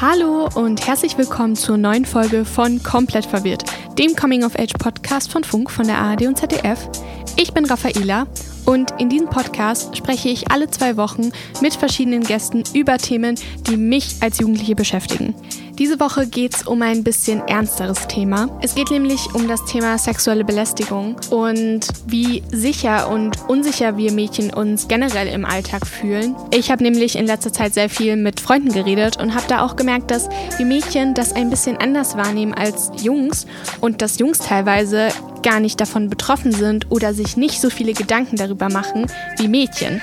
Hallo 0.00 0.48
und 0.54 0.86
herzlich 0.86 1.18
willkommen 1.18 1.56
zur 1.56 1.76
neuen 1.76 2.04
Folge 2.04 2.44
von 2.44 2.80
Komplett 2.84 3.26
Verwirrt, 3.26 3.64
dem 3.98 4.14
Coming-of-Age-Podcast 4.14 5.32
von 5.32 5.42
Funk, 5.42 5.72
von 5.72 5.88
der 5.88 5.98
ARD 5.98 6.28
und 6.28 6.38
ZDF. 6.38 6.88
Ich 7.36 7.52
bin 7.52 7.64
Raffaela 7.64 8.28
und 8.64 8.92
in 9.00 9.08
diesem 9.08 9.28
Podcast 9.28 9.96
spreche 9.96 10.28
ich 10.28 10.52
alle 10.52 10.70
zwei 10.70 10.96
Wochen 10.96 11.32
mit 11.60 11.74
verschiedenen 11.74 12.22
Gästen 12.22 12.62
über 12.74 12.96
Themen, 12.98 13.34
die 13.66 13.76
mich 13.76 14.18
als 14.20 14.38
Jugendliche 14.38 14.76
beschäftigen. 14.76 15.34
Diese 15.78 16.00
Woche 16.00 16.26
geht 16.26 16.56
es 16.56 16.66
um 16.66 16.82
ein 16.82 17.04
bisschen 17.04 17.46
ernsteres 17.46 18.08
Thema. 18.08 18.48
Es 18.60 18.74
geht 18.74 18.90
nämlich 18.90 19.32
um 19.34 19.46
das 19.46 19.64
Thema 19.64 19.96
sexuelle 19.96 20.44
Belästigung 20.44 21.14
und 21.30 21.86
wie 22.04 22.42
sicher 22.50 23.08
und 23.08 23.48
unsicher 23.48 23.96
wir 23.96 24.10
Mädchen 24.10 24.52
uns 24.52 24.88
generell 24.88 25.28
im 25.28 25.44
Alltag 25.44 25.86
fühlen. 25.86 26.34
Ich 26.52 26.72
habe 26.72 26.82
nämlich 26.82 27.14
in 27.14 27.26
letzter 27.26 27.52
Zeit 27.52 27.74
sehr 27.74 27.88
viel 27.88 28.16
mit 28.16 28.40
Freunden 28.40 28.72
geredet 28.72 29.18
und 29.20 29.36
habe 29.36 29.46
da 29.46 29.64
auch 29.64 29.76
gemerkt, 29.76 30.10
dass 30.10 30.28
wir 30.56 30.66
Mädchen 30.66 31.14
das 31.14 31.32
ein 31.32 31.48
bisschen 31.48 31.76
anders 31.76 32.16
wahrnehmen 32.16 32.54
als 32.54 32.90
Jungs 33.00 33.46
und 33.80 34.02
dass 34.02 34.18
Jungs 34.18 34.40
teilweise 34.40 35.10
gar 35.44 35.60
nicht 35.60 35.80
davon 35.80 36.10
betroffen 36.10 36.50
sind 36.50 36.90
oder 36.90 37.14
sich 37.14 37.36
nicht 37.36 37.60
so 37.60 37.70
viele 37.70 37.92
Gedanken 37.92 38.34
darüber 38.34 38.68
machen 38.68 39.06
wie 39.36 39.46
Mädchen. 39.46 40.00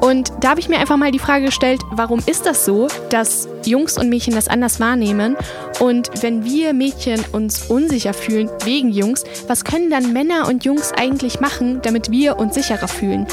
Und 0.00 0.32
da 0.40 0.50
habe 0.50 0.60
ich 0.60 0.68
mir 0.68 0.78
einfach 0.78 0.96
mal 0.96 1.10
die 1.10 1.18
Frage 1.18 1.46
gestellt, 1.46 1.80
warum 1.90 2.20
ist 2.24 2.46
das 2.46 2.64
so, 2.64 2.88
dass 3.10 3.48
Jungs 3.64 3.98
und 3.98 4.08
Mädchen 4.08 4.34
das 4.34 4.48
anders 4.48 4.80
wahrnehmen? 4.80 5.36
Und 5.78 6.10
wenn 6.22 6.44
wir 6.44 6.72
Mädchen 6.72 7.24
uns 7.32 7.70
unsicher 7.70 8.14
fühlen 8.14 8.50
wegen 8.64 8.90
Jungs, 8.90 9.24
was 9.46 9.64
können 9.64 9.90
dann 9.90 10.12
Männer 10.12 10.48
und 10.48 10.64
Jungs 10.64 10.92
eigentlich 10.92 11.40
machen, 11.40 11.80
damit 11.82 12.10
wir 12.10 12.38
uns 12.38 12.54
sicherer 12.54 12.88
fühlen? 12.88 13.26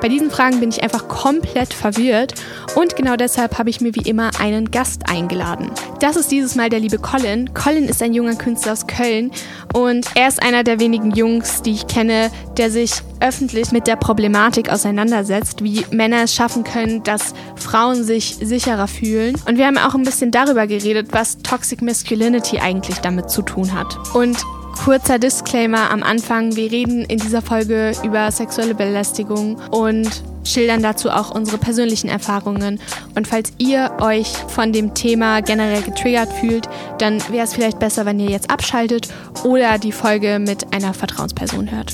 Bei 0.00 0.08
diesen 0.08 0.30
Fragen 0.30 0.60
bin 0.60 0.70
ich 0.70 0.82
einfach 0.82 1.08
komplett 1.08 1.74
verwirrt 1.74 2.34
und 2.74 2.96
genau 2.96 3.16
deshalb 3.16 3.58
habe 3.58 3.68
ich 3.68 3.82
mir 3.82 3.94
wie 3.94 4.08
immer 4.08 4.30
einen 4.40 4.70
Gast 4.70 5.10
eingeladen. 5.10 5.70
Das 6.00 6.16
ist 6.16 6.30
dieses 6.30 6.54
Mal 6.54 6.70
der 6.70 6.80
liebe 6.80 6.98
Colin. 6.98 7.52
Colin 7.52 7.86
ist 7.86 8.02
ein 8.02 8.14
junger 8.14 8.34
Künstler 8.34 8.72
aus 8.72 8.86
Köln 8.86 9.30
und 9.74 10.06
er 10.14 10.28
ist 10.28 10.42
einer 10.42 10.64
der 10.64 10.80
wenigen 10.80 11.10
Jungs, 11.10 11.60
die 11.60 11.72
ich 11.72 11.86
kenne, 11.86 12.30
der 12.56 12.70
sich 12.70 12.92
öffentlich 13.20 13.72
mit 13.72 13.86
der 13.86 13.96
Problematik 13.96 14.70
auseinandersetzt, 14.70 15.62
wie 15.62 15.84
Männer 15.90 16.09
es 16.12 16.34
schaffen 16.34 16.64
können, 16.64 17.02
dass 17.02 17.34
Frauen 17.56 18.04
sich 18.04 18.36
sicherer 18.40 18.88
fühlen. 18.88 19.36
Und 19.46 19.58
wir 19.58 19.66
haben 19.66 19.78
auch 19.78 19.94
ein 19.94 20.02
bisschen 20.02 20.30
darüber 20.30 20.66
geredet, 20.66 21.08
was 21.12 21.38
Toxic 21.38 21.82
Masculinity 21.82 22.58
eigentlich 22.58 22.98
damit 22.98 23.30
zu 23.30 23.42
tun 23.42 23.74
hat. 23.74 23.96
Und 24.14 24.38
kurzer 24.84 25.18
Disclaimer 25.18 25.90
am 25.90 26.02
Anfang, 26.02 26.56
wir 26.56 26.70
reden 26.70 27.04
in 27.04 27.18
dieser 27.18 27.42
Folge 27.42 27.92
über 28.02 28.30
sexuelle 28.30 28.74
Belästigung 28.74 29.56
und 29.70 30.22
schildern 30.44 30.82
dazu 30.82 31.10
auch 31.10 31.34
unsere 31.34 31.58
persönlichen 31.58 32.08
Erfahrungen. 32.08 32.80
Und 33.14 33.28
falls 33.28 33.52
ihr 33.58 33.92
euch 34.00 34.28
von 34.48 34.72
dem 34.72 34.94
Thema 34.94 35.42
generell 35.42 35.82
getriggert 35.82 36.32
fühlt, 36.32 36.68
dann 36.98 37.20
wäre 37.30 37.44
es 37.44 37.54
vielleicht 37.54 37.78
besser, 37.78 38.06
wenn 38.06 38.20
ihr 38.20 38.30
jetzt 38.30 38.50
abschaltet 38.50 39.08
oder 39.44 39.78
die 39.78 39.92
Folge 39.92 40.38
mit 40.38 40.72
einer 40.72 40.94
Vertrauensperson 40.94 41.70
hört. 41.70 41.92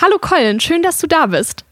Hallo 0.00 0.18
Colin, 0.20 0.60
schön, 0.60 0.82
dass 0.82 0.98
du 0.98 1.06
da 1.06 1.26
bist. 1.26 1.64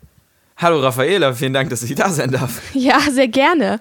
Hallo 0.62 0.78
Raffaela, 0.80 1.32
vielen 1.32 1.54
Dank, 1.54 1.70
dass 1.70 1.82
ich 1.82 1.94
da 1.94 2.10
sein 2.10 2.32
darf. 2.32 2.60
Ja, 2.74 3.00
sehr 3.00 3.28
gerne. 3.28 3.80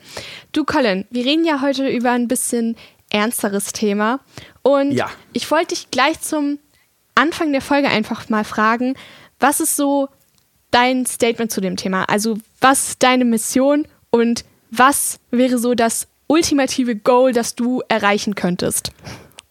Du 0.53 0.63
Colin, 0.63 1.05
wir 1.09 1.25
reden 1.25 1.43
ja 1.43 1.61
heute 1.61 1.89
über 1.89 2.11
ein 2.11 2.29
bisschen 2.29 2.77
ernsteres 3.09 3.73
Thema. 3.73 4.21
Und 4.61 4.93
ja. 4.93 5.09
ich 5.33 5.51
wollte 5.51 5.75
dich 5.75 5.91
gleich 5.91 6.21
zum 6.21 6.57
Anfang 7.15 7.51
der 7.51 7.61
Folge 7.61 7.89
einfach 7.89 8.29
mal 8.29 8.45
fragen, 8.45 8.95
was 9.41 9.59
ist 9.59 9.75
so 9.75 10.07
dein 10.71 11.05
Statement 11.05 11.51
zu 11.51 11.59
dem 11.59 11.75
Thema? 11.75 12.05
Also 12.05 12.37
was 12.61 12.89
ist 12.89 13.03
deine 13.03 13.25
Mission 13.25 13.85
und 14.09 14.45
was 14.71 15.19
wäre 15.31 15.57
so 15.57 15.73
das 15.75 16.07
ultimative 16.27 16.95
Goal, 16.95 17.33
das 17.33 17.55
du 17.55 17.81
erreichen 17.89 18.35
könntest? 18.35 18.91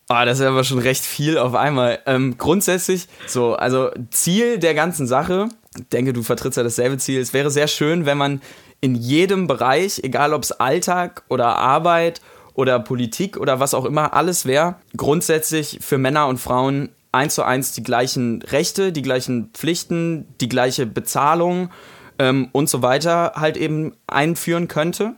Oh, 0.09 0.25
das 0.25 0.41
ist 0.41 0.47
aber 0.47 0.65
schon 0.65 0.79
recht 0.79 1.05
viel 1.05 1.37
auf 1.37 1.55
einmal. 1.55 1.99
Ähm, 2.07 2.39
grundsätzlich, 2.39 3.07
so, 3.27 3.55
also 3.55 3.91
Ziel 4.11 4.59
der 4.59 4.73
ganzen 4.73 5.07
Sache, 5.07 5.51
denke, 5.93 6.13
du 6.13 6.23
vertrittst 6.23 6.57
ja 6.57 6.63
dasselbe 6.63 6.99
Ziel. 6.99 7.21
Es 7.21 7.33
wäre 7.33 7.51
sehr 7.51 7.69
schön, 7.69 8.07
wenn 8.07 8.19
man 8.19 8.41
in 8.81 8.95
jedem 8.95 9.47
Bereich, 9.47 10.01
egal 10.03 10.33
ob 10.33 10.43
es 10.43 10.53
Alltag 10.53 11.23
oder 11.29 11.57
Arbeit 11.57 12.21
oder 12.55 12.79
Politik 12.81 13.37
oder 13.37 13.61
was 13.61 13.75
auch 13.75 13.85
immer 13.85 14.15
alles 14.15 14.47
wäre, 14.47 14.77
grundsätzlich 14.97 15.79
für 15.81 15.99
Männer 15.99 16.27
und 16.27 16.39
Frauen 16.39 16.91
eins 17.13 17.35
zu 17.35 17.43
eins 17.43 17.73
die 17.73 17.83
gleichen 17.83 18.43
Rechte, 18.43 18.93
die 18.93 19.03
gleichen 19.03 19.51
Pflichten, 19.55 20.27
die 20.41 20.49
gleiche 20.49 20.87
Bezahlung 20.87 21.71
ähm, 22.19 22.49
und 22.53 22.69
so 22.69 22.83
weiter 22.83 23.33
halt 23.37 23.57
eben 23.57 23.95
einführen 24.07 24.69
könnte. 24.69 25.15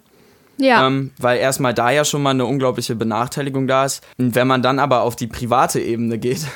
Ja. 0.58 0.86
Ähm, 0.86 1.12
weil 1.18 1.38
erstmal 1.38 1.72
da 1.72 1.90
ja 1.90 2.04
schon 2.04 2.22
mal 2.22 2.30
eine 2.30 2.44
unglaubliche 2.44 2.94
Benachteiligung 2.94 3.66
da 3.66 3.86
ist. 3.86 4.06
Und 4.18 4.34
wenn 4.34 4.46
man 4.46 4.62
dann 4.62 4.78
aber 4.78 5.02
auf 5.02 5.16
die 5.16 5.26
private 5.26 5.80
Ebene 5.80 6.18
geht, 6.18 6.46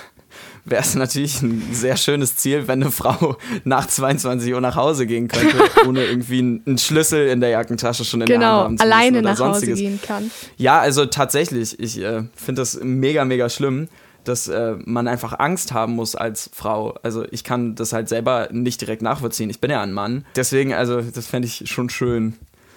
wäre 0.65 0.83
es 0.83 0.95
natürlich 0.95 1.43
ein 1.43 1.63
sehr 1.73 1.97
schönes 1.97 2.37
Ziel, 2.37 2.67
wenn 2.69 2.83
eine 2.83 2.91
Frau 2.91 3.37
nach 3.65 3.87
22 3.87 4.53
Uhr 4.53 4.61
nach 4.61 4.77
Hause 4.77 5.07
gehen 5.07 5.29
könnte, 5.29 5.57
ohne 5.87 6.05
irgendwie 6.05 6.39
einen 6.39 6.79
Schlüssel 6.79 7.29
in 7.29 7.41
der 7.41 7.51
Jackentasche 7.51 8.05
schon 8.05 8.23
in 8.23 8.27
genau, 8.27 8.39
der 8.39 8.49
Hand 8.49 8.65
haben 8.65 8.79
zu 8.79 8.85
alleine 8.85 9.23
nach 9.23 9.37
sonstiges. 9.37 9.79
Hause 9.79 9.83
gehen 9.83 10.01
kann. 10.03 10.31
Ja, 10.57 10.81
also 10.81 11.07
tatsächlich, 11.07 11.79
ich 11.79 12.01
äh, 12.01 12.23
finde 12.35 12.63
das 12.63 12.81
mega, 12.83 13.25
mega 13.25 13.49
schlimm 13.49 13.89
dass 14.25 14.49
äh, 14.49 14.77
man 14.87 15.07
einfach 15.07 15.39
Angst 15.39 15.73
haben 15.73 15.95
muss 15.95 16.15
als 16.15 16.51
Frau. 16.53 16.95
Also 17.03 17.27
ich 17.31 17.45
kann 17.45 17.75
das 17.75 17.93
halt 17.93 18.09
selber 18.09 18.49
nicht 18.51 18.81
direkt 18.81 19.03
nachvollziehen. 19.03 19.51
Ich 19.51 19.61
bin 19.61 19.71
ja 19.71 19.83
ein 19.83 19.93
Mann. 19.93 20.25
Deswegen, 20.35 20.73
also 20.73 21.03
das 21.03 21.27
fände 21.27 21.47
ich 21.47 21.71
schon 21.71 21.91
schön. 21.91 22.35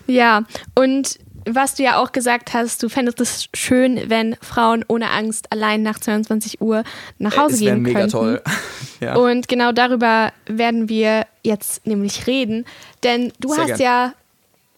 Ja, 0.07 0.43
und 0.75 1.19
was 1.49 1.75
du 1.75 1.83
ja 1.83 1.97
auch 1.97 2.11
gesagt 2.11 2.53
hast, 2.53 2.83
du 2.83 2.89
fändest 2.89 3.19
es 3.21 3.49
schön, 3.53 4.01
wenn 4.07 4.35
Frauen 4.41 4.83
ohne 4.87 5.11
Angst 5.11 5.51
allein 5.51 5.83
nach 5.83 5.99
22 5.99 6.61
Uhr 6.61 6.83
nach 7.17 7.37
Hause 7.37 7.55
es 7.55 7.59
gehen 7.59 7.81
mega 7.81 7.99
könnten. 7.99 8.11
toll. 8.11 8.41
ja. 8.99 9.15
Und 9.15 9.47
genau 9.47 9.71
darüber 9.71 10.31
werden 10.45 10.89
wir 10.89 11.25
jetzt 11.43 11.85
nämlich 11.87 12.27
reden, 12.27 12.65
denn 13.03 13.31
du 13.39 13.49
Sehr 13.49 13.57
hast 13.59 13.67
gern. 13.67 13.79
ja 13.79 14.13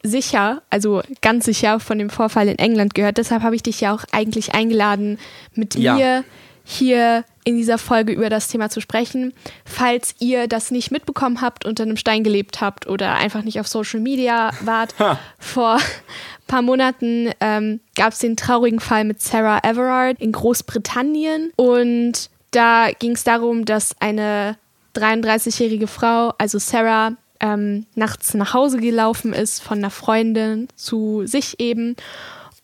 sicher, 0.03 0.61
also 0.69 1.01
ganz 1.21 1.45
sicher 1.45 1.79
von 1.79 1.97
dem 1.97 2.09
Vorfall 2.09 2.47
in 2.47 2.57
England 2.57 2.93
gehört. 2.93 3.17
Deshalb 3.17 3.43
habe 3.43 3.55
ich 3.55 3.63
dich 3.63 3.81
ja 3.81 3.93
auch 3.93 4.05
eigentlich 4.11 4.53
eingeladen, 4.53 5.19
mit 5.55 5.75
ja. 5.75 5.95
mir 5.95 6.23
hier 6.69 7.25
in 7.45 7.57
dieser 7.57 7.79
Folge 7.79 8.13
über 8.13 8.29
das 8.29 8.47
Thema 8.47 8.69
zu 8.69 8.79
sprechen. 8.79 9.33
Falls 9.65 10.13
ihr 10.19 10.47
das 10.47 10.69
nicht 10.69 10.91
mitbekommen 10.91 11.41
habt, 11.41 11.65
unter 11.65 11.81
einem 11.81 11.97
Stein 11.97 12.23
gelebt 12.23 12.61
habt 12.61 12.85
oder 12.85 13.15
einfach 13.15 13.43
nicht 13.43 13.59
auf 13.59 13.67
Social 13.67 13.99
Media 13.99 14.51
wart, 14.61 14.93
ha. 14.99 15.17
vor 15.39 15.77
ein 15.77 15.81
paar 16.47 16.61
Monaten 16.61 17.31
ähm, 17.39 17.79
gab 17.95 18.13
es 18.13 18.19
den 18.19 18.37
traurigen 18.37 18.79
Fall 18.79 19.03
mit 19.03 19.19
Sarah 19.19 19.61
Everard 19.67 20.19
in 20.21 20.31
Großbritannien 20.31 21.51
und 21.55 22.29
da 22.51 22.89
ging 22.91 23.13
es 23.13 23.23
darum, 23.23 23.65
dass 23.65 23.99
eine 23.99 24.55
33-jährige 24.95 25.87
Frau, 25.87 26.33
also 26.37 26.59
Sarah, 26.59 27.13
ähm, 27.39 27.87
nachts 27.95 28.35
nach 28.35 28.53
Hause 28.53 28.77
gelaufen 28.79 29.33
ist 29.33 29.63
von 29.63 29.79
einer 29.79 29.89
Freundin 29.89 30.67
zu 30.75 31.25
sich 31.25 31.59
eben 31.59 31.95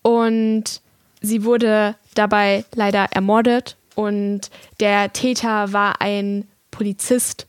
und 0.04 0.82
sie 1.22 1.44
wurde 1.44 1.96
dabei 2.14 2.66
leider 2.76 3.08
ermordet 3.12 3.78
und 3.96 4.50
der 4.80 5.14
Täter 5.14 5.74
war 5.74 6.02
ein 6.02 6.48
Polizist. 6.72 7.48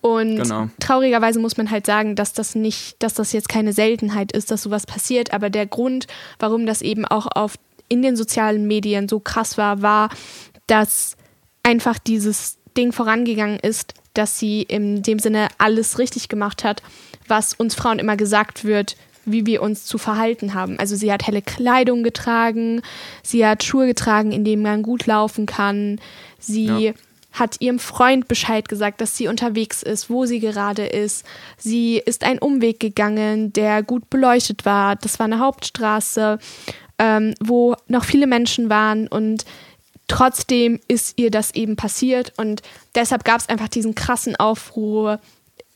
Und 0.00 0.36
genau. 0.36 0.68
traurigerweise 0.80 1.38
muss 1.38 1.56
man 1.56 1.70
halt 1.70 1.86
sagen, 1.86 2.16
dass 2.16 2.32
das 2.32 2.54
nicht, 2.54 2.96
dass 3.00 3.14
das 3.14 3.32
jetzt 3.32 3.48
keine 3.48 3.72
Seltenheit 3.72 4.32
ist, 4.32 4.50
dass 4.50 4.62
sowas 4.62 4.84
passiert. 4.84 5.32
Aber 5.32 5.48
der 5.48 5.66
Grund, 5.66 6.06
warum 6.40 6.66
das 6.66 6.82
eben 6.82 7.04
auch 7.04 7.26
auf 7.26 7.54
in 7.88 8.02
den 8.02 8.16
sozialen 8.16 8.66
Medien 8.66 9.08
so 9.08 9.20
krass 9.20 9.58
war, 9.58 9.82
war, 9.82 10.08
dass 10.66 11.16
einfach 11.62 11.98
dieses 11.98 12.58
Ding 12.76 12.92
vorangegangen 12.92 13.60
ist, 13.60 13.94
dass 14.14 14.38
sie 14.38 14.62
in 14.62 15.02
dem 15.02 15.18
Sinne 15.18 15.48
alles 15.58 15.98
richtig 15.98 16.28
gemacht 16.28 16.64
hat, 16.64 16.82
was 17.28 17.54
uns 17.54 17.74
Frauen 17.74 17.98
immer 17.98 18.16
gesagt 18.16 18.64
wird, 18.64 18.96
wie 19.24 19.46
wir 19.46 19.62
uns 19.62 19.84
zu 19.84 19.98
verhalten 19.98 20.54
haben. 20.54 20.78
Also 20.78 20.96
sie 20.96 21.12
hat 21.12 21.26
helle 21.26 21.42
Kleidung 21.42 22.02
getragen, 22.02 22.82
sie 23.22 23.46
hat 23.46 23.62
Schuhe 23.62 23.86
getragen, 23.86 24.32
in 24.32 24.44
denen 24.44 24.62
man 24.62 24.82
gut 24.82 25.06
laufen 25.06 25.46
kann. 25.46 26.00
Sie 26.38 26.66
ja. 26.66 26.92
hat 27.32 27.60
ihrem 27.60 27.78
Freund 27.78 28.28
Bescheid 28.28 28.68
gesagt, 28.68 29.00
dass 29.00 29.16
sie 29.16 29.28
unterwegs 29.28 29.82
ist, 29.82 30.10
wo 30.10 30.26
sie 30.26 30.40
gerade 30.40 30.86
ist. 30.86 31.24
Sie 31.56 31.98
ist 32.04 32.24
einen 32.24 32.38
Umweg 32.38 32.80
gegangen, 32.80 33.52
der 33.52 33.82
gut 33.82 34.10
beleuchtet 34.10 34.64
war. 34.64 34.96
Das 34.96 35.18
war 35.18 35.26
eine 35.26 35.38
Hauptstraße, 35.38 36.38
ähm, 36.98 37.34
wo 37.40 37.76
noch 37.88 38.04
viele 38.04 38.26
Menschen 38.26 38.70
waren 38.70 39.08
und 39.08 39.44
trotzdem 40.08 40.78
ist 40.88 41.18
ihr 41.18 41.30
das 41.30 41.54
eben 41.54 41.76
passiert 41.76 42.32
und 42.36 42.60
deshalb 42.94 43.24
gab 43.24 43.40
es 43.40 43.48
einfach 43.48 43.68
diesen 43.68 43.94
krassen 43.94 44.36
Aufruhr 44.36 45.20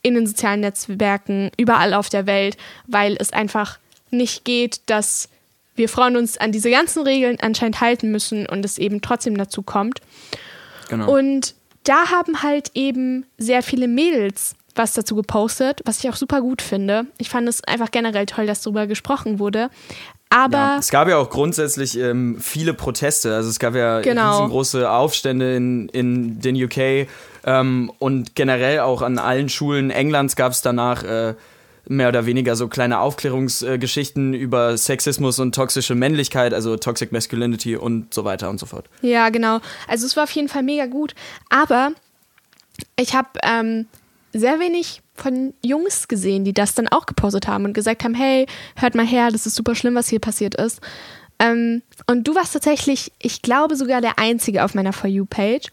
in 0.01 0.15
den 0.15 0.27
sozialen 0.27 0.61
Netzwerken, 0.61 1.51
überall 1.57 1.93
auf 1.93 2.09
der 2.09 2.25
Welt, 2.25 2.57
weil 2.87 3.17
es 3.19 3.33
einfach 3.33 3.79
nicht 4.11 4.45
geht, 4.45 4.81
dass 4.87 5.29
wir 5.75 5.89
Frauen 5.89 6.17
uns 6.17 6.37
an 6.37 6.51
diese 6.51 6.71
ganzen 6.71 7.03
Regeln 7.03 7.37
anscheinend 7.39 7.81
halten 7.81 8.11
müssen 8.11 8.47
und 8.47 8.65
es 8.65 8.77
eben 8.77 9.01
trotzdem 9.01 9.37
dazu 9.37 9.61
kommt. 9.61 10.01
Genau. 10.89 11.13
Und 11.15 11.55
da 11.83 12.09
haben 12.09 12.41
halt 12.43 12.71
eben 12.73 13.25
sehr 13.37 13.63
viele 13.63 13.87
Mädels 13.87 14.55
was 14.77 14.93
dazu 14.93 15.15
gepostet, 15.15 15.81
was 15.85 16.03
ich 16.03 16.09
auch 16.09 16.15
super 16.15 16.39
gut 16.41 16.61
finde. 16.61 17.07
Ich 17.17 17.29
fand 17.29 17.49
es 17.49 17.63
einfach 17.63 17.89
generell 17.89 18.27
toll, 18.27 18.45
dass 18.45 18.61
darüber 18.61 18.85
gesprochen 18.85 19.39
wurde. 19.39 19.69
Aber 20.29 20.57
ja, 20.57 20.77
es 20.77 20.89
gab 20.89 21.07
ja 21.07 21.17
auch 21.17 21.29
grundsätzlich 21.29 21.97
ähm, 21.97 22.37
viele 22.39 22.73
Proteste. 22.73 23.33
Also 23.33 23.49
es 23.49 23.59
gab 23.59 23.75
ja 23.75 24.01
genau. 24.01 24.31
riesengroße 24.31 24.89
Aufstände 24.89 25.55
in, 25.55 25.89
in 25.89 26.39
den 26.39 26.61
UK 26.63 27.07
ähm, 27.47 27.91
und 27.97 28.35
generell 28.35 28.81
auch 28.81 29.01
an 29.01 29.17
allen 29.17 29.47
Schulen 29.47 29.89
Englands 29.89 30.35
gab 30.35 30.51
es 30.51 30.61
danach 30.61 31.03
äh, 31.03 31.33
mehr 31.87 32.09
oder 32.09 32.25
weniger 32.25 32.57
so 32.57 32.67
kleine 32.67 32.99
Aufklärungsgeschichten 32.99 34.33
äh, 34.33 34.37
über 34.37 34.77
Sexismus 34.77 35.39
und 35.39 35.55
toxische 35.55 35.95
Männlichkeit, 35.95 36.53
also 36.53 36.75
Toxic 36.75 37.13
Masculinity 37.13 37.77
und 37.77 38.13
so 38.13 38.25
weiter 38.25 38.49
und 38.49 38.59
so 38.59 38.65
fort. 38.65 38.89
Ja, 39.01 39.29
genau. 39.29 39.61
Also 39.87 40.05
es 40.05 40.17
war 40.17 40.25
auf 40.25 40.31
jeden 40.31 40.49
Fall 40.49 40.61
mega 40.61 40.87
gut. 40.87 41.15
Aber 41.49 41.91
ich 42.99 43.15
habe 43.15 43.29
ähm, 43.43 43.87
sehr 44.33 44.59
wenig 44.59 45.01
von 45.15 45.53
Jungs 45.63 46.09
gesehen, 46.09 46.43
die 46.43 46.53
das 46.53 46.73
dann 46.73 46.89
auch 46.89 47.05
gepostet 47.05 47.47
haben 47.47 47.63
und 47.63 47.71
gesagt 47.71 48.03
haben, 48.03 48.13
hey, 48.13 48.45
hört 48.75 48.93
mal 48.93 49.07
her, 49.07 49.31
das 49.31 49.47
ist 49.47 49.55
super 49.55 49.73
schlimm, 49.73 49.95
was 49.95 50.09
hier 50.09 50.19
passiert 50.19 50.55
ist. 50.55 50.81
Ähm, 51.39 51.81
und 52.07 52.27
du 52.27 52.35
warst 52.35 52.51
tatsächlich, 52.51 53.13
ich 53.19 53.41
glaube 53.41 53.77
sogar 53.77 54.01
der 54.01 54.19
Einzige 54.19 54.65
auf 54.65 54.75
meiner 54.75 54.91
For 54.91 55.09
You-Page. 55.09 55.71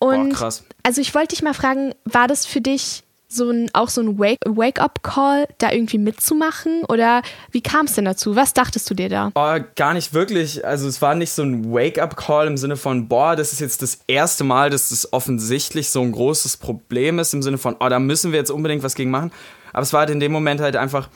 Und 0.00 0.30
Boah, 0.30 0.36
krass. 0.36 0.64
also 0.82 1.00
ich 1.00 1.14
wollte 1.14 1.28
dich 1.28 1.42
mal 1.42 1.54
fragen, 1.54 1.94
war 2.04 2.26
das 2.26 2.46
für 2.46 2.60
dich 2.60 3.04
so 3.28 3.48
ein, 3.48 3.70
auch 3.74 3.88
so 3.88 4.00
ein 4.00 4.18
Wake-up-Call, 4.18 5.46
da 5.58 5.70
irgendwie 5.70 5.98
mitzumachen? 5.98 6.84
Oder 6.88 7.22
wie 7.52 7.60
kam 7.60 7.86
es 7.86 7.94
denn 7.94 8.04
dazu? 8.04 8.34
Was 8.34 8.54
dachtest 8.54 8.90
du 8.90 8.94
dir 8.94 9.08
da? 9.08 9.30
Oh, 9.34 9.64
gar 9.76 9.94
nicht 9.94 10.12
wirklich. 10.12 10.66
Also 10.66 10.88
es 10.88 11.00
war 11.00 11.14
nicht 11.14 11.30
so 11.30 11.42
ein 11.42 11.72
Wake-up-Call 11.72 12.48
im 12.48 12.56
Sinne 12.56 12.76
von, 12.76 13.06
boah, 13.06 13.36
das 13.36 13.52
ist 13.52 13.60
jetzt 13.60 13.82
das 13.82 14.00
erste 14.08 14.42
Mal, 14.42 14.70
dass 14.70 14.88
das 14.88 15.12
offensichtlich 15.12 15.90
so 15.90 16.00
ein 16.00 16.10
großes 16.10 16.56
Problem 16.56 17.20
ist, 17.20 17.32
im 17.32 17.42
Sinne 17.42 17.58
von, 17.58 17.76
oh, 17.78 17.88
da 17.88 18.00
müssen 18.00 18.32
wir 18.32 18.38
jetzt 18.38 18.50
unbedingt 18.50 18.82
was 18.82 18.96
gegen 18.96 19.10
machen. 19.10 19.30
Aber 19.72 19.82
es 19.82 19.92
war 19.92 20.00
halt 20.00 20.10
in 20.10 20.18
dem 20.18 20.32
Moment 20.32 20.60
halt 20.60 20.74
einfach 20.74 21.08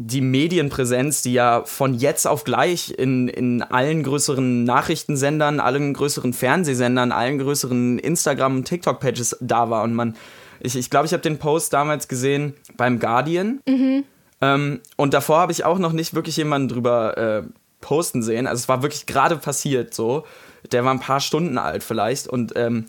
die 0.00 0.20
Medienpräsenz, 0.20 1.22
die 1.22 1.32
ja 1.32 1.64
von 1.64 1.92
jetzt 1.92 2.26
auf 2.26 2.44
gleich 2.44 2.94
in, 2.96 3.26
in 3.26 3.62
allen 3.62 4.04
größeren 4.04 4.62
Nachrichtensendern, 4.62 5.58
allen 5.58 5.92
größeren 5.92 6.32
Fernsehsendern, 6.32 7.10
allen 7.10 7.38
größeren 7.38 7.98
Instagram- 7.98 8.58
und 8.58 8.64
TikTok-Pages 8.64 9.38
da 9.40 9.70
war 9.70 9.82
und 9.82 9.94
man 9.94 10.14
ich 10.60 10.72
glaube, 10.72 10.80
ich, 10.80 10.90
glaub, 10.90 11.04
ich 11.04 11.12
habe 11.12 11.22
den 11.22 11.38
Post 11.38 11.72
damals 11.72 12.08
gesehen 12.08 12.54
beim 12.76 12.98
Guardian. 12.98 13.60
Mhm. 13.68 14.04
Ähm, 14.40 14.80
und 14.96 15.14
davor 15.14 15.38
habe 15.38 15.52
ich 15.52 15.64
auch 15.64 15.78
noch 15.78 15.92
nicht 15.92 16.14
wirklich 16.14 16.36
jemanden 16.36 16.68
drüber 16.68 17.16
äh, 17.16 17.42
posten 17.80 18.22
sehen. 18.22 18.46
Also 18.46 18.62
es 18.62 18.68
war 18.68 18.82
wirklich 18.82 19.06
gerade 19.06 19.36
passiert 19.36 19.94
so. 19.94 20.26
Der 20.72 20.84
war 20.84 20.92
ein 20.92 21.00
paar 21.00 21.20
Stunden 21.20 21.58
alt 21.58 21.84
vielleicht 21.84 22.26
und 22.26 22.54
ähm, 22.56 22.86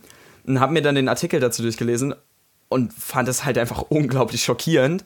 habe 0.48 0.74
mir 0.74 0.82
dann 0.82 0.96
den 0.96 1.10
Artikel 1.10 1.40
dazu 1.40 1.62
durchgelesen 1.62 2.16
und 2.70 2.92
fand 2.94 3.28
es 3.30 3.46
halt 3.46 3.58
einfach 3.58 3.84
unglaublich 3.90 4.44
schockierend. 4.44 5.06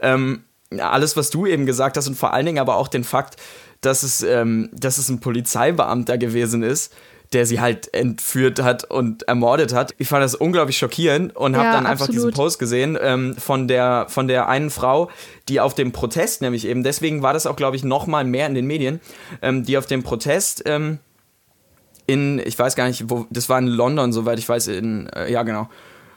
Ähm, 0.00 0.44
alles, 0.78 1.16
was 1.16 1.30
du 1.30 1.46
eben 1.46 1.66
gesagt 1.66 1.96
hast 1.96 2.06
und 2.06 2.16
vor 2.16 2.32
allen 2.32 2.46
Dingen 2.46 2.58
aber 2.58 2.76
auch 2.76 2.88
den 2.88 3.04
Fakt, 3.04 3.36
dass 3.80 4.02
es, 4.02 4.22
ähm, 4.22 4.68
dass 4.72 4.98
es 4.98 5.08
ein 5.08 5.20
Polizeibeamter 5.20 6.18
gewesen 6.18 6.62
ist, 6.62 6.92
der 7.32 7.46
sie 7.46 7.60
halt 7.60 7.94
entführt 7.94 8.60
hat 8.60 8.84
und 8.84 9.22
ermordet 9.24 9.72
hat. 9.72 9.94
Ich 9.98 10.08
fand 10.08 10.22
das 10.22 10.34
unglaublich 10.34 10.76
schockierend 10.78 11.34
und 11.36 11.56
habe 11.56 11.66
ja, 11.66 11.72
dann 11.72 11.86
einfach 11.86 12.06
absolut. 12.06 12.16
diesen 12.16 12.30
Post 12.32 12.58
gesehen 12.58 12.98
ähm, 13.00 13.36
von, 13.36 13.68
der, 13.68 14.06
von 14.08 14.26
der 14.26 14.48
einen 14.48 14.70
Frau, 14.70 15.10
die 15.48 15.60
auf 15.60 15.74
dem 15.74 15.92
Protest, 15.92 16.42
nämlich 16.42 16.66
eben, 16.66 16.82
deswegen 16.82 17.22
war 17.22 17.32
das 17.32 17.46
auch, 17.46 17.56
glaube 17.56 17.76
ich, 17.76 17.84
noch 17.84 18.06
mal 18.06 18.24
mehr 18.24 18.46
in 18.46 18.54
den 18.54 18.66
Medien, 18.66 19.00
ähm, 19.42 19.64
die 19.64 19.78
auf 19.78 19.86
dem 19.86 20.02
Protest 20.02 20.62
ähm, 20.66 20.98
in, 22.06 22.40
ich 22.40 22.58
weiß 22.58 22.74
gar 22.74 22.88
nicht, 22.88 23.08
wo, 23.08 23.26
das 23.30 23.48
war 23.48 23.58
in 23.60 23.68
London, 23.68 24.12
soweit 24.12 24.40
ich 24.40 24.48
weiß, 24.48 24.66
in, 24.66 25.08
äh, 25.10 25.30
ja 25.30 25.44
genau, 25.44 25.68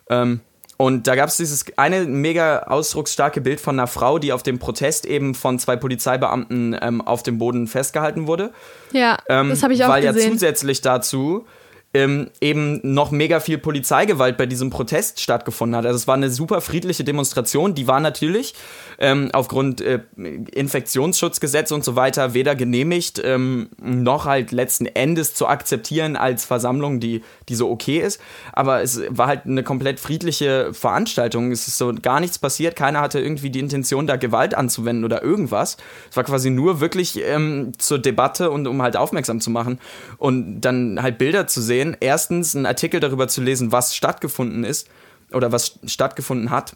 ähm, 0.09 0.41
und 0.77 1.07
da 1.07 1.15
gab 1.15 1.29
es 1.29 1.37
dieses 1.37 1.65
eine 1.77 2.05
mega 2.05 2.63
ausdrucksstarke 2.63 3.41
Bild 3.41 3.59
von 3.59 3.79
einer 3.79 3.87
Frau, 3.87 4.19
die 4.19 4.33
auf 4.33 4.43
dem 4.43 4.59
Protest 4.59 5.05
eben 5.05 5.35
von 5.35 5.59
zwei 5.59 5.75
Polizeibeamten 5.75 6.75
ähm, 6.81 7.01
auf 7.01 7.23
dem 7.23 7.37
Boden 7.37 7.67
festgehalten 7.67 8.27
wurde. 8.27 8.51
Ja, 8.91 9.17
ähm, 9.29 9.49
das 9.49 9.63
habe 9.63 9.73
ich 9.73 9.83
auch 9.83 9.89
weil 9.89 10.01
gesehen. 10.01 10.15
Weil 10.15 10.23
ja 10.23 10.31
zusätzlich 10.31 10.81
dazu 10.81 11.45
ähm, 11.93 12.31
eben 12.41 12.79
noch 12.83 13.11
mega 13.11 13.39
viel 13.39 13.59
Polizeigewalt 13.59 14.35
bei 14.37 14.47
diesem 14.47 14.71
Protest 14.71 15.21
stattgefunden 15.21 15.75
hat. 15.75 15.85
Also 15.85 15.97
es 15.97 16.07
war 16.07 16.15
eine 16.15 16.31
super 16.31 16.59
friedliche 16.61 17.03
Demonstration, 17.03 17.75
die 17.75 17.87
war 17.87 17.99
natürlich 17.99 18.55
ähm, 18.97 19.29
aufgrund 19.31 19.81
äh, 19.81 19.99
Infektionsschutzgesetz 20.17 21.71
und 21.71 21.83
so 21.83 21.95
weiter 21.95 22.33
weder 22.33 22.55
genehmigt 22.55 23.21
ähm, 23.23 23.69
noch 23.79 24.25
halt 24.25 24.51
letzten 24.51 24.87
Endes 24.87 25.35
zu 25.35 25.47
akzeptieren 25.47 26.15
als 26.15 26.45
Versammlung, 26.45 26.99
die, 26.99 27.21
die 27.47 27.55
so 27.55 27.69
okay 27.69 27.99
ist. 27.99 28.19
Aber 28.53 28.81
es 28.81 29.01
war 29.09 29.27
halt 29.27 29.45
eine 29.45 29.61
komplett 29.63 29.99
friedliche 29.99 30.73
Veranstaltung. 30.73 31.51
Es 31.51 31.67
ist 31.67 31.77
so 31.77 31.93
gar 31.93 32.19
nichts 32.19 32.39
passiert. 32.39 32.75
Keiner 32.75 33.01
hatte 33.01 33.19
irgendwie 33.19 33.51
die 33.51 33.59
Intention, 33.59 34.07
da 34.07 34.15
Gewalt 34.15 34.55
anzuwenden 34.55 35.05
oder 35.05 35.21
irgendwas. 35.21 35.77
Es 36.09 36.17
war 36.17 36.23
quasi 36.23 36.49
nur 36.49 36.79
wirklich 36.79 37.21
ähm, 37.23 37.73
zur 37.77 37.99
Debatte 37.99 38.49
und 38.49 38.65
um 38.65 38.81
halt 38.81 38.97
aufmerksam 38.97 39.39
zu 39.41 39.51
machen 39.51 39.79
und 40.17 40.61
dann 40.61 41.01
halt 41.01 41.19
Bilder 41.19 41.45
zu 41.45 41.61
sehen 41.61 41.82
sehen, 41.83 41.97
erstens 41.99 42.55
einen 42.55 42.65
Artikel 42.65 42.99
darüber 42.99 43.27
zu 43.27 43.41
lesen, 43.41 43.71
was 43.71 43.95
stattgefunden 43.95 44.63
ist 44.63 44.87
oder 45.31 45.51
was 45.51 45.79
stattgefunden 45.85 46.49
hat. 46.49 46.75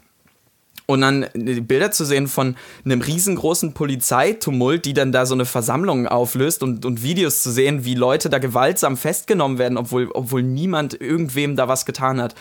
Und 0.86 1.02
dann 1.02 1.26
die 1.34 1.60
Bilder 1.60 1.90
zu 1.90 2.06
sehen 2.06 2.28
von 2.28 2.56
einem 2.84 3.02
riesengroßen 3.02 3.74
Polizeitumult, 3.74 4.86
die 4.86 4.94
dann 4.94 5.12
da 5.12 5.26
so 5.26 5.34
eine 5.34 5.44
Versammlung 5.44 6.06
auflöst 6.06 6.62
und, 6.62 6.86
und 6.86 7.02
Videos 7.02 7.42
zu 7.42 7.50
sehen, 7.50 7.84
wie 7.84 7.94
Leute 7.94 8.30
da 8.30 8.38
gewaltsam 8.38 8.96
festgenommen 8.96 9.58
werden, 9.58 9.76
obwohl, 9.76 10.08
obwohl 10.14 10.42
niemand 10.42 10.98
irgendwem 10.98 11.56
da 11.56 11.68
was 11.68 11.84
getan 11.84 12.22
hat. 12.22 12.34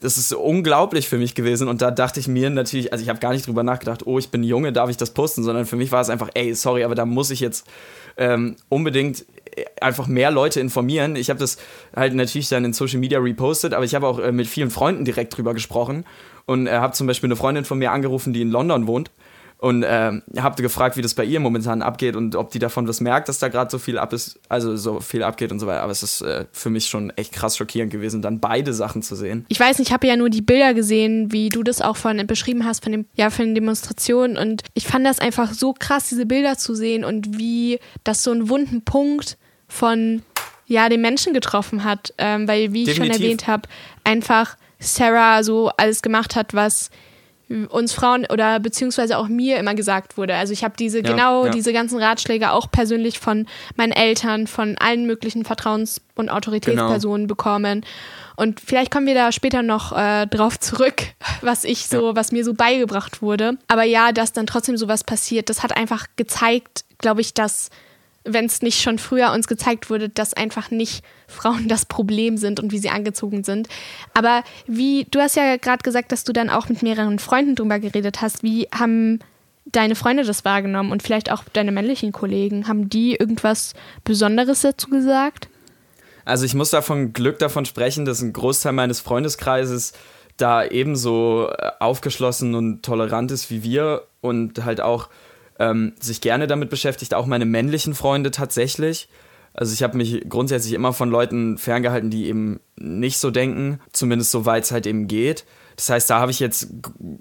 Das 0.00 0.18
ist 0.18 0.34
unglaublich 0.34 1.08
für 1.08 1.18
mich 1.18 1.36
gewesen 1.36 1.68
und 1.68 1.82
da 1.82 1.92
dachte 1.92 2.18
ich 2.18 2.26
mir 2.26 2.50
natürlich, 2.50 2.92
also 2.92 3.02
ich 3.02 3.08
habe 3.08 3.20
gar 3.20 3.32
nicht 3.32 3.46
drüber 3.46 3.62
nachgedacht, 3.62 4.06
oh, 4.06 4.18
ich 4.18 4.28
bin 4.28 4.42
Junge, 4.42 4.72
darf 4.72 4.90
ich 4.90 4.96
das 4.96 5.10
posten, 5.10 5.44
sondern 5.44 5.64
für 5.64 5.76
mich 5.76 5.92
war 5.92 6.00
es 6.00 6.10
einfach, 6.10 6.30
ey, 6.34 6.52
sorry, 6.54 6.82
aber 6.82 6.96
da 6.96 7.06
muss 7.06 7.30
ich 7.30 7.38
jetzt 7.38 7.64
ähm, 8.16 8.56
unbedingt 8.68 9.24
einfach 9.80 10.06
mehr 10.06 10.30
Leute 10.30 10.60
informieren. 10.60 11.16
Ich 11.16 11.30
habe 11.30 11.40
das 11.40 11.58
halt 11.94 12.14
natürlich 12.14 12.48
dann 12.48 12.64
in 12.64 12.72
Social 12.72 12.98
Media 12.98 13.18
repostet, 13.18 13.74
aber 13.74 13.84
ich 13.84 13.94
habe 13.94 14.06
auch 14.06 14.18
äh, 14.18 14.32
mit 14.32 14.46
vielen 14.46 14.70
Freunden 14.70 15.04
direkt 15.04 15.36
drüber 15.36 15.54
gesprochen 15.54 16.04
und 16.46 16.66
äh, 16.66 16.72
habe 16.72 16.94
zum 16.94 17.06
Beispiel 17.06 17.28
eine 17.28 17.36
Freundin 17.36 17.64
von 17.64 17.78
mir 17.78 17.92
angerufen, 17.92 18.32
die 18.32 18.42
in 18.42 18.50
London 18.50 18.86
wohnt 18.86 19.10
und 19.64 19.82
äh, 19.82 20.12
habe 20.36 20.62
gefragt, 20.62 20.98
wie 20.98 21.02
das 21.02 21.14
bei 21.14 21.24
ihr 21.24 21.40
momentan 21.40 21.80
abgeht 21.80 22.16
und 22.16 22.36
ob 22.36 22.50
die 22.50 22.58
davon 22.58 22.86
was 22.86 23.00
merkt, 23.00 23.30
dass 23.30 23.38
da 23.38 23.48
gerade 23.48 23.70
so 23.70 23.78
viel 23.78 23.96
ab 23.96 24.12
ist, 24.12 24.38
also 24.50 24.76
so 24.76 25.00
viel 25.00 25.22
abgeht 25.22 25.52
und 25.52 25.58
so 25.58 25.66
weiter. 25.66 25.82
Aber 25.82 25.92
es 25.92 26.02
ist 26.02 26.20
äh, 26.20 26.44
für 26.52 26.68
mich 26.68 26.86
schon 26.86 27.08
echt 27.16 27.32
krass 27.32 27.56
schockierend 27.56 27.90
gewesen, 27.90 28.20
dann 28.20 28.40
beide 28.40 28.74
Sachen 28.74 29.02
zu 29.02 29.16
sehen. 29.16 29.46
Ich 29.48 29.58
weiß 29.58 29.78
nicht, 29.78 29.88
ich 29.88 29.94
habe 29.94 30.06
ja 30.06 30.16
nur 30.16 30.28
die 30.28 30.42
Bilder 30.42 30.74
gesehen, 30.74 31.32
wie 31.32 31.48
du 31.48 31.62
das 31.62 31.80
auch 31.80 31.96
von 31.96 32.14
beschrieben 32.26 32.66
hast 32.66 32.82
von 32.82 32.92
dem 32.92 33.06
ja 33.14 33.30
von 33.30 33.46
den 33.46 33.54
Demonstrationen 33.54 34.36
und 34.36 34.62
ich 34.74 34.86
fand 34.86 35.06
das 35.06 35.18
einfach 35.18 35.54
so 35.54 35.72
krass, 35.72 36.10
diese 36.10 36.26
Bilder 36.26 36.58
zu 36.58 36.74
sehen 36.74 37.04
und 37.04 37.38
wie 37.38 37.78
das 38.02 38.22
so 38.22 38.32
einen 38.32 38.50
wunden 38.50 38.82
Punkt 38.84 39.38
von 39.74 40.22
ja, 40.66 40.88
den 40.88 41.00
Menschen 41.00 41.34
getroffen 41.34 41.84
hat, 41.84 42.14
ähm, 42.16 42.48
weil, 42.48 42.72
wie 42.72 42.84
ich 42.84 42.96
schon 42.96 43.10
erwähnt 43.10 43.46
habe, 43.46 43.68
einfach 44.04 44.56
Sarah 44.78 45.42
so 45.42 45.70
alles 45.76 46.00
gemacht 46.00 46.36
hat, 46.36 46.54
was 46.54 46.90
uns 47.68 47.92
Frauen 47.92 48.26
oder 48.32 48.58
beziehungsweise 48.58 49.18
auch 49.18 49.28
mir 49.28 49.58
immer 49.58 49.74
gesagt 49.74 50.16
wurde. 50.16 50.34
Also 50.34 50.54
ich 50.54 50.64
habe 50.64 50.74
diese 50.78 50.98
ja, 50.98 51.10
genau 51.10 51.44
ja. 51.44 51.50
diese 51.50 51.74
ganzen 51.74 52.00
Ratschläge 52.00 52.52
auch 52.52 52.70
persönlich 52.70 53.18
von 53.18 53.46
meinen 53.76 53.92
Eltern, 53.92 54.46
von 54.46 54.78
allen 54.78 55.06
möglichen 55.06 55.44
Vertrauens- 55.44 56.00
und 56.14 56.30
Autoritätspersonen 56.30 57.26
genau. 57.26 57.28
bekommen. 57.28 57.84
Und 58.36 58.60
vielleicht 58.60 58.90
kommen 58.90 59.06
wir 59.06 59.14
da 59.14 59.30
später 59.30 59.62
noch 59.62 59.92
äh, 59.92 60.26
drauf 60.26 60.58
zurück, 60.58 61.02
was 61.42 61.64
ich 61.64 61.86
so, 61.86 62.08
ja. 62.08 62.16
was 62.16 62.32
mir 62.32 62.44
so 62.44 62.54
beigebracht 62.54 63.20
wurde. 63.20 63.58
Aber 63.68 63.84
ja, 63.84 64.12
dass 64.12 64.32
dann 64.32 64.46
trotzdem 64.46 64.78
sowas 64.78 65.04
passiert, 65.04 65.50
das 65.50 65.62
hat 65.62 65.76
einfach 65.76 66.06
gezeigt, 66.16 66.84
glaube 66.98 67.20
ich, 67.20 67.34
dass 67.34 67.68
wenn 68.24 68.46
es 68.46 68.62
nicht 68.62 68.80
schon 68.80 68.98
früher 68.98 69.32
uns 69.32 69.46
gezeigt 69.46 69.90
wurde, 69.90 70.08
dass 70.08 70.34
einfach 70.34 70.70
nicht 70.70 71.04
Frauen 71.28 71.68
das 71.68 71.86
Problem 71.86 72.36
sind 72.36 72.60
und 72.60 72.72
wie 72.72 72.78
sie 72.78 72.90
angezogen 72.90 73.44
sind. 73.44 73.68
Aber 74.14 74.42
wie, 74.66 75.06
du 75.10 75.20
hast 75.20 75.36
ja 75.36 75.56
gerade 75.56 75.82
gesagt, 75.82 76.12
dass 76.12 76.24
du 76.24 76.32
dann 76.32 76.50
auch 76.50 76.68
mit 76.68 76.82
mehreren 76.82 77.18
Freunden 77.18 77.54
drüber 77.54 77.78
geredet 77.78 78.20
hast. 78.20 78.42
Wie 78.42 78.68
haben 78.74 79.20
deine 79.66 79.94
Freunde 79.94 80.24
das 80.24 80.44
wahrgenommen 80.44 80.92
und 80.92 81.02
vielleicht 81.02 81.30
auch 81.30 81.44
deine 81.52 81.72
männlichen 81.72 82.12
Kollegen? 82.12 82.68
Haben 82.68 82.88
die 82.88 83.14
irgendwas 83.14 83.74
Besonderes 84.04 84.62
dazu 84.62 84.88
gesagt? 84.88 85.48
Also 86.24 86.46
ich 86.46 86.54
muss 86.54 86.70
davon 86.70 87.12
Glück 87.12 87.38
davon 87.38 87.66
sprechen, 87.66 88.04
dass 88.04 88.22
ein 88.22 88.32
Großteil 88.32 88.72
meines 88.72 89.00
Freundeskreises 89.00 89.92
da 90.36 90.64
ebenso 90.64 91.48
äh, 91.50 91.70
aufgeschlossen 91.80 92.54
und 92.54 92.82
tolerant 92.82 93.30
ist 93.30 93.50
wie 93.50 93.62
wir 93.62 94.04
und 94.20 94.64
halt 94.64 94.80
auch 94.80 95.08
ähm, 95.58 95.94
sich 96.00 96.20
gerne 96.20 96.46
damit 96.46 96.70
beschäftigt, 96.70 97.14
auch 97.14 97.26
meine 97.26 97.44
männlichen 97.44 97.94
Freunde 97.94 98.30
tatsächlich. 98.30 99.08
Also 99.52 99.72
ich 99.72 99.82
habe 99.82 99.96
mich 99.96 100.28
grundsätzlich 100.28 100.72
immer 100.72 100.92
von 100.92 101.10
Leuten 101.10 101.58
ferngehalten, 101.58 102.10
die 102.10 102.26
eben 102.26 102.60
nicht 102.76 103.18
so 103.18 103.30
denken, 103.30 103.80
zumindest 103.92 104.32
soweit 104.32 104.64
es 104.64 104.72
halt 104.72 104.86
eben 104.86 105.06
geht. 105.06 105.44
Das 105.76 105.88
heißt, 105.88 106.10
da 106.10 106.18
habe 106.20 106.32
ich 106.32 106.40
jetzt 106.40 106.68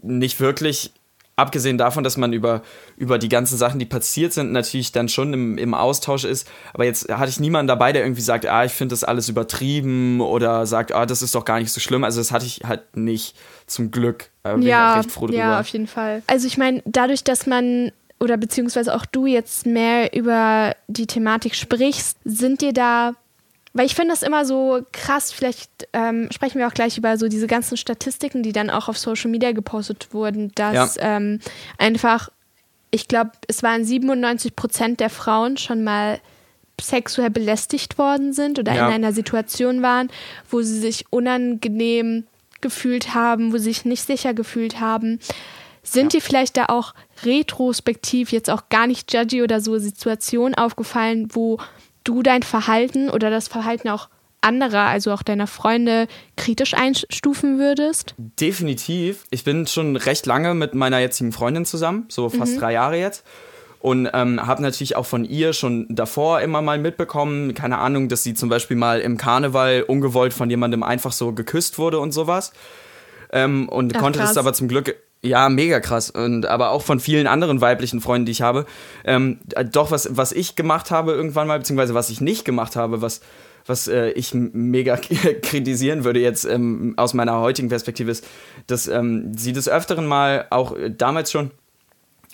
nicht 0.01 0.39
wirklich, 0.39 0.93
abgesehen 1.35 1.77
davon, 1.77 2.03
dass 2.03 2.17
man 2.17 2.33
über, 2.33 2.61
über 2.95 3.17
die 3.17 3.29
ganzen 3.29 3.57
Sachen, 3.57 3.79
die 3.79 3.85
passiert 3.85 4.33
sind, 4.33 4.51
natürlich 4.51 4.91
dann 4.91 5.09
schon 5.09 5.33
im, 5.33 5.57
im 5.57 5.73
Austausch 5.73 6.25
ist, 6.25 6.47
aber 6.73 6.85
jetzt 6.85 7.09
hatte 7.11 7.29
ich 7.29 7.39
niemanden 7.39 7.67
dabei, 7.67 7.91
der 7.91 8.03
irgendwie 8.03 8.21
sagt, 8.21 8.45
ah, 8.45 8.65
ich 8.65 8.71
finde 8.71 8.93
das 8.93 9.03
alles 9.03 9.29
übertrieben 9.29 10.21
oder 10.21 10.65
sagt, 10.65 10.93
ah, 10.93 11.05
das 11.05 11.21
ist 11.21 11.33
doch 11.35 11.45
gar 11.45 11.59
nicht 11.59 11.71
so 11.71 11.79
schlimm. 11.79 12.03
Also 12.03 12.19
das 12.19 12.31
hatte 12.31 12.45
ich 12.45 12.61
halt 12.65 12.95
nicht, 12.95 13.35
zum 13.65 13.91
Glück. 13.91 14.29
Ja, 15.37 15.55
ja, 15.55 15.59
auf 15.59 15.67
jeden 15.67 15.87
Fall. 15.87 16.21
Also 16.27 16.47
ich 16.47 16.57
meine, 16.57 16.81
dadurch, 16.85 17.23
dass 17.23 17.47
man 17.47 17.91
oder 18.23 18.37
beziehungsweise 18.37 18.95
auch 18.95 19.05
du 19.05 19.25
jetzt 19.25 19.65
mehr 19.65 20.13
über 20.13 20.75
die 20.87 21.07
Thematik 21.07 21.55
sprichst, 21.55 22.17
sind 22.23 22.61
dir 22.61 22.73
da 22.73 23.13
weil 23.75 23.87
ich 23.87 23.95
finde 23.95 24.11
das 24.13 24.21
immer 24.21 24.45
so 24.45 24.85
krass, 24.91 25.31
vielleicht 25.31 25.87
ähm, 25.93 26.29
sprechen 26.31 26.59
wir 26.59 26.67
auch 26.67 26.75
gleich 26.75 26.97
über 26.99 27.17
so 27.17 27.27
diese 27.27 27.47
ganzen 27.47 27.75
Statistiken, 27.75 28.43
die 28.43 28.51
dann 28.51 28.69
auch 28.69 28.87
auf 28.87 28.99
Social 28.99 29.31
Media 29.31 29.51
gepostet 29.51 30.13
wurden, 30.13 30.51
dass 30.53 30.95
ja. 30.95 31.17
ähm, 31.17 31.39
einfach, 31.79 32.29
ich 32.91 33.07
glaube, 33.07 33.31
es 33.47 33.63
waren 33.63 33.83
97 33.83 34.55
Prozent 34.55 34.99
der 34.99 35.09
Frauen 35.09 35.57
schon 35.57 35.83
mal 35.83 36.19
sexuell 36.79 37.31
belästigt 37.31 37.97
worden 37.97 38.31
sind 38.33 38.59
oder 38.59 38.75
ja. 38.75 38.87
in 38.87 38.93
einer 38.93 39.11
Situation 39.11 39.81
waren, 39.81 40.09
wo 40.49 40.61
sie 40.61 40.79
sich 40.79 41.05
unangenehm 41.09 42.25
gefühlt 42.61 43.15
haben, 43.15 43.53
wo 43.53 43.57
sie 43.57 43.65
sich 43.65 43.85
nicht 43.85 44.05
sicher 44.05 44.35
gefühlt 44.35 44.79
haben. 44.79 45.19
Sind 45.81 46.13
ja. 46.13 46.19
dir 46.19 46.21
vielleicht 46.21 46.57
da 46.57 46.65
auch 46.67 46.93
retrospektiv 47.25 48.31
jetzt 48.31 48.49
auch 48.49 48.69
gar 48.69 48.87
nicht 48.87 49.13
judgy 49.13 49.41
oder 49.41 49.61
so 49.61 49.77
Situationen 49.77 50.55
aufgefallen, 50.55 51.29
wo 51.31 51.59
du 52.03 52.23
dein 52.23 52.43
Verhalten 52.43 53.09
oder 53.09 53.29
das 53.29 53.47
Verhalten 53.47 53.89
auch 53.89 54.09
anderer, 54.43 54.87
also 54.87 55.11
auch 55.11 55.23
deiner 55.23 55.47
Freunde, 55.47 56.07
kritisch 56.35 56.73
einstufen 56.73 57.59
würdest? 57.59 58.13
Definitiv. 58.17 59.25
Ich 59.31 59.43
bin 59.43 59.67
schon 59.67 59.95
recht 59.95 60.25
lange 60.25 60.53
mit 60.53 60.75
meiner 60.75 60.99
jetzigen 60.99 61.31
Freundin 61.31 61.65
zusammen, 61.65 62.05
so 62.09 62.29
fast 62.29 62.55
mhm. 62.55 62.59
drei 62.59 62.73
Jahre 62.73 62.97
jetzt. 62.97 63.23
Und 63.79 64.09
ähm, 64.13 64.45
habe 64.45 64.61
natürlich 64.61 64.95
auch 64.95 65.05
von 65.05 65.25
ihr 65.25 65.51
schon 65.51 65.87
davor 65.89 66.39
immer 66.39 66.61
mal 66.61 66.79
mitbekommen, 66.79 67.53
keine 67.53 67.79
Ahnung, 67.79 68.07
dass 68.07 68.23
sie 68.23 68.33
zum 68.33 68.47
Beispiel 68.47 68.77
mal 68.77 69.01
im 69.01 69.17
Karneval 69.17 69.83
ungewollt 69.83 70.33
von 70.33 70.49
jemandem 70.49 70.83
einfach 70.83 71.11
so 71.11 71.33
geküsst 71.33 71.77
wurde 71.77 71.99
und 71.99 72.13
sowas. 72.13 72.53
Ähm, 73.33 73.67
und 73.67 73.93
Ach, 73.95 73.99
konnte 73.99 74.19
krass. 74.19 74.29
das 74.29 74.37
aber 74.37 74.53
zum 74.53 74.69
Glück 74.69 74.95
ja, 75.23 75.49
mega 75.49 75.79
krass. 75.79 76.09
Und 76.09 76.45
aber 76.45 76.71
auch 76.71 76.81
von 76.81 76.99
vielen 76.99 77.27
anderen 77.27 77.61
weiblichen 77.61 78.01
Freunden, 78.01 78.25
die 78.25 78.33
ich 78.33 78.41
habe. 78.41 78.65
Ähm, 79.05 79.39
doch, 79.71 79.89
was, 79.89 80.09
was 80.11 80.31
ich 80.33 80.55
gemacht 80.55 80.91
habe 80.91 81.13
irgendwann 81.13 81.47
mal, 81.47 81.57
beziehungsweise 81.57 81.93
was 81.93 82.09
ich 82.09 82.19
nicht 82.19 82.43
gemacht 82.43 82.75
habe, 82.75 83.01
was, 83.01 83.21
was 83.65 83.87
äh, 83.87 84.09
ich 84.11 84.33
mega 84.33 84.97
kritisieren 85.41 86.03
würde 86.03 86.19
jetzt 86.19 86.45
ähm, 86.45 86.93
aus 86.97 87.13
meiner 87.13 87.39
heutigen 87.39 87.69
Perspektive, 87.69 88.11
ist, 88.11 88.27
dass 88.67 88.87
ähm, 88.87 89.31
sie 89.35 89.53
des 89.53 89.69
Öfteren 89.69 90.05
mal 90.05 90.45
auch 90.49 90.75
äh, 90.75 90.91
damals 90.91 91.31
schon 91.31 91.51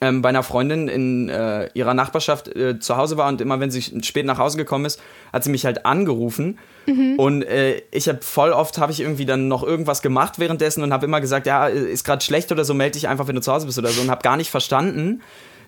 ähm, 0.01 0.22
bei 0.22 0.29
einer 0.29 0.44
Freundin 0.44 0.88
in 0.88 1.29
äh, 1.29 1.70
ihrer 1.74 1.94
Nachbarschaft 1.94 2.48
äh, 2.56 2.79
zu 2.79 2.98
Hause 2.98 3.18
war 3.18 3.27
und 3.27 3.41
immer 3.41 3.60
wenn 3.60 3.72
sie 3.72 3.82
spät 4.03 4.25
nach 4.25 4.38
Hause 4.38 4.58
gekommen 4.58 4.86
ist, 4.86 5.01
hat 5.34 5.44
sie 5.44 5.50
mich 5.50 5.65
halt 5.65 5.86
angerufen 5.86 6.58
mhm. 6.86 7.15
und 7.18 7.44
äh, 7.44 7.82
ich 7.91 8.08
habe 8.08 8.20
voll 8.22 8.51
oft 8.51 8.77
habe 8.77 8.91
ich 8.91 9.01
irgendwie 9.01 9.25
dann 9.25 9.48
noch 9.48 9.63
irgendwas 9.63 10.01
gemacht 10.01 10.39
währenddessen 10.39 10.84
und 10.84 10.94
habe 10.94 11.06
immer 11.06 11.22
gesagt, 11.22 11.46
ja, 11.48 11.68
ist 11.68 12.06
gerade 12.06 12.24
schlecht 12.24 12.51
oder 12.51 12.65
so, 12.65 12.74
melde 12.74 12.94
dich 12.94 13.08
einfach, 13.08 13.27
wenn 13.27 13.36
du 13.36 13.41
zu 13.41 13.51
Hause 13.51 13.65
bist 13.65 13.77
oder 13.77 13.89
so 13.89 14.01
und 14.01 14.10
habe 14.10 14.22
gar 14.22 14.38
nicht 14.38 14.51
verstanden, 14.51 15.22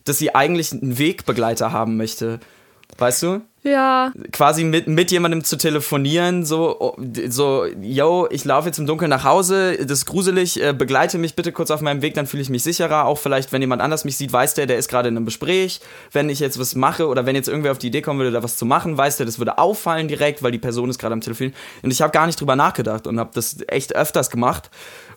dass 0.05 0.17
sie 0.17 0.33
eigentlich 0.33 0.71
einen 0.71 0.97
Wegbegleiter 0.97 1.71
haben 1.71 1.97
möchte. 1.97 2.39
Weißt 2.97 3.23
du? 3.23 3.41
Ja. 3.63 4.11
Quasi 4.31 4.63
mit, 4.63 4.87
mit 4.87 5.11
jemandem 5.11 5.43
zu 5.43 5.55
telefonieren, 5.55 6.45
so, 6.45 6.77
oh, 6.79 6.95
so, 7.27 7.65
yo, 7.79 8.27
ich 8.31 8.43
laufe 8.43 8.67
jetzt 8.67 8.79
im 8.79 8.87
Dunkeln 8.87 9.09
nach 9.09 9.23
Hause, 9.23 9.77
das 9.77 9.99
ist 9.99 10.05
gruselig, 10.07 10.61
äh, 10.61 10.73
begleite 10.73 11.19
mich 11.19 11.35
bitte 11.35 11.51
kurz 11.51 11.69
auf 11.69 11.81
meinem 11.81 12.01
Weg, 12.01 12.15
dann 12.15 12.25
fühle 12.25 12.41
ich 12.41 12.49
mich 12.49 12.63
sicherer. 12.63 13.05
Auch 13.05 13.19
vielleicht, 13.19 13.51
wenn 13.51 13.61
jemand 13.61 13.83
anders 13.83 14.03
mich 14.03 14.17
sieht, 14.17 14.33
weiß 14.33 14.55
der, 14.55 14.65
der 14.65 14.77
ist 14.77 14.89
gerade 14.89 15.09
in 15.09 15.15
einem 15.15 15.25
Gespräch. 15.25 15.79
Wenn 16.11 16.29
ich 16.29 16.39
jetzt 16.39 16.57
was 16.57 16.73
mache 16.73 17.07
oder 17.07 17.27
wenn 17.27 17.35
jetzt 17.35 17.47
irgendwer 17.47 17.71
auf 17.71 17.77
die 17.77 17.87
Idee 17.87 18.01
kommen 18.01 18.19
würde, 18.19 18.31
da 18.31 18.41
was 18.41 18.57
zu 18.57 18.65
machen, 18.65 18.97
weiß 18.97 19.17
der, 19.17 19.27
das 19.27 19.37
würde 19.37 19.59
auffallen 19.59 20.07
direkt, 20.07 20.41
weil 20.41 20.51
die 20.51 20.59
Person 20.59 20.89
ist 20.89 20.97
gerade 20.97 21.13
am 21.13 21.21
Telefon. 21.21 21.53
Und 21.83 21.91
ich 21.91 22.01
habe 22.01 22.11
gar 22.11 22.25
nicht 22.25 22.39
drüber 22.39 22.55
nachgedacht 22.55 23.05
und 23.05 23.19
habe 23.19 23.29
das 23.35 23.57
echt 23.67 23.95
öfters 23.95 24.31
gemacht. 24.31 24.71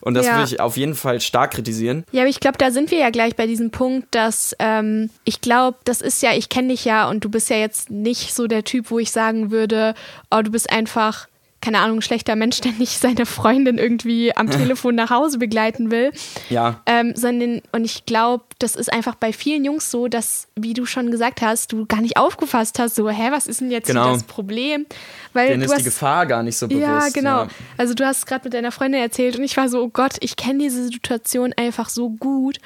Und 0.05 0.13
das 0.13 0.27
ja. 0.27 0.37
würde 0.37 0.45
ich 0.45 0.59
auf 0.59 0.77
jeden 0.77 0.93
Fall 0.93 1.19
stark 1.19 1.51
kritisieren. 1.51 2.05
Ja, 2.11 2.21
aber 2.21 2.29
ich 2.29 2.39
glaube, 2.39 2.59
da 2.59 2.69
sind 2.69 2.91
wir 2.91 2.99
ja 2.99 3.09
gleich 3.09 3.35
bei 3.35 3.47
diesem 3.47 3.71
Punkt, 3.71 4.13
dass 4.13 4.55
ähm, 4.59 5.09
ich 5.23 5.41
glaube, 5.41 5.79
das 5.83 5.99
ist 5.99 6.21
ja, 6.21 6.33
ich 6.33 6.47
kenne 6.47 6.67
dich 6.67 6.85
ja 6.85 7.09
und 7.09 7.25
du 7.25 7.29
bist 7.29 7.49
ja 7.49 7.57
jetzt 7.57 7.89
nicht 7.89 8.35
so 8.35 8.45
der 8.45 8.63
Typ, 8.63 8.91
wo 8.91 8.99
ich 8.99 9.09
sagen 9.09 9.49
würde, 9.49 9.95
oh, 10.29 10.43
du 10.43 10.51
bist 10.51 10.69
einfach 10.69 11.27
keine 11.65 11.79
Ahnung, 11.79 12.01
schlechter 12.01 12.35
Mensch, 12.35 12.61
der 12.61 12.73
nicht 12.73 12.99
seine 12.99 13.25
Freundin 13.25 13.79
irgendwie 13.79 14.37
am 14.37 14.51
Telefon 14.51 14.93
nach 14.93 15.09
Hause 15.09 15.39
begleiten 15.39 15.89
will. 15.89 16.11
Ja. 16.51 16.81
Ähm, 16.85 17.13
sondern, 17.15 17.63
und 17.71 17.85
ich 17.85 18.05
glaube, 18.05 18.43
das 18.59 18.75
ist 18.75 18.93
einfach 18.93 19.15
bei 19.15 19.33
vielen 19.33 19.65
Jungs 19.65 19.89
so, 19.89 20.07
dass, 20.07 20.47
wie 20.55 20.75
du 20.75 20.85
schon 20.85 21.09
gesagt 21.09 21.41
hast, 21.41 21.71
du 21.71 21.87
gar 21.87 22.01
nicht 22.01 22.17
aufgefasst 22.17 22.77
hast, 22.77 22.93
so, 22.93 23.09
hä, 23.09 23.29
was 23.31 23.47
ist 23.47 23.61
denn 23.61 23.71
jetzt 23.71 23.87
genau. 23.87 24.13
das 24.13 24.23
Problem? 24.25 24.85
Weil 25.33 25.49
Denen 25.49 25.63
ist 25.63 25.71
hast, 25.71 25.79
die 25.79 25.85
Gefahr 25.85 26.27
gar 26.27 26.43
nicht 26.43 26.55
so 26.55 26.67
bewusst. 26.67 26.83
Ja, 26.83 27.09
genau. 27.09 27.43
Ja. 27.43 27.47
Also 27.77 27.95
du 27.95 28.05
hast 28.05 28.27
gerade 28.27 28.43
mit 28.43 28.53
deiner 28.53 28.71
Freundin 28.71 29.01
erzählt 29.01 29.35
und 29.35 29.43
ich 29.43 29.57
war 29.57 29.67
so, 29.67 29.81
oh 29.81 29.89
Gott, 29.89 30.17
ich 30.19 30.35
kenne 30.35 30.59
diese 30.59 30.83
Situation 30.83 31.51
einfach 31.57 31.89
so 31.89 32.11
gut. 32.11 32.57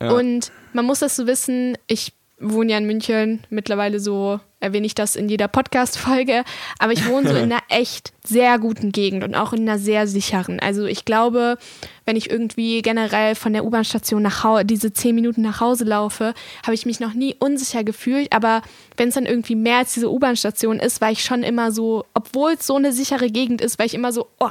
Ja. 0.00 0.12
Und 0.12 0.52
man 0.72 0.84
muss 0.84 1.00
das 1.00 1.16
so 1.16 1.26
wissen, 1.26 1.76
ich 1.88 2.12
wohne 2.38 2.70
ja 2.70 2.78
in 2.78 2.86
München, 2.86 3.40
mittlerweile 3.50 3.98
so 3.98 4.38
erwähne 4.60 4.86
ich 4.86 4.94
das 4.94 5.16
in 5.16 5.28
jeder 5.28 5.48
Podcast-Folge, 5.48 6.44
aber 6.78 6.92
ich 6.92 7.06
wohne 7.06 7.28
so 7.28 7.34
in 7.34 7.42
einer 7.52 7.62
echt 7.68 8.12
sehr 8.24 8.58
guten 8.58 8.92
Gegend 8.92 9.24
und 9.24 9.34
auch 9.34 9.52
in 9.52 9.60
einer 9.60 9.78
sehr 9.78 10.06
sicheren. 10.06 10.60
Also 10.60 10.84
ich 10.84 11.04
glaube, 11.04 11.56
wenn 12.04 12.16
ich 12.16 12.30
irgendwie 12.30 12.82
generell 12.82 13.34
von 13.34 13.52
der 13.52 13.64
U-Bahn-Station 13.64 14.22
nach 14.22 14.44
Hause, 14.44 14.64
diese 14.64 14.92
zehn 14.92 15.14
Minuten 15.14 15.42
nach 15.42 15.60
Hause 15.60 15.84
laufe, 15.84 16.34
habe 16.62 16.74
ich 16.74 16.86
mich 16.86 17.00
noch 17.00 17.14
nie 17.14 17.34
unsicher 17.38 17.84
gefühlt, 17.84 18.32
aber 18.32 18.62
wenn 18.96 19.08
es 19.08 19.14
dann 19.14 19.26
irgendwie 19.26 19.54
mehr 19.54 19.78
als 19.78 19.94
diese 19.94 20.10
U-Bahn-Station 20.10 20.80
ist, 20.80 21.00
war 21.00 21.10
ich 21.10 21.24
schon 21.24 21.42
immer 21.42 21.72
so, 21.72 22.04
obwohl 22.14 22.52
es 22.52 22.66
so 22.66 22.76
eine 22.76 22.92
sichere 22.92 23.30
Gegend 23.30 23.60
ist, 23.60 23.78
war 23.78 23.86
ich 23.86 23.94
immer 23.94 24.12
so, 24.12 24.28
oh, 24.40 24.50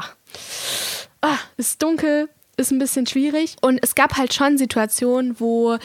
oh 1.22 1.38
ist 1.58 1.84
dunkel, 1.84 2.30
ist 2.58 2.72
ein 2.72 2.80
bisschen 2.80 3.06
schwierig. 3.06 3.56
Und 3.62 3.80
es 3.82 3.96
gab 3.96 4.18
halt 4.18 4.34
schon 4.34 4.58
Situationen, 4.58 5.40
wo 5.40 5.78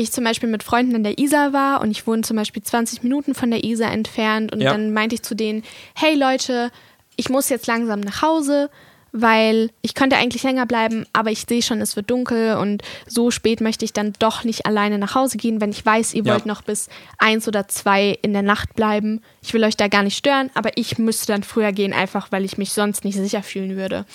ich 0.00 0.12
zum 0.12 0.24
Beispiel 0.24 0.48
mit 0.48 0.62
Freunden 0.62 0.94
an 0.94 1.04
der 1.04 1.18
Isar 1.18 1.52
war 1.52 1.80
und 1.80 1.90
ich 1.90 2.06
wohne 2.06 2.22
zum 2.22 2.36
Beispiel 2.36 2.62
20 2.62 3.02
Minuten 3.02 3.34
von 3.34 3.50
der 3.50 3.64
Isar 3.64 3.92
entfernt 3.92 4.52
und 4.52 4.60
ja. 4.60 4.72
dann 4.72 4.92
meinte 4.92 5.14
ich 5.14 5.22
zu 5.22 5.34
denen, 5.34 5.62
hey 5.94 6.14
Leute, 6.14 6.70
ich 7.16 7.28
muss 7.28 7.48
jetzt 7.48 7.66
langsam 7.66 8.00
nach 8.00 8.22
Hause, 8.22 8.70
weil 9.12 9.70
ich 9.82 9.94
könnte 9.94 10.16
eigentlich 10.16 10.42
länger 10.42 10.66
bleiben, 10.66 11.04
aber 11.12 11.30
ich 11.30 11.44
sehe 11.48 11.62
schon, 11.62 11.80
es 11.80 11.96
wird 11.96 12.10
dunkel 12.10 12.56
und 12.56 12.82
so 13.06 13.30
spät 13.30 13.60
möchte 13.60 13.84
ich 13.84 13.92
dann 13.92 14.12
doch 14.18 14.44
nicht 14.44 14.66
alleine 14.66 14.98
nach 14.98 15.14
Hause 15.14 15.36
gehen, 15.36 15.60
wenn 15.60 15.70
ich 15.70 15.84
weiß, 15.84 16.14
ihr 16.14 16.24
ja. 16.24 16.32
wollt 16.32 16.46
noch 16.46 16.62
bis 16.62 16.88
eins 17.18 17.46
oder 17.48 17.68
zwei 17.68 18.18
in 18.22 18.32
der 18.32 18.42
Nacht 18.42 18.74
bleiben. 18.74 19.20
Ich 19.42 19.52
will 19.52 19.64
euch 19.64 19.76
da 19.76 19.88
gar 19.88 20.02
nicht 20.02 20.16
stören, 20.16 20.50
aber 20.54 20.76
ich 20.76 20.98
müsste 20.98 21.26
dann 21.26 21.42
früher 21.42 21.72
gehen, 21.72 21.92
einfach 21.92 22.30
weil 22.30 22.44
ich 22.44 22.58
mich 22.58 22.72
sonst 22.72 23.04
nicht 23.04 23.16
sicher 23.16 23.42
fühlen 23.42 23.76
würde. 23.76 24.06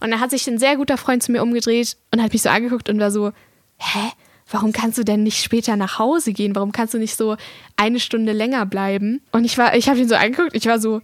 Und 0.00 0.12
dann 0.12 0.20
hat 0.20 0.30
sich 0.30 0.46
ein 0.46 0.58
sehr 0.58 0.76
guter 0.76 0.96
Freund 0.96 1.22
zu 1.22 1.32
mir 1.32 1.42
umgedreht 1.42 1.96
und 2.12 2.22
hat 2.22 2.32
mich 2.32 2.42
so 2.42 2.48
angeguckt 2.48 2.88
und 2.88 3.00
war 3.00 3.10
so, 3.10 3.32
hä? 3.78 4.12
Warum 4.50 4.72
kannst 4.72 4.98
du 4.98 5.04
denn 5.04 5.22
nicht 5.22 5.42
später 5.42 5.76
nach 5.76 5.98
Hause 5.98 6.32
gehen? 6.32 6.54
Warum 6.54 6.72
kannst 6.72 6.94
du 6.94 6.98
nicht 6.98 7.16
so 7.16 7.36
eine 7.76 8.00
Stunde 8.00 8.32
länger 8.32 8.66
bleiben? 8.66 9.20
Und 9.32 9.44
ich 9.44 9.58
war, 9.58 9.74
ich 9.74 9.88
habe 9.88 9.98
ihn 9.98 10.08
so 10.08 10.14
angeguckt, 10.14 10.54
ich 10.54 10.66
war 10.66 10.78
so, 10.78 11.00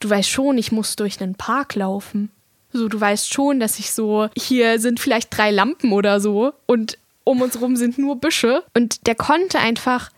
du 0.00 0.10
weißt 0.10 0.28
schon, 0.28 0.58
ich 0.58 0.72
muss 0.72 0.96
durch 0.96 1.20
einen 1.20 1.34
Park 1.34 1.74
laufen. 1.74 2.30
So, 2.72 2.88
du 2.88 3.00
weißt 3.00 3.32
schon, 3.32 3.58
dass 3.58 3.78
ich 3.78 3.92
so, 3.92 4.28
hier 4.36 4.78
sind 4.78 5.00
vielleicht 5.00 5.36
drei 5.36 5.50
Lampen 5.50 5.92
oder 5.92 6.20
so 6.20 6.52
und 6.66 6.98
um 7.24 7.42
uns 7.42 7.60
rum 7.60 7.76
sind 7.76 7.98
nur 7.98 8.16
Büsche. 8.16 8.62
Und 8.74 9.06
der 9.06 9.14
konnte 9.14 9.58
einfach, 9.58 10.10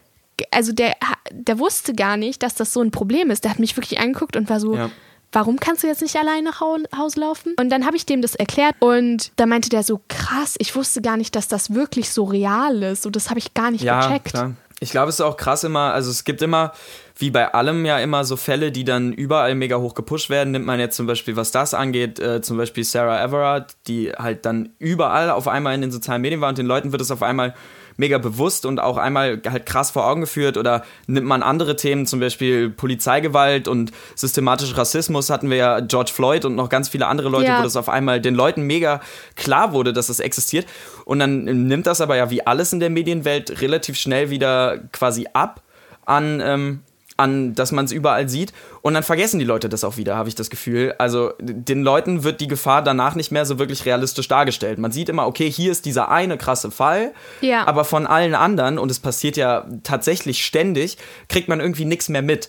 also 0.50 0.72
der, 0.72 0.94
der 1.30 1.58
wusste 1.58 1.94
gar 1.94 2.16
nicht, 2.16 2.42
dass 2.42 2.54
das 2.54 2.72
so 2.72 2.82
ein 2.82 2.90
Problem 2.90 3.30
ist. 3.30 3.44
Der 3.44 3.50
hat 3.50 3.58
mich 3.58 3.76
wirklich 3.76 4.00
angeguckt 4.00 4.36
und 4.36 4.50
war 4.50 4.60
so, 4.60 4.76
ja 4.76 4.90
warum 5.32 5.58
kannst 5.58 5.82
du 5.82 5.86
jetzt 5.86 6.02
nicht 6.02 6.16
allein 6.16 6.44
nach 6.44 6.60
Hause 6.60 7.20
laufen? 7.20 7.54
Und 7.58 7.70
dann 7.70 7.86
habe 7.86 7.96
ich 7.96 8.06
dem 8.06 8.22
das 8.22 8.34
erklärt 8.34 8.74
und 8.78 9.32
da 9.36 9.46
meinte 9.46 9.68
der 9.68 9.82
so, 9.82 10.00
krass, 10.08 10.54
ich 10.58 10.74
wusste 10.76 11.02
gar 11.02 11.16
nicht, 11.16 11.34
dass 11.34 11.48
das 11.48 11.74
wirklich 11.74 12.10
so 12.10 12.24
real 12.24 12.82
ist. 12.82 13.06
Und 13.06 13.16
das 13.16 13.30
habe 13.30 13.38
ich 13.38 13.54
gar 13.54 13.70
nicht 13.70 13.82
ja, 13.82 14.06
gecheckt. 14.06 14.30
Klar. 14.30 14.52
Ich 14.80 14.90
glaube, 14.90 15.10
es 15.10 15.16
ist 15.16 15.20
auch 15.20 15.36
krass 15.36 15.62
immer, 15.62 15.92
also 15.92 16.10
es 16.10 16.24
gibt 16.24 16.42
immer, 16.42 16.72
wie 17.16 17.30
bei 17.30 17.54
allem 17.54 17.84
ja 17.84 17.98
immer 17.98 18.24
so 18.24 18.36
Fälle, 18.36 18.72
die 18.72 18.82
dann 18.82 19.12
überall 19.12 19.54
mega 19.54 19.76
hoch 19.76 19.94
gepusht 19.94 20.28
werden. 20.28 20.50
Nimmt 20.50 20.66
man 20.66 20.80
jetzt 20.80 20.96
zum 20.96 21.06
Beispiel, 21.06 21.36
was 21.36 21.52
das 21.52 21.72
angeht, 21.72 22.18
äh, 22.18 22.42
zum 22.42 22.56
Beispiel 22.56 22.82
Sarah 22.82 23.22
Everard, 23.22 23.76
die 23.86 24.10
halt 24.10 24.44
dann 24.44 24.70
überall 24.80 25.30
auf 25.30 25.46
einmal 25.46 25.74
in 25.74 25.82
den 25.82 25.92
sozialen 25.92 26.20
Medien 26.20 26.40
war 26.40 26.48
und 26.48 26.58
den 26.58 26.66
Leuten 26.66 26.90
wird 26.90 27.00
es 27.00 27.12
auf 27.12 27.22
einmal 27.22 27.54
mega 27.96 28.18
bewusst 28.18 28.66
und 28.66 28.80
auch 28.80 28.96
einmal 28.96 29.40
halt 29.46 29.66
krass 29.66 29.90
vor 29.90 30.06
Augen 30.06 30.20
geführt? 30.20 30.56
Oder 30.56 30.84
nimmt 31.06 31.26
man 31.26 31.42
andere 31.42 31.76
Themen, 31.76 32.06
zum 32.06 32.20
Beispiel 32.20 32.70
Polizeigewalt 32.70 33.68
und 33.68 33.92
systematischer 34.14 34.78
Rassismus? 34.78 35.30
Hatten 35.30 35.50
wir 35.50 35.56
ja 35.56 35.80
George 35.80 36.12
Floyd 36.14 36.44
und 36.44 36.54
noch 36.54 36.68
ganz 36.68 36.88
viele 36.88 37.06
andere 37.06 37.28
Leute, 37.28 37.48
ja. 37.48 37.58
wo 37.58 37.62
das 37.62 37.76
auf 37.76 37.88
einmal 37.88 38.20
den 38.20 38.34
Leuten 38.34 38.62
mega 38.62 39.00
klar 39.36 39.72
wurde, 39.72 39.92
dass 39.92 40.08
das 40.08 40.20
existiert. 40.20 40.66
Und 41.04 41.18
dann 41.18 41.44
nimmt 41.44 41.86
das 41.86 42.00
aber 42.00 42.16
ja 42.16 42.30
wie 42.30 42.46
alles 42.46 42.72
in 42.72 42.80
der 42.80 42.90
Medienwelt 42.90 43.60
relativ 43.60 43.96
schnell 43.96 44.30
wieder 44.30 44.78
quasi 44.92 45.26
ab 45.32 45.62
an 46.04 46.40
ähm, 46.44 46.80
an, 47.22 47.54
dass 47.54 47.72
man 47.72 47.84
es 47.84 47.92
überall 47.92 48.28
sieht. 48.28 48.52
Und 48.82 48.94
dann 48.94 49.02
vergessen 49.02 49.38
die 49.38 49.44
Leute 49.44 49.68
das 49.68 49.84
auch 49.84 49.96
wieder, 49.96 50.16
habe 50.16 50.28
ich 50.28 50.34
das 50.34 50.50
Gefühl. 50.50 50.94
Also 50.98 51.32
den 51.40 51.82
Leuten 51.82 52.24
wird 52.24 52.40
die 52.40 52.48
Gefahr 52.48 52.82
danach 52.82 53.14
nicht 53.14 53.30
mehr 53.30 53.46
so 53.46 53.58
wirklich 53.58 53.86
realistisch 53.86 54.28
dargestellt. 54.28 54.78
Man 54.78 54.92
sieht 54.92 55.08
immer, 55.08 55.26
okay, 55.26 55.50
hier 55.50 55.70
ist 55.70 55.86
dieser 55.86 56.10
eine 56.10 56.36
krasse 56.36 56.70
Fall, 56.70 57.12
ja. 57.40 57.66
aber 57.66 57.84
von 57.84 58.06
allen 58.06 58.34
anderen, 58.34 58.78
und 58.78 58.90
es 58.90 59.00
passiert 59.00 59.36
ja 59.36 59.66
tatsächlich 59.82 60.44
ständig, 60.44 60.98
kriegt 61.28 61.48
man 61.48 61.60
irgendwie 61.60 61.84
nichts 61.84 62.08
mehr 62.08 62.22
mit. 62.22 62.48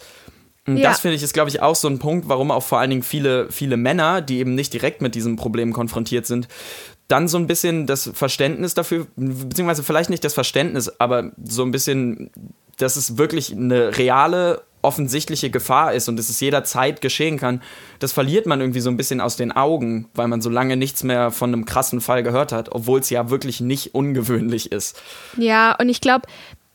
Und 0.65 0.77
ja. 0.77 0.89
das 0.89 1.01
finde 1.01 1.15
ich 1.17 1.23
ist, 1.23 1.33
glaube 1.33 1.49
ich, 1.49 1.61
auch 1.61 1.75
so 1.75 1.89
ein 1.89 1.99
Punkt, 1.99 2.29
warum 2.29 2.49
auch 2.49 2.63
vor 2.63 2.79
allen 2.79 2.89
Dingen 2.89 3.03
viele, 3.03 3.51
viele 3.51 3.75
Männer, 3.75 4.21
die 4.21 4.39
eben 4.39 4.55
nicht 4.55 4.73
direkt 4.73 5.01
mit 5.01 5.13
diesem 5.13 5.35
Problem 5.35 5.73
konfrontiert 5.73 6.25
sind, 6.25 6.47
dann 7.09 7.27
so 7.27 7.37
ein 7.37 7.47
bisschen 7.47 7.85
das 7.85 8.09
Verständnis 8.13 8.73
dafür, 8.73 9.07
beziehungsweise 9.15 9.83
vielleicht 9.83 10.09
nicht 10.09 10.23
das 10.23 10.33
Verständnis, 10.33 10.89
aber 10.99 11.31
so 11.43 11.63
ein 11.63 11.71
bisschen, 11.71 12.31
dass 12.77 12.95
es 12.95 13.17
wirklich 13.17 13.51
eine 13.51 13.97
reale, 13.97 14.63
offensichtliche 14.81 15.49
Gefahr 15.49 15.93
ist 15.93 16.09
und 16.09 16.17
dass 16.17 16.29
es 16.29 16.39
jederzeit 16.39 17.01
geschehen 17.01 17.37
kann, 17.37 17.61
das 17.99 18.11
verliert 18.11 18.45
man 18.45 18.59
irgendwie 18.59 18.81
so 18.81 18.89
ein 18.89 18.97
bisschen 18.97 19.21
aus 19.21 19.37
den 19.37 19.51
Augen, 19.51 20.09
weil 20.13 20.27
man 20.27 20.41
so 20.41 20.49
lange 20.49 20.75
nichts 20.75 21.03
mehr 21.03 21.31
von 21.31 21.53
einem 21.53 21.65
krassen 21.65 22.01
Fall 22.01 22.21
gehört 22.21 22.51
hat, 22.51 22.69
obwohl 22.71 22.99
es 22.99 23.09
ja 23.09 23.29
wirklich 23.29 23.61
nicht 23.61 23.95
ungewöhnlich 23.95 24.71
ist. 24.71 25.01
Ja, 25.37 25.75
und 25.79 25.87
ich 25.89 26.01
glaube, 26.01 26.27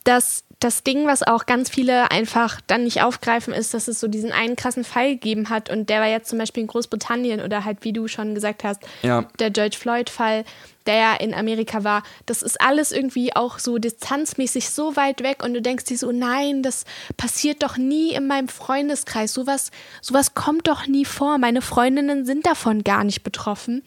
dass 0.03 0.43
das 0.59 0.83
Ding, 0.83 1.07
was 1.07 1.23
auch 1.23 1.45
ganz 1.45 1.69
viele 1.69 2.11
einfach 2.11 2.59
dann 2.67 2.83
nicht 2.83 3.01
aufgreifen, 3.01 3.53
ist, 3.53 3.73
dass 3.73 3.87
es 3.87 4.01
so 4.01 4.09
diesen 4.09 4.33
einen 4.33 4.57
krassen 4.57 4.83
Fall 4.83 5.11
gegeben 5.11 5.49
hat 5.49 5.69
und 5.69 5.89
der 5.89 6.01
war 6.01 6.07
jetzt 6.07 6.29
zum 6.29 6.37
Beispiel 6.37 6.61
in 6.61 6.67
Großbritannien 6.67 7.39
oder 7.41 7.63
halt, 7.63 7.83
wie 7.83 7.93
du 7.93 8.09
schon 8.09 8.35
gesagt 8.35 8.65
hast, 8.65 8.81
ja. 9.01 9.25
der 9.39 9.51
George 9.51 9.77
Floyd-Fall, 9.79 10.43
der 10.85 10.95
ja 10.95 11.15
in 11.15 11.33
Amerika 11.33 11.85
war. 11.85 12.03
Das 12.25 12.41
ist 12.41 12.59
alles 12.59 12.91
irgendwie 12.91 13.33
auch 13.35 13.57
so 13.57 13.77
distanzmäßig 13.77 14.69
so 14.69 14.97
weit 14.97 15.23
weg 15.23 15.43
und 15.43 15.53
du 15.53 15.61
denkst 15.61 15.85
dir 15.85 15.97
so, 15.97 16.11
nein, 16.11 16.61
das 16.61 16.83
passiert 17.15 17.63
doch 17.63 17.77
nie 17.77 18.11
in 18.13 18.27
meinem 18.27 18.49
Freundeskreis. 18.49 19.33
Sowas, 19.33 19.71
sowas 20.01 20.33
kommt 20.33 20.67
doch 20.67 20.87
nie 20.87 21.05
vor. 21.05 21.37
Meine 21.37 21.61
Freundinnen 21.61 22.25
sind 22.25 22.45
davon 22.45 22.83
gar 22.83 23.05
nicht 23.05 23.23
betroffen. 23.23 23.81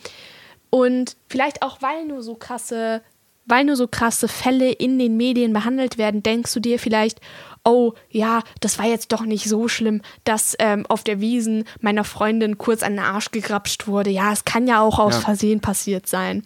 Und 0.70 1.16
vielleicht 1.28 1.60
auch, 1.60 1.82
weil 1.82 2.06
nur 2.06 2.22
so 2.22 2.34
krasse 2.34 3.02
weil 3.44 3.64
nur 3.64 3.76
so 3.76 3.88
krasse 3.88 4.28
Fälle 4.28 4.70
in 4.70 4.98
den 4.98 5.16
Medien 5.16 5.52
behandelt 5.52 5.98
werden, 5.98 6.22
denkst 6.22 6.52
du 6.54 6.60
dir 6.60 6.78
vielleicht, 6.78 7.20
oh 7.64 7.92
ja, 8.10 8.42
das 8.60 8.78
war 8.78 8.86
jetzt 8.86 9.12
doch 9.12 9.22
nicht 9.22 9.48
so 9.48 9.68
schlimm, 9.68 10.02
dass 10.24 10.56
ähm, 10.58 10.86
auf 10.86 11.04
der 11.04 11.20
Wiesen 11.20 11.64
meiner 11.80 12.04
Freundin 12.04 12.58
kurz 12.58 12.82
an 12.82 12.94
den 12.94 13.04
Arsch 13.04 13.30
gegrapscht 13.30 13.86
wurde. 13.86 14.10
Ja, 14.10 14.32
es 14.32 14.44
kann 14.44 14.66
ja 14.66 14.80
auch 14.80 14.98
aus 14.98 15.14
ja. 15.14 15.20
Versehen 15.20 15.60
passiert 15.60 16.06
sein. 16.06 16.42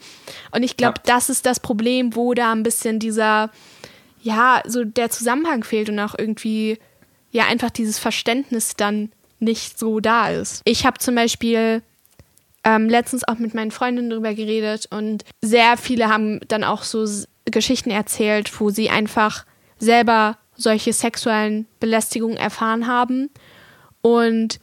Und 0.52 0.62
ich 0.62 0.76
glaube, 0.76 1.00
ja. 1.06 1.14
das 1.14 1.30
ist 1.30 1.46
das 1.46 1.60
Problem, 1.60 2.14
wo 2.14 2.34
da 2.34 2.52
ein 2.52 2.62
bisschen 2.62 2.98
dieser, 2.98 3.50
ja, 4.22 4.62
so 4.66 4.84
der 4.84 5.10
Zusammenhang 5.10 5.64
fehlt 5.64 5.88
und 5.88 5.98
auch 6.00 6.14
irgendwie, 6.18 6.78
ja, 7.30 7.44
einfach 7.46 7.70
dieses 7.70 7.98
Verständnis 7.98 8.76
dann 8.76 9.10
nicht 9.38 9.78
so 9.78 10.00
da 10.00 10.28
ist. 10.28 10.62
Ich 10.64 10.86
habe 10.86 10.98
zum 10.98 11.14
Beispiel 11.14 11.82
ähm, 12.66 12.88
letztens 12.88 13.26
auch 13.26 13.38
mit 13.38 13.54
meinen 13.54 13.70
Freundinnen 13.70 14.10
darüber 14.10 14.34
geredet 14.34 14.88
und 14.90 15.24
sehr 15.40 15.76
viele 15.76 16.08
haben 16.08 16.40
dann 16.48 16.64
auch 16.64 16.82
so 16.82 17.06
Geschichten 17.44 17.90
erzählt, 17.90 18.60
wo 18.60 18.70
sie 18.70 18.90
einfach 18.90 19.46
selber 19.78 20.36
solche 20.56 20.92
sexuellen 20.92 21.68
Belästigungen 21.78 22.36
erfahren 22.36 22.88
haben. 22.88 23.30
Und 24.02 24.58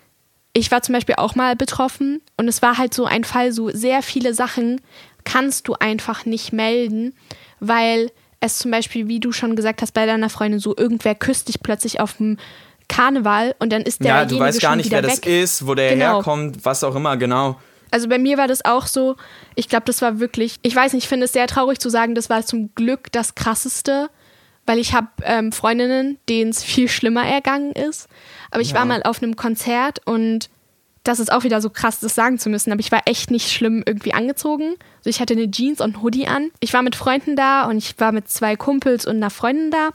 ich 0.52 0.70
war 0.70 0.82
zum 0.82 0.94
Beispiel 0.94 1.16
auch 1.18 1.36
mal 1.36 1.56
betroffen 1.56 2.22
und 2.36 2.50
es 2.50 2.62
war 2.62 2.78
halt 2.78 2.94
so 2.94 3.06
ein 3.06 3.24
Fall, 3.24 3.54
so 3.54 3.70
sehr 3.70 4.02
viele 4.02 4.34
Sachen 4.34 4.82
kannst 5.24 5.70
du 5.70 5.76
einfach 5.76 6.26
nicht 6.26 6.52
melden, 6.52 7.16
weil 7.62 8.12
es 8.42 8.58
zum 8.58 8.72
Beispiel, 8.72 9.08
wie 9.08 9.22
du 9.22 9.32
schon 9.32 9.56
gesagt 9.56 9.82
hast, 9.82 9.94
bei 9.94 10.06
deiner 10.06 10.30
Freundin 10.30 10.60
so 10.60 10.76
irgendwer 10.76 11.16
küsst 11.16 11.48
dich 11.48 11.64
plötzlich 11.64 12.02
auf 12.02 12.18
dem 12.18 12.38
Karneval 12.90 13.56
und 13.60 13.72
dann 13.72 13.84
ist 13.84 14.04
der 14.04 14.08
Ja, 14.10 14.26
du 14.26 14.38
weißt 14.38 14.60
gar 14.60 14.76
nicht, 14.76 14.92
wer 14.92 15.04
weg. 15.04 15.10
das 15.10 15.20
ist, 15.20 15.66
wo 15.66 15.74
der 15.74 15.92
genau. 15.92 16.16
herkommt, 16.16 16.66
was 16.66 16.84
auch 16.84 16.96
immer, 16.96 17.16
genau. 17.16 17.58
Also 17.94 18.10
bei 18.10 18.18
mir 18.18 18.40
war 18.40 18.48
das 18.48 18.66
auch 18.66 18.88
so, 18.88 19.18
ich 19.54 19.70
glaube, 19.70 19.86
das 19.86 20.02
war 20.02 20.20
wirklich, 20.20 20.56
ich 20.64 20.76
weiß 20.76 20.94
nicht, 20.94 21.04
ich 21.04 21.08
finde 21.08 21.26
es 21.26 21.34
sehr 21.34 21.46
traurig 21.46 21.78
zu 21.78 21.90
sagen, 21.90 22.16
das 22.16 22.28
war 22.28 22.44
zum 22.44 22.74
Glück 22.74 23.12
das 23.12 23.36
Krasseste, 23.36 24.10
weil 24.66 24.80
ich 24.80 24.96
habe 24.96 25.10
ähm, 25.22 25.52
Freundinnen, 25.52 26.18
denen 26.28 26.50
es 26.50 26.64
viel 26.64 26.90
schlimmer 26.90 27.24
ergangen 27.24 27.72
ist. 27.72 28.10
Aber 28.50 28.62
ich 28.62 28.72
ja. 28.72 28.78
war 28.78 28.86
mal 28.86 29.04
auf 29.04 29.22
einem 29.22 29.36
Konzert 29.36 30.02
und 30.06 30.50
das 31.04 31.20
ist 31.20 31.32
auch 31.32 31.44
wieder 31.44 31.62
so 31.62 31.70
krass, 31.70 32.00
das 32.00 32.16
sagen 32.16 32.40
zu 32.40 32.50
müssen, 32.50 32.72
aber 32.72 32.80
ich 32.80 32.92
war 32.92 33.02
echt 33.06 33.30
nicht 33.30 33.52
schlimm 33.52 33.84
irgendwie 33.86 34.16
angezogen. 34.16 34.76
Also 34.98 35.12
ich 35.12 35.20
hatte 35.20 35.34
eine 35.34 35.52
Jeans 35.52 35.80
und 35.80 35.98
ein 35.98 36.02
Hoodie 36.02 36.28
an. 36.28 36.50
Ich 36.62 36.74
war 36.74 36.82
mit 36.82 36.96
Freunden 36.96 37.36
da 37.36 37.66
und 37.66 37.78
ich 37.78 38.00
war 38.00 38.12
mit 38.12 38.28
zwei 38.28 38.56
Kumpels 38.56 39.06
und 39.06 39.18
einer 39.18 39.30
Freundin 39.30 39.70
da. 39.70 39.90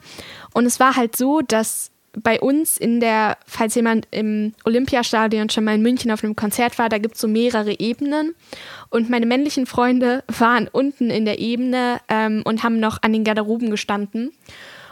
Und 0.52 0.66
es 0.66 0.78
war 0.78 0.94
halt 0.94 1.16
so, 1.16 1.40
dass 1.40 1.90
bei 2.12 2.40
uns 2.40 2.76
in 2.76 3.00
der, 3.00 3.36
falls 3.46 3.74
jemand 3.74 4.08
im 4.10 4.52
Olympiastadion 4.64 5.50
schon 5.50 5.64
mal 5.64 5.74
in 5.74 5.82
München 5.82 6.10
auf 6.10 6.24
einem 6.24 6.36
Konzert 6.36 6.78
war, 6.78 6.88
da 6.88 6.98
gibt 6.98 7.14
es 7.14 7.20
so 7.20 7.28
mehrere 7.28 7.78
Ebenen. 7.78 8.34
Und 8.90 9.10
meine 9.10 9.26
männlichen 9.26 9.66
Freunde 9.66 10.24
waren 10.26 10.68
unten 10.68 11.10
in 11.10 11.24
der 11.24 11.38
Ebene 11.38 12.00
ähm, 12.08 12.42
und 12.44 12.62
haben 12.62 12.80
noch 12.80 13.02
an 13.02 13.12
den 13.12 13.24
Garderoben 13.24 13.70
gestanden. 13.70 14.32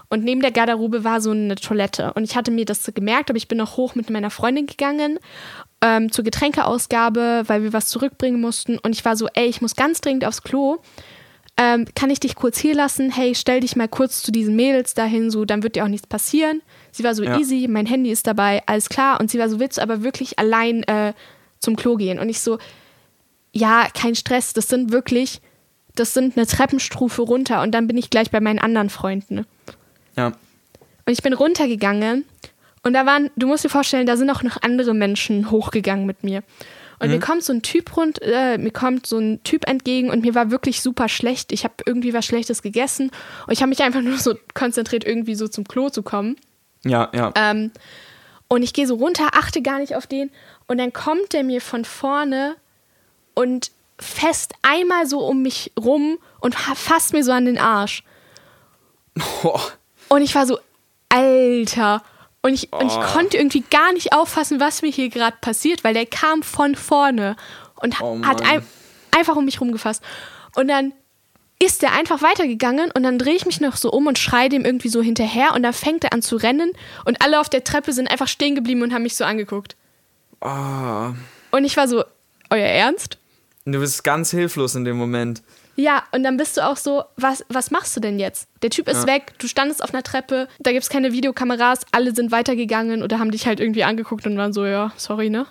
Und 0.09 0.23
neben 0.23 0.41
der 0.41 0.53
Garderobe 0.53 1.03
war 1.03 1.21
so 1.21 1.31
eine 1.31 1.57
Toilette. 1.57 2.13
Und 2.15 2.25
ich 2.25 2.37
hatte 2.37 2.51
mir 2.51 2.65
das 2.65 2.91
gemerkt, 2.95 3.31
aber 3.31 3.39
ich 3.39 3.49
bin 3.49 3.59
noch 3.59 3.77
hoch 3.77 3.95
mit 3.95 4.09
meiner 4.09 4.31
Freundin 4.31 4.67
gegangen 4.67 5.19
ähm, 5.81 6.13
zur 6.13 6.25
Getränkeausgabe, 6.25 7.45
weil 7.47 7.63
wir 7.63 7.73
was 7.73 7.89
zurückbringen 7.89 8.41
mussten. 8.41 8.79
Und 8.79 8.95
ich 8.95 9.05
war 9.05 9.17
so, 9.17 9.29
ey, 9.35 9.47
ich 9.47 9.61
muss 9.61 9.75
ganz 9.75 10.01
dringend 10.01 10.25
aufs 10.25 10.43
Klo. 10.43 10.79
Ähm, 11.57 11.87
kann 11.95 12.11
ich 12.11 12.21
dich 12.21 12.35
kurz 12.35 12.59
hier 12.59 12.75
lassen? 12.75 13.11
Hey, 13.11 13.35
stell 13.35 13.61
dich 13.61 13.77
mal 13.77 13.89
kurz 13.89 14.23
zu 14.23 14.31
diesen 14.31 14.55
Mädels 14.57 14.95
dahin, 14.95 15.31
so, 15.31 15.45
dann 15.45 15.63
wird 15.63 15.75
dir 15.75 15.85
auch 15.85 15.89
nichts 15.89 16.07
passieren. 16.07 16.61
Sie 16.97 17.05
war 17.05 17.15
so 17.15 17.25
ja. 17.25 17.39
easy, 17.39 17.69
mein 17.69 17.85
Handy 17.85 18.11
ist 18.11 18.27
dabei, 18.27 18.63
alles 18.65 18.89
klar. 18.89 19.21
Und 19.21 19.31
sie 19.31 19.39
war 19.39 19.51
so, 19.51 19.61
willst 19.61 19.77
du 19.77 19.83
aber 19.83 20.03
wirklich 20.03 20.39
allein 20.39 20.83
äh, 20.85 21.13
zum 21.59 21.77
Klo 21.77 21.97
gehen? 21.97 22.19
Und 22.19 22.31
ich 22.31 22.41
so, 22.41 22.59
ja, 23.53 23.87
kein 23.93 24.15
Stress, 24.15 24.55
das 24.55 24.69
sind 24.69 24.93
wirklich, 24.93 25.43
das 25.95 26.15
sind 26.15 26.39
eine 26.39 26.47
Treppenstufe 26.47 27.21
runter 27.21 27.61
und 27.61 27.73
dann 27.73 27.87
bin 27.87 27.99
ich 27.99 28.09
gleich 28.09 28.31
bei 28.31 28.41
meinen 28.41 28.59
anderen 28.59 28.89
Freunden. 28.89 29.45
Ja. 30.17 30.29
Und 30.29 31.13
ich 31.13 31.23
bin 31.23 31.35
runtergegangen 31.35 32.25
und 32.83 32.95
da 32.95 33.05
waren, 33.05 33.31
du 33.37 33.47
musst 33.47 33.63
dir 33.63 33.69
vorstellen, 33.69 34.07
da 34.07 34.17
sind 34.17 34.31
auch 34.31 34.43
noch 34.43 34.63
andere 34.63 34.95
Menschen 34.95 35.51
hochgegangen 35.51 36.07
mit 36.07 36.25
mir. 36.25 36.43
Und 36.99 37.09
mhm. 37.09 37.15
mir 37.15 37.21
kommt 37.21 37.45
so 37.45 37.53
ein 37.53 37.61
Typ 37.61 37.95
rund, 37.95 38.23
äh, 38.23 38.57
mir 38.57 38.71
kommt 38.71 39.07
so 39.07 39.19
ein 39.19 39.43
Typ 39.43 39.69
entgegen 39.69 40.09
und 40.09 40.23
mir 40.23 40.35
war 40.35 40.51
wirklich 40.51 40.81
super 40.81 41.11
schlecht. 41.11 41.53
Ich 41.53 41.65
habe 41.65 41.75
irgendwie 41.85 42.15
was 42.15 42.25
Schlechtes 42.25 42.63
gegessen 42.63 43.11
und 43.47 43.53
ich 43.53 43.61
habe 43.61 43.69
mich 43.69 43.83
einfach 43.83 44.01
nur 44.01 44.17
so 44.17 44.35
konzentriert, 44.55 45.05
irgendwie 45.05 45.35
so 45.35 45.47
zum 45.47 45.69
Klo 45.69 45.91
zu 45.91 46.03
kommen. 46.03 46.37
Ja, 46.89 47.11
ja. 47.15 47.33
Ähm, 47.35 47.73
und 48.49 48.63
ich 48.63 48.73
gehe 48.73 48.87
so 48.87 48.95
runter, 48.95 49.31
achte 49.33 49.63
gar 49.63 49.79
nicht 49.79 49.95
auf 49.97 50.07
den. 50.07 50.31
Und 50.67 50.79
dann 50.79 50.93
kommt 50.93 51.33
der 51.33 51.43
mir 51.43 51.61
von 51.61 51.85
vorne 51.85 52.57
und 53.35 53.71
fest 53.99 54.55
einmal 54.63 55.07
so 55.07 55.21
um 55.21 55.43
mich 55.43 55.73
rum 55.79 56.19
und 56.41 56.55
fasst 56.55 57.13
mir 57.13 57.25
so 57.25 57.33
an 57.33 57.47
den 57.47 57.59
Arsch. 57.59 58.03
Oh. 59.43 59.61
Und 60.09 60.23
ich 60.23 60.35
war 60.35 60.47
so, 60.47 60.59
Alter. 61.09 62.03
Und 62.43 62.55
ich, 62.55 62.69
oh. 62.73 62.79
und 62.79 62.87
ich 62.87 62.97
oh. 62.97 63.01
konnte 63.01 63.37
irgendwie 63.37 63.63
gar 63.63 63.93
nicht 63.93 64.13
auffassen, 64.13 64.61
was 64.61 64.83
mir 64.83 64.91
hier 64.91 65.09
gerade 65.09 65.37
passiert, 65.41 65.83
weil 65.83 65.95
der 65.95 66.07
kam 66.07 66.43
von 66.43 66.75
vorne 66.75 67.37
und 67.81 68.01
oh 68.01 68.23
hat 68.25 68.43
ein, 68.43 68.65
einfach 69.17 69.37
um 69.37 69.45
mich 69.45 69.61
rumgefasst. 69.61 70.03
Und 70.55 70.69
dann 70.69 70.93
ist 71.59 71.83
der 71.83 71.93
einfach 71.93 72.23
weitergegangen 72.23 72.91
und 72.91 73.03
dann 73.03 73.19
drehe 73.19 73.35
ich 73.35 73.47
mich 73.47 73.61
noch 73.61 73.77
so 73.77 73.91
um 73.91 74.07
und 74.07 74.19
schreie 74.19 74.49
dem 74.49 74.65
irgendwie 74.65 74.89
so 74.89 75.01
hinterher 75.01 75.55
und 75.55 75.63
dann 75.63 75.73
fängt 75.73 76.05
er 76.05 76.13
an 76.13 76.23
zu 76.23 76.37
rennen 76.37 76.73
und 77.05 77.23
alle 77.23 77.41
auf 77.41 77.49
der 77.49 77.65
Treppe 77.65 77.93
sind 77.93 78.11
einfach 78.11 78.29
stehen 78.29 78.55
geblieben 78.55 78.83
und 78.83 78.93
haben 78.93 79.03
mich 79.03 79.17
so 79.17 79.25
angeguckt. 79.25 79.77
Oh. 80.41 81.13
Und 81.51 81.65
ich 81.65 81.77
war 81.77 81.89
so, 81.89 82.05
euer 82.51 82.67
Ernst? 82.67 83.19
Du 83.65 83.81
bist 83.81 84.05
ganz 84.05 84.31
hilflos 84.31 84.75
in 84.75 84.85
dem 84.85 84.97
Moment. 84.97 85.43
Ja, 85.77 86.05
und 86.13 86.23
dann 86.23 86.37
bist 86.37 86.57
du 86.57 86.67
auch 86.67 86.77
so, 86.77 87.05
was, 87.17 87.45
was 87.49 87.71
machst 87.71 87.97
du 87.97 88.01
denn 88.01 88.19
jetzt? 88.19 88.49
Der 88.63 88.71
Typ 88.71 88.89
ist 88.89 89.07
ja. 89.07 89.15
weg, 89.15 89.35
du 89.39 89.47
standest 89.47 89.83
auf 89.83 89.93
einer 89.93 90.03
Treppe, 90.03 90.49
da 90.59 90.73
gibt 90.73 90.85
es 90.85 90.89
keine 90.89 91.13
Videokameras, 91.13 91.81
alle 91.93 92.15
sind 92.15 92.33
weitergegangen 92.33 93.03
oder 93.03 93.19
haben 93.19 93.31
dich 93.31 93.47
halt 93.47 93.61
irgendwie 93.61 93.85
angeguckt 93.85 94.27
und 94.27 94.39
waren 94.39 94.53
so, 94.53 94.65
ja, 94.65 94.93
sorry, 94.97 95.29
ne? 95.29 95.47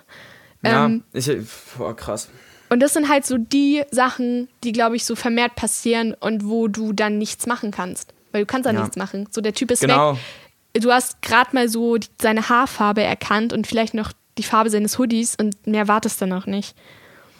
Ja, 0.62 0.86
ähm, 0.86 1.04
ich, 1.12 1.30
boah, 1.76 1.94
krass. 1.94 2.28
Und 2.68 2.80
das 2.80 2.94
sind 2.94 3.08
halt 3.08 3.24
so 3.26 3.38
die 3.38 3.82
Sachen, 3.90 4.48
die, 4.64 4.72
glaube 4.72 4.96
ich, 4.96 5.04
so 5.04 5.14
vermehrt 5.14 5.54
passieren 5.56 6.14
und 6.14 6.48
wo 6.48 6.68
du 6.68 6.92
dann 6.92 7.18
nichts 7.18 7.46
machen 7.46 7.70
kannst. 7.70 8.12
Weil 8.32 8.42
du 8.42 8.46
kannst 8.46 8.66
da 8.66 8.72
ja. 8.72 8.80
nichts 8.80 8.96
machen. 8.96 9.28
So, 9.30 9.40
der 9.40 9.54
Typ 9.54 9.70
ist 9.70 9.80
genau. 9.80 10.14
weg. 10.14 10.82
Du 10.82 10.92
hast 10.92 11.22
gerade 11.22 11.50
mal 11.52 11.68
so 11.68 11.96
die, 11.96 12.08
seine 12.20 12.48
Haarfarbe 12.48 13.02
erkannt 13.02 13.52
und 13.52 13.66
vielleicht 13.66 13.94
noch 13.94 14.12
die 14.36 14.42
Farbe 14.42 14.68
seines 14.68 14.98
Hoodies 14.98 15.36
und 15.36 15.66
mehr 15.66 15.88
wartest 15.88 16.20
du 16.20 16.26
noch 16.26 16.46
nicht. 16.46 16.76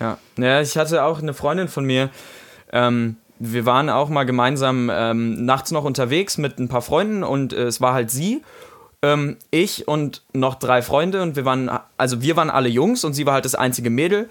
Ja. 0.00 0.18
ja, 0.38 0.60
ich 0.60 0.76
hatte 0.76 1.02
auch 1.04 1.20
eine 1.20 1.34
Freundin 1.34 1.68
von 1.68 1.84
mir, 1.84 2.10
ähm, 2.72 3.16
wir 3.38 3.66
waren 3.66 3.90
auch 3.90 4.08
mal 4.08 4.24
gemeinsam 4.24 4.90
ähm, 4.92 5.44
nachts 5.44 5.70
noch 5.70 5.84
unterwegs 5.84 6.38
mit 6.38 6.58
ein 6.58 6.68
paar 6.68 6.82
Freunden 6.82 7.22
und 7.22 7.52
äh, 7.52 7.64
es 7.64 7.80
war 7.80 7.92
halt 7.92 8.10
sie, 8.10 8.42
ähm, 9.02 9.36
ich 9.50 9.88
und 9.88 10.22
noch 10.32 10.54
drei 10.54 10.80
Freunde 10.82 11.22
und 11.22 11.36
wir 11.36 11.44
waren, 11.44 11.70
also 11.96 12.22
wir 12.22 12.36
waren 12.36 12.50
alle 12.50 12.68
Jungs 12.68 13.04
und 13.04 13.12
sie 13.12 13.26
war 13.26 13.34
halt 13.34 13.44
das 13.44 13.54
einzige 13.54 13.90
Mädel 13.90 14.28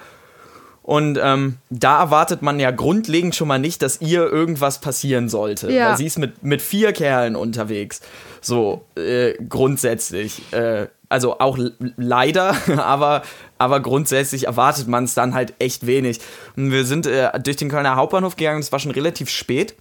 und 0.85 1.17
ähm, 1.19 1.57
da 1.71 1.99
erwartet 1.99 2.43
man 2.43 2.59
ja 2.59 2.69
grundlegend 2.69 3.35
schon 3.35 3.47
mal 3.47 3.57
nicht, 3.57 3.81
dass 3.81 4.01
ihr 4.01 4.31
irgendwas 4.31 4.81
passieren 4.81 5.29
sollte. 5.29 5.71
Ja. 5.71 5.89
Weil 5.89 5.97
sie 5.97 6.05
ist 6.05 6.19
mit, 6.19 6.43
mit 6.43 6.61
vier 6.61 6.93
Kerlen 6.93 7.35
unterwegs. 7.35 8.01
So, 8.39 8.85
äh, 8.95 9.33
grundsätzlich. 9.49 10.43
Äh, 10.53 10.85
also 11.09 11.39
auch 11.39 11.57
leider, 11.97 12.55
aber, 12.77 13.23
aber 13.57 13.79
grundsätzlich 13.79 14.45
erwartet 14.45 14.87
man 14.87 15.05
es 15.05 15.15
dann 15.15 15.33
halt 15.33 15.55
echt 15.57 15.87
wenig. 15.87 16.19
Und 16.55 16.71
wir 16.71 16.85
sind 16.85 17.07
äh, 17.07 17.31
durch 17.39 17.57
den 17.57 17.69
Kölner 17.69 17.95
Hauptbahnhof 17.95 18.35
gegangen, 18.35 18.59
es 18.59 18.71
war 18.71 18.77
schon 18.77 18.91
relativ 18.91 19.31
spät. 19.31 19.73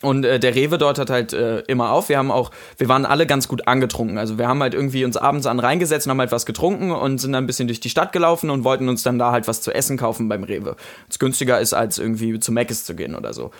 Und 0.00 0.24
äh, 0.24 0.38
der 0.38 0.54
Rewe 0.54 0.78
dort 0.78 0.98
hat 0.98 1.10
halt 1.10 1.32
äh, 1.32 1.60
immer 1.62 1.90
auf. 1.90 2.08
Wir 2.08 2.18
haben 2.18 2.30
auch, 2.30 2.52
wir 2.76 2.88
waren 2.88 3.04
alle 3.04 3.26
ganz 3.26 3.48
gut 3.48 3.66
angetrunken. 3.66 4.16
Also 4.16 4.38
wir 4.38 4.46
haben 4.46 4.62
halt 4.62 4.74
irgendwie 4.74 5.04
uns 5.04 5.16
abends 5.16 5.46
an 5.46 5.58
reingesetzt 5.58 6.06
und 6.06 6.10
haben 6.10 6.20
halt 6.20 6.30
was 6.30 6.46
getrunken 6.46 6.92
und 6.92 7.18
sind 7.18 7.32
dann 7.32 7.44
ein 7.44 7.46
bisschen 7.48 7.66
durch 7.66 7.80
die 7.80 7.90
Stadt 7.90 8.12
gelaufen 8.12 8.50
und 8.50 8.62
wollten 8.62 8.88
uns 8.88 9.02
dann 9.02 9.18
da 9.18 9.32
halt 9.32 9.48
was 9.48 9.60
zu 9.60 9.74
essen 9.74 9.96
kaufen 9.96 10.28
beim 10.28 10.44
Rewe. 10.44 10.76
Was 11.08 11.18
günstiger 11.18 11.60
ist, 11.60 11.72
als 11.72 11.98
irgendwie 11.98 12.38
zu 12.38 12.52
Mc's 12.52 12.84
zu 12.84 12.94
gehen 12.94 13.16
oder 13.16 13.32
so. 13.32 13.50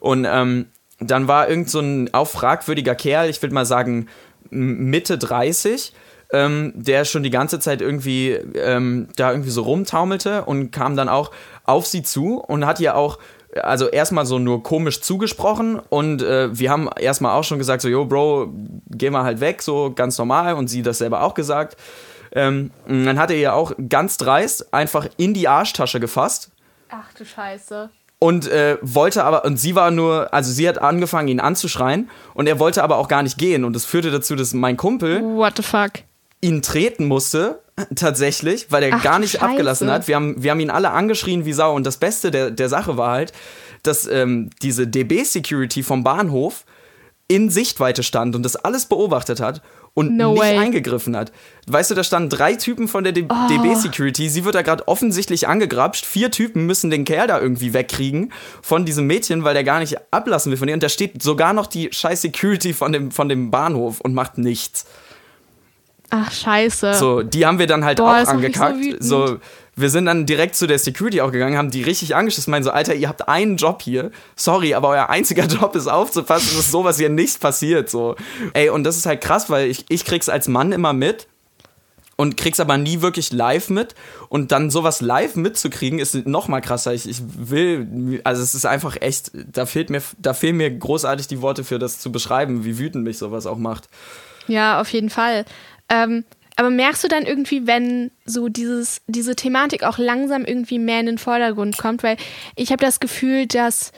Und 0.00 0.26
ähm, 0.28 0.66
dann 0.98 1.28
war 1.28 1.48
irgend 1.48 1.70
so 1.70 1.80
ein 1.80 2.12
auch 2.12 2.28
fragwürdiger 2.28 2.94
Kerl, 2.94 3.30
ich 3.30 3.40
würde 3.42 3.54
mal 3.54 3.66
sagen 3.66 4.08
Mitte 4.50 5.18
30, 5.18 5.92
ähm, 6.32 6.72
der 6.74 7.04
schon 7.04 7.22
die 7.22 7.30
ganze 7.30 7.60
Zeit 7.60 7.80
irgendwie 7.80 8.30
ähm, 8.30 9.08
da 9.16 9.30
irgendwie 9.30 9.50
so 9.50 9.62
rumtaumelte 9.62 10.44
und 10.44 10.72
kam 10.72 10.96
dann 10.96 11.08
auch 11.08 11.30
auf 11.64 11.86
sie 11.86 12.02
zu 12.02 12.38
und 12.38 12.66
hat 12.66 12.80
ihr 12.80 12.96
auch 12.96 13.18
also 13.62 13.88
erstmal 13.88 14.26
so 14.26 14.38
nur 14.38 14.62
komisch 14.62 15.00
zugesprochen 15.00 15.80
und 15.88 16.22
äh, 16.22 16.56
wir 16.56 16.70
haben 16.70 16.88
erstmal 16.98 17.32
auch 17.32 17.44
schon 17.44 17.58
gesagt, 17.58 17.82
so, 17.82 17.88
yo, 17.88 18.04
Bro, 18.04 18.52
geh 18.90 19.10
mal 19.10 19.24
halt 19.24 19.40
weg, 19.40 19.62
so 19.62 19.92
ganz 19.94 20.18
normal 20.18 20.54
und 20.54 20.68
sie 20.68 20.82
das 20.82 20.98
selber 20.98 21.22
auch 21.22 21.34
gesagt. 21.34 21.76
Ähm, 22.32 22.70
dann 22.86 23.18
hat 23.18 23.30
er 23.30 23.36
ihr 23.36 23.54
auch 23.54 23.72
ganz 23.88 24.16
dreist 24.16 24.74
einfach 24.74 25.06
in 25.16 25.32
die 25.32 25.48
Arschtasche 25.48 26.00
gefasst. 26.00 26.50
Ach 26.90 27.12
du 27.14 27.24
Scheiße. 27.24 27.90
Und 28.18 28.48
äh, 28.48 28.78
wollte 28.80 29.24
aber, 29.24 29.44
und 29.44 29.58
sie 29.58 29.74
war 29.74 29.90
nur, 29.90 30.32
also 30.32 30.50
sie 30.50 30.68
hat 30.68 30.78
angefangen, 30.78 31.28
ihn 31.28 31.40
anzuschreien 31.40 32.10
und 32.34 32.46
er 32.46 32.58
wollte 32.58 32.82
aber 32.82 32.96
auch 32.96 33.08
gar 33.08 33.22
nicht 33.22 33.36
gehen 33.36 33.64
und 33.64 33.74
das 33.74 33.84
führte 33.84 34.10
dazu, 34.10 34.36
dass 34.36 34.54
mein 34.54 34.76
Kumpel. 34.76 35.22
What 35.22 35.56
the 35.56 35.62
fuck? 35.62 35.92
ihn 36.40 36.62
treten 36.62 37.06
musste, 37.06 37.60
tatsächlich, 37.94 38.66
weil 38.70 38.84
er 38.84 38.96
Ach, 38.96 39.02
gar 39.02 39.18
nicht 39.18 39.32
Scheiße. 39.32 39.44
abgelassen 39.44 39.90
hat. 39.90 40.08
Wir 40.08 40.16
haben, 40.16 40.42
wir 40.42 40.50
haben 40.50 40.60
ihn 40.60 40.70
alle 40.70 40.90
angeschrien 40.90 41.44
wie 41.44 41.52
Sau. 41.52 41.74
Und 41.74 41.84
das 41.84 41.96
Beste 41.96 42.30
der, 42.30 42.50
der 42.50 42.68
Sache 42.68 42.96
war 42.96 43.12
halt, 43.12 43.32
dass 43.82 44.06
ähm, 44.06 44.50
diese 44.62 44.86
DB-Security 44.86 45.82
vom 45.82 46.02
Bahnhof 46.02 46.64
in 47.28 47.50
Sichtweite 47.50 48.02
stand 48.02 48.36
und 48.36 48.42
das 48.44 48.56
alles 48.56 48.86
beobachtet 48.86 49.40
hat 49.40 49.60
und 49.94 50.16
no 50.16 50.32
nicht 50.32 50.42
way. 50.42 50.58
eingegriffen 50.58 51.16
hat. 51.16 51.32
Weißt 51.66 51.90
du, 51.90 51.94
da 51.94 52.04
standen 52.04 52.28
drei 52.30 52.54
Typen 52.54 52.86
von 52.86 53.02
der 53.02 53.14
oh. 53.16 53.48
DB-Security. 53.48 54.28
Sie 54.28 54.44
wird 54.44 54.54
da 54.54 54.62
gerade 54.62 54.86
offensichtlich 54.86 55.48
angegrapscht. 55.48 56.04
Vier 56.04 56.30
Typen 56.30 56.66
müssen 56.66 56.90
den 56.90 57.04
Kerl 57.04 57.26
da 57.26 57.40
irgendwie 57.40 57.72
wegkriegen 57.72 58.32
von 58.62 58.84
diesem 58.84 59.06
Mädchen, 59.06 59.42
weil 59.42 59.54
der 59.54 59.64
gar 59.64 59.80
nicht 59.80 59.96
ablassen 60.12 60.52
will 60.52 60.58
von 60.58 60.68
ihr. 60.68 60.74
Und 60.74 60.82
da 60.82 60.88
steht 60.88 61.22
sogar 61.22 61.52
noch 61.52 61.66
die 61.66 61.88
scheiß 61.90 62.22
Security 62.22 62.74
von 62.74 62.92
dem, 62.92 63.10
von 63.10 63.28
dem 63.28 63.50
Bahnhof 63.50 64.00
und 64.00 64.14
macht 64.14 64.38
nichts. 64.38 64.86
Ach, 66.10 66.30
scheiße. 66.30 66.94
So, 66.94 67.22
die 67.22 67.46
haben 67.46 67.58
wir 67.58 67.66
dann 67.66 67.84
halt 67.84 67.98
Boah, 67.98 68.22
auch 68.22 68.28
angekackt. 68.28 68.78
So, 69.00 69.26
so, 69.26 69.38
wir 69.74 69.90
sind 69.90 70.06
dann 70.06 70.24
direkt 70.24 70.54
zu 70.54 70.66
der 70.66 70.78
Security 70.78 71.20
auch 71.20 71.32
gegangen, 71.32 71.56
haben 71.58 71.70
die 71.70 71.82
richtig 71.82 72.14
angeschissen, 72.14 72.50
meinen 72.50 72.62
so, 72.62 72.70
Alter, 72.70 72.94
ihr 72.94 73.08
habt 73.08 73.28
einen 73.28 73.56
Job 73.56 73.82
hier. 73.82 74.10
Sorry, 74.36 74.74
aber 74.74 74.88
euer 74.88 75.10
einziger 75.10 75.44
Job 75.46 75.76
ist 75.76 75.86
aufzupassen, 75.86 76.56
dass 76.56 76.70
sowas 76.70 76.96
hier 76.96 77.10
nicht 77.10 77.40
passiert. 77.40 77.90
So. 77.90 78.16
Ey, 78.54 78.70
und 78.70 78.84
das 78.84 78.96
ist 78.96 79.06
halt 79.06 79.20
krass, 79.20 79.50
weil 79.50 79.68
ich, 79.68 79.84
ich 79.88 80.04
krieg's 80.04 80.28
als 80.28 80.48
Mann 80.48 80.72
immer 80.72 80.92
mit 80.92 81.26
und 82.16 82.36
krieg's 82.38 82.60
aber 82.60 82.78
nie 82.78 83.02
wirklich 83.02 83.32
live 83.32 83.68
mit. 83.68 83.94
Und 84.28 84.50
dann 84.52 84.70
sowas 84.70 85.00
live 85.00 85.36
mitzukriegen, 85.36 85.98
ist 85.98 86.14
noch 86.26 86.48
mal 86.48 86.60
krasser. 86.60 86.94
Ich, 86.94 87.08
ich 87.08 87.20
will, 87.36 88.20
also 88.24 88.42
es 88.42 88.54
ist 88.54 88.64
einfach 88.64 88.96
echt, 89.00 89.32
da 89.34 89.66
fehlt 89.66 89.90
mir, 89.90 90.02
da 90.18 90.32
fehlen 90.32 90.56
mir 90.56 90.70
großartig 90.70 91.26
die 91.28 91.42
Worte 91.42 91.64
für 91.64 91.78
das 91.78 91.98
zu 91.98 92.10
beschreiben, 92.10 92.64
wie 92.64 92.78
wütend 92.78 93.04
mich 93.04 93.18
sowas 93.18 93.46
auch 93.46 93.58
macht. 93.58 93.88
Ja, 94.48 94.80
auf 94.80 94.88
jeden 94.92 95.10
Fall. 95.10 95.44
Ähm, 95.88 96.24
aber 96.56 96.70
merkst 96.70 97.04
du 97.04 97.08
dann 97.08 97.26
irgendwie, 97.26 97.66
wenn 97.66 98.10
so 98.24 98.48
dieses, 98.48 99.02
diese 99.06 99.36
Thematik 99.36 99.84
auch 99.84 99.98
langsam 99.98 100.44
irgendwie 100.44 100.78
mehr 100.78 101.00
in 101.00 101.06
den 101.06 101.18
Vordergrund 101.18 101.76
kommt? 101.76 102.02
Weil 102.02 102.16
ich 102.54 102.72
habe 102.72 102.82
das 102.82 102.98
Gefühl, 102.98 103.46
dass 103.46 103.92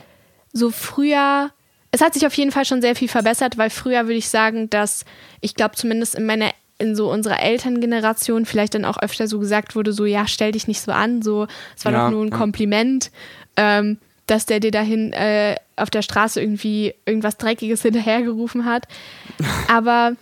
so 0.52 0.70
früher, 0.70 1.50
es 1.92 2.00
hat 2.00 2.14
sich 2.14 2.26
auf 2.26 2.34
jeden 2.34 2.50
Fall 2.50 2.64
schon 2.64 2.82
sehr 2.82 2.96
viel 2.96 3.08
verbessert, 3.08 3.58
weil 3.58 3.70
früher 3.70 4.04
würde 4.04 4.14
ich 4.14 4.28
sagen, 4.28 4.68
dass 4.70 5.04
ich 5.40 5.54
glaube 5.54 5.76
zumindest 5.76 6.16
in 6.16 6.26
meiner 6.26 6.50
in 6.80 6.94
so 6.94 7.10
unserer 7.10 7.42
Elterngeneration 7.42 8.46
vielleicht 8.46 8.74
dann 8.74 8.84
auch 8.84 8.98
öfter 9.02 9.26
so 9.26 9.40
gesagt 9.40 9.74
wurde, 9.74 9.92
so 9.92 10.04
ja, 10.04 10.26
stell 10.28 10.52
dich 10.52 10.68
nicht 10.68 10.80
so 10.80 10.92
an, 10.92 11.22
so 11.22 11.46
es 11.76 11.84
war 11.84 11.92
ja, 11.92 12.04
doch 12.04 12.12
nur 12.12 12.24
ein 12.24 12.30
Kompliment, 12.30 13.10
ähm, 13.56 13.98
dass 14.26 14.46
der 14.46 14.60
dir 14.60 14.70
dahin 14.70 15.12
äh, 15.12 15.56
auf 15.76 15.90
der 15.90 16.02
Straße 16.02 16.40
irgendwie 16.40 16.94
irgendwas 17.04 17.36
Dreckiges 17.36 17.82
hinterhergerufen 17.82 18.64
hat. 18.64 18.86
Aber 19.68 20.14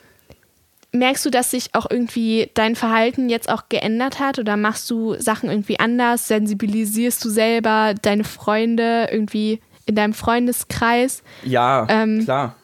merkst 0.92 1.24
du, 1.24 1.30
dass 1.30 1.50
sich 1.50 1.74
auch 1.74 1.86
irgendwie 1.90 2.50
dein 2.54 2.76
Verhalten 2.76 3.28
jetzt 3.28 3.48
auch 3.48 3.68
geändert 3.68 4.18
hat 4.18 4.38
oder 4.38 4.56
machst 4.56 4.90
du 4.90 5.14
Sachen 5.20 5.50
irgendwie 5.50 5.78
anders? 5.78 6.28
Sensibilisierst 6.28 7.24
du 7.24 7.28
selber 7.28 7.94
deine 8.00 8.24
Freunde 8.24 9.08
irgendwie 9.10 9.60
in 9.86 9.94
deinem 9.94 10.14
Freundeskreis? 10.14 11.22
Ja, 11.44 11.86
ähm, 11.88 12.24
klar. 12.24 12.56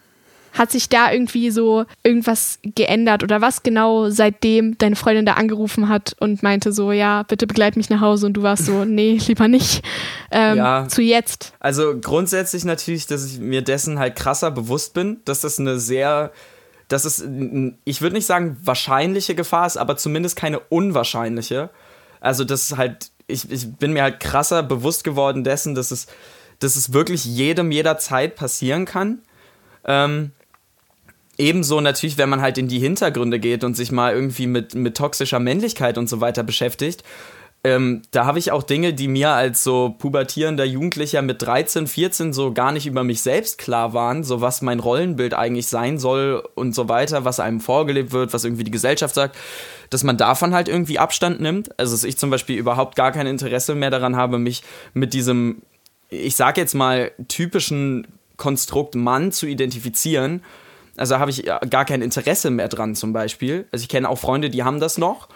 Hat 0.52 0.70
sich 0.70 0.90
da 0.90 1.10
irgendwie 1.10 1.50
so 1.50 1.86
irgendwas 2.02 2.58
geändert 2.62 3.22
oder 3.22 3.40
was 3.40 3.62
genau 3.62 4.10
seitdem 4.10 4.76
deine 4.76 4.96
Freundin 4.96 5.24
da 5.24 5.32
angerufen 5.34 5.88
hat 5.88 6.14
und 6.20 6.42
meinte 6.42 6.72
so, 6.72 6.92
ja, 6.92 7.22
bitte 7.22 7.46
begleit 7.46 7.76
mich 7.76 7.88
nach 7.88 8.02
Hause 8.02 8.26
und 8.26 8.34
du 8.34 8.42
warst 8.42 8.66
so, 8.66 8.84
nee, 8.84 9.18
lieber 9.26 9.48
nicht, 9.48 9.82
ähm, 10.30 10.58
ja. 10.58 10.86
zu 10.88 11.00
jetzt? 11.00 11.54
Also 11.58 11.98
grundsätzlich 11.98 12.66
natürlich, 12.66 13.06
dass 13.06 13.24
ich 13.24 13.40
mir 13.40 13.62
dessen 13.62 13.98
halt 13.98 14.14
krasser 14.14 14.50
bewusst 14.50 14.92
bin, 14.92 15.22
dass 15.24 15.40
das 15.40 15.58
eine 15.58 15.78
sehr 15.78 16.32
dass 16.92 17.06
es, 17.06 17.26
ich 17.84 18.02
würde 18.02 18.14
nicht 18.14 18.26
sagen 18.26 18.58
wahrscheinliche 18.62 19.34
Gefahr 19.34 19.66
ist, 19.66 19.78
aber 19.78 19.96
zumindest 19.96 20.36
keine 20.36 20.60
unwahrscheinliche. 20.60 21.70
Also 22.20 22.44
das 22.44 22.70
ist 22.70 22.76
halt, 22.76 23.10
ich, 23.26 23.50
ich 23.50 23.72
bin 23.76 23.94
mir 23.94 24.02
halt 24.02 24.20
krasser 24.20 24.62
bewusst 24.62 25.02
geworden 25.02 25.42
dessen, 25.42 25.74
dass 25.74 25.90
es, 25.90 26.06
dass 26.58 26.76
es 26.76 26.92
wirklich 26.92 27.24
jedem 27.24 27.72
jederzeit 27.72 28.36
passieren 28.36 28.84
kann. 28.84 29.20
Ähm, 29.86 30.32
ebenso 31.38 31.80
natürlich, 31.80 32.18
wenn 32.18 32.28
man 32.28 32.42
halt 32.42 32.58
in 32.58 32.68
die 32.68 32.78
Hintergründe 32.78 33.40
geht 33.40 33.64
und 33.64 33.74
sich 33.74 33.90
mal 33.90 34.12
irgendwie 34.12 34.46
mit, 34.46 34.74
mit 34.74 34.94
toxischer 34.94 35.40
Männlichkeit 35.40 35.96
und 35.96 36.10
so 36.10 36.20
weiter 36.20 36.42
beschäftigt, 36.42 37.04
ähm, 37.64 38.02
da 38.10 38.26
habe 38.26 38.40
ich 38.40 38.50
auch 38.50 38.64
Dinge, 38.64 38.92
die 38.92 39.06
mir 39.06 39.30
als 39.30 39.62
so 39.62 39.94
pubertierender 39.96 40.64
Jugendlicher 40.64 41.22
mit 41.22 41.42
13, 41.42 41.86
14 41.86 42.32
so 42.32 42.52
gar 42.52 42.72
nicht 42.72 42.88
über 42.88 43.04
mich 43.04 43.22
selbst 43.22 43.56
klar 43.58 43.94
waren, 43.94 44.24
so 44.24 44.40
was 44.40 44.62
mein 44.62 44.80
Rollenbild 44.80 45.34
eigentlich 45.34 45.68
sein 45.68 46.00
soll 46.00 46.42
und 46.56 46.74
so 46.74 46.88
weiter, 46.88 47.24
was 47.24 47.38
einem 47.38 47.60
vorgelebt 47.60 48.10
wird, 48.10 48.32
was 48.32 48.44
irgendwie 48.44 48.64
die 48.64 48.72
Gesellschaft 48.72 49.14
sagt, 49.14 49.36
dass 49.90 50.02
man 50.02 50.16
davon 50.16 50.54
halt 50.54 50.68
irgendwie 50.68 50.98
Abstand 50.98 51.40
nimmt. 51.40 51.78
Also 51.78 51.94
dass 51.94 52.02
ich 52.02 52.18
zum 52.18 52.30
Beispiel 52.30 52.58
überhaupt 52.58 52.96
gar 52.96 53.12
kein 53.12 53.28
Interesse 53.28 53.76
mehr 53.76 53.90
daran 53.90 54.16
habe, 54.16 54.38
mich 54.38 54.64
mit 54.92 55.14
diesem, 55.14 55.62
ich 56.10 56.34
sag 56.34 56.56
jetzt 56.56 56.74
mal, 56.74 57.12
typischen 57.28 58.08
Konstrukt 58.38 58.96
Mann 58.96 59.30
zu 59.30 59.46
identifizieren. 59.46 60.42
Also 60.96 61.20
habe 61.20 61.30
ich 61.30 61.44
gar 61.70 61.84
kein 61.84 62.02
Interesse 62.02 62.50
mehr 62.50 62.66
dran 62.66 62.96
zum 62.96 63.12
Beispiel. 63.12 63.68
Also 63.70 63.84
ich 63.84 63.88
kenne 63.88 64.08
auch 64.08 64.18
Freunde, 64.18 64.50
die 64.50 64.64
haben 64.64 64.80
das 64.80 64.98
noch. 64.98 65.28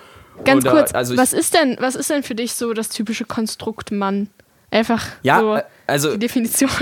Ganz 0.44 0.64
Oder, 0.64 0.75
kurz, 0.75 0.94
also 0.94 1.16
was 1.16 1.33
ist 1.33 1.55
denn, 1.55 1.77
was 1.81 1.94
ist 1.94 2.11
denn 2.11 2.22
für 2.22 2.35
dich 2.35 2.55
so 2.55 2.72
das 2.72 2.88
typische 2.88 3.25
Konstrukt 3.25 3.90
Mann? 3.90 4.29
Einfach 4.70 5.07
ja, 5.22 5.40
so 5.40 5.61
also, 5.87 6.12
die 6.12 6.18
Definition. 6.18 6.70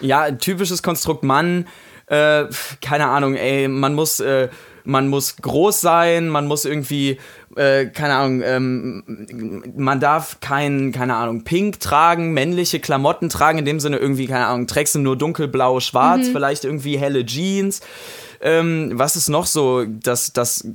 Ja, 0.00 0.30
typisches 0.30 0.82
Konstrukt 0.82 1.22
Mann, 1.22 1.66
äh, 2.06 2.44
keine 2.82 3.06
Ahnung, 3.06 3.36
ey, 3.36 3.68
man 3.68 3.94
muss, 3.94 4.20
äh, 4.20 4.48
man 4.84 5.08
muss 5.08 5.36
groß 5.36 5.80
sein, 5.80 6.28
man 6.28 6.46
muss 6.46 6.64
irgendwie, 6.64 7.18
äh, 7.56 7.86
keine 7.86 8.14
Ahnung, 8.14 8.42
ähm, 8.44 9.64
man 9.76 10.00
darf 10.00 10.40
kein, 10.40 10.92
keine 10.92 11.16
Ahnung, 11.16 11.44
pink 11.44 11.80
tragen, 11.80 12.32
männliche 12.32 12.80
Klamotten 12.80 13.28
tragen, 13.28 13.58
in 13.58 13.64
dem 13.64 13.80
Sinne 13.80 13.98
irgendwie, 13.98 14.26
keine 14.26 14.46
Ahnung, 14.46 14.66
trägst 14.66 14.94
du 14.94 14.98
nur 14.98 15.16
dunkelblau, 15.16 15.80
schwarz, 15.80 16.28
mhm. 16.28 16.32
vielleicht 16.32 16.64
irgendwie 16.64 16.98
helle 16.98 17.24
Jeans. 17.24 17.80
Ähm, 18.40 18.92
was 18.94 19.16
ist 19.16 19.28
noch 19.28 19.46
so 19.46 19.84
das, 19.86 20.32
das 20.32 20.68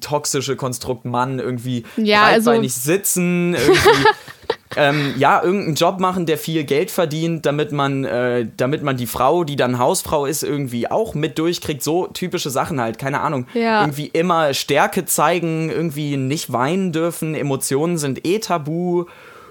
toxische 0.00 0.54
Konstrukt 0.54 1.04
Mann? 1.04 1.40
Irgendwie 1.40 1.84
ja, 1.96 2.28
breitbeinig 2.28 2.72
also 2.72 2.80
sitzen, 2.80 3.54
irgendwie. 3.54 4.04
ähm, 4.74 5.14
ja, 5.16 5.42
irgendeinen 5.42 5.76
Job 5.76 6.00
machen, 6.00 6.26
der 6.26 6.38
viel 6.38 6.64
Geld 6.64 6.90
verdient, 6.90 7.46
damit 7.46 7.70
man, 7.72 8.04
äh, 8.04 8.46
damit 8.56 8.82
man 8.82 8.96
die 8.96 9.06
Frau, 9.06 9.44
die 9.44 9.56
dann 9.56 9.78
Hausfrau 9.78 10.26
ist, 10.26 10.42
irgendwie 10.42 10.90
auch 10.90 11.14
mit 11.14 11.38
durchkriegt. 11.38 11.82
So 11.82 12.08
typische 12.08 12.50
Sachen 12.50 12.80
halt, 12.80 12.98
keine 12.98 13.20
Ahnung. 13.20 13.46
Ja. 13.54 13.82
Irgendwie 13.82 14.06
immer 14.06 14.54
Stärke 14.54 15.04
zeigen, 15.04 15.70
irgendwie 15.70 16.16
nicht 16.16 16.52
weinen 16.52 16.92
dürfen, 16.92 17.34
Emotionen 17.34 17.98
sind 17.98 18.26
eh 18.26 18.40
tabu 18.40 19.04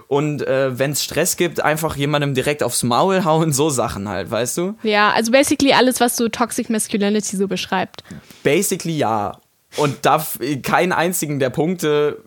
und 0.08 0.46
äh, 0.46 0.78
wenn 0.78 0.92
es 0.92 1.04
Stress 1.04 1.36
gibt, 1.36 1.62
einfach 1.62 1.96
jemandem 1.96 2.34
direkt 2.36 2.62
aufs 2.62 2.84
Maul 2.84 3.24
hauen, 3.26 3.54
so 3.54 3.70
Sachen 3.70 4.08
halt, 4.08 4.30
weißt 4.30 4.58
du? 4.58 4.76
Ja, 4.84 5.12
also 5.12 5.32
basically 5.32 5.74
alles, 5.74 6.00
was 6.00 6.16
so 6.16 6.30
Toxic 6.30 6.70
Masculinity 6.70 7.36
so 7.36 7.48
beschreibt. 7.48 8.04
Basically 8.44 8.98
ja. 8.98 9.40
Und 9.78 10.06
da 10.06 10.26
keinen 10.64 10.94
einzigen 10.94 11.40
der 11.40 11.50
Punkte 11.50 12.24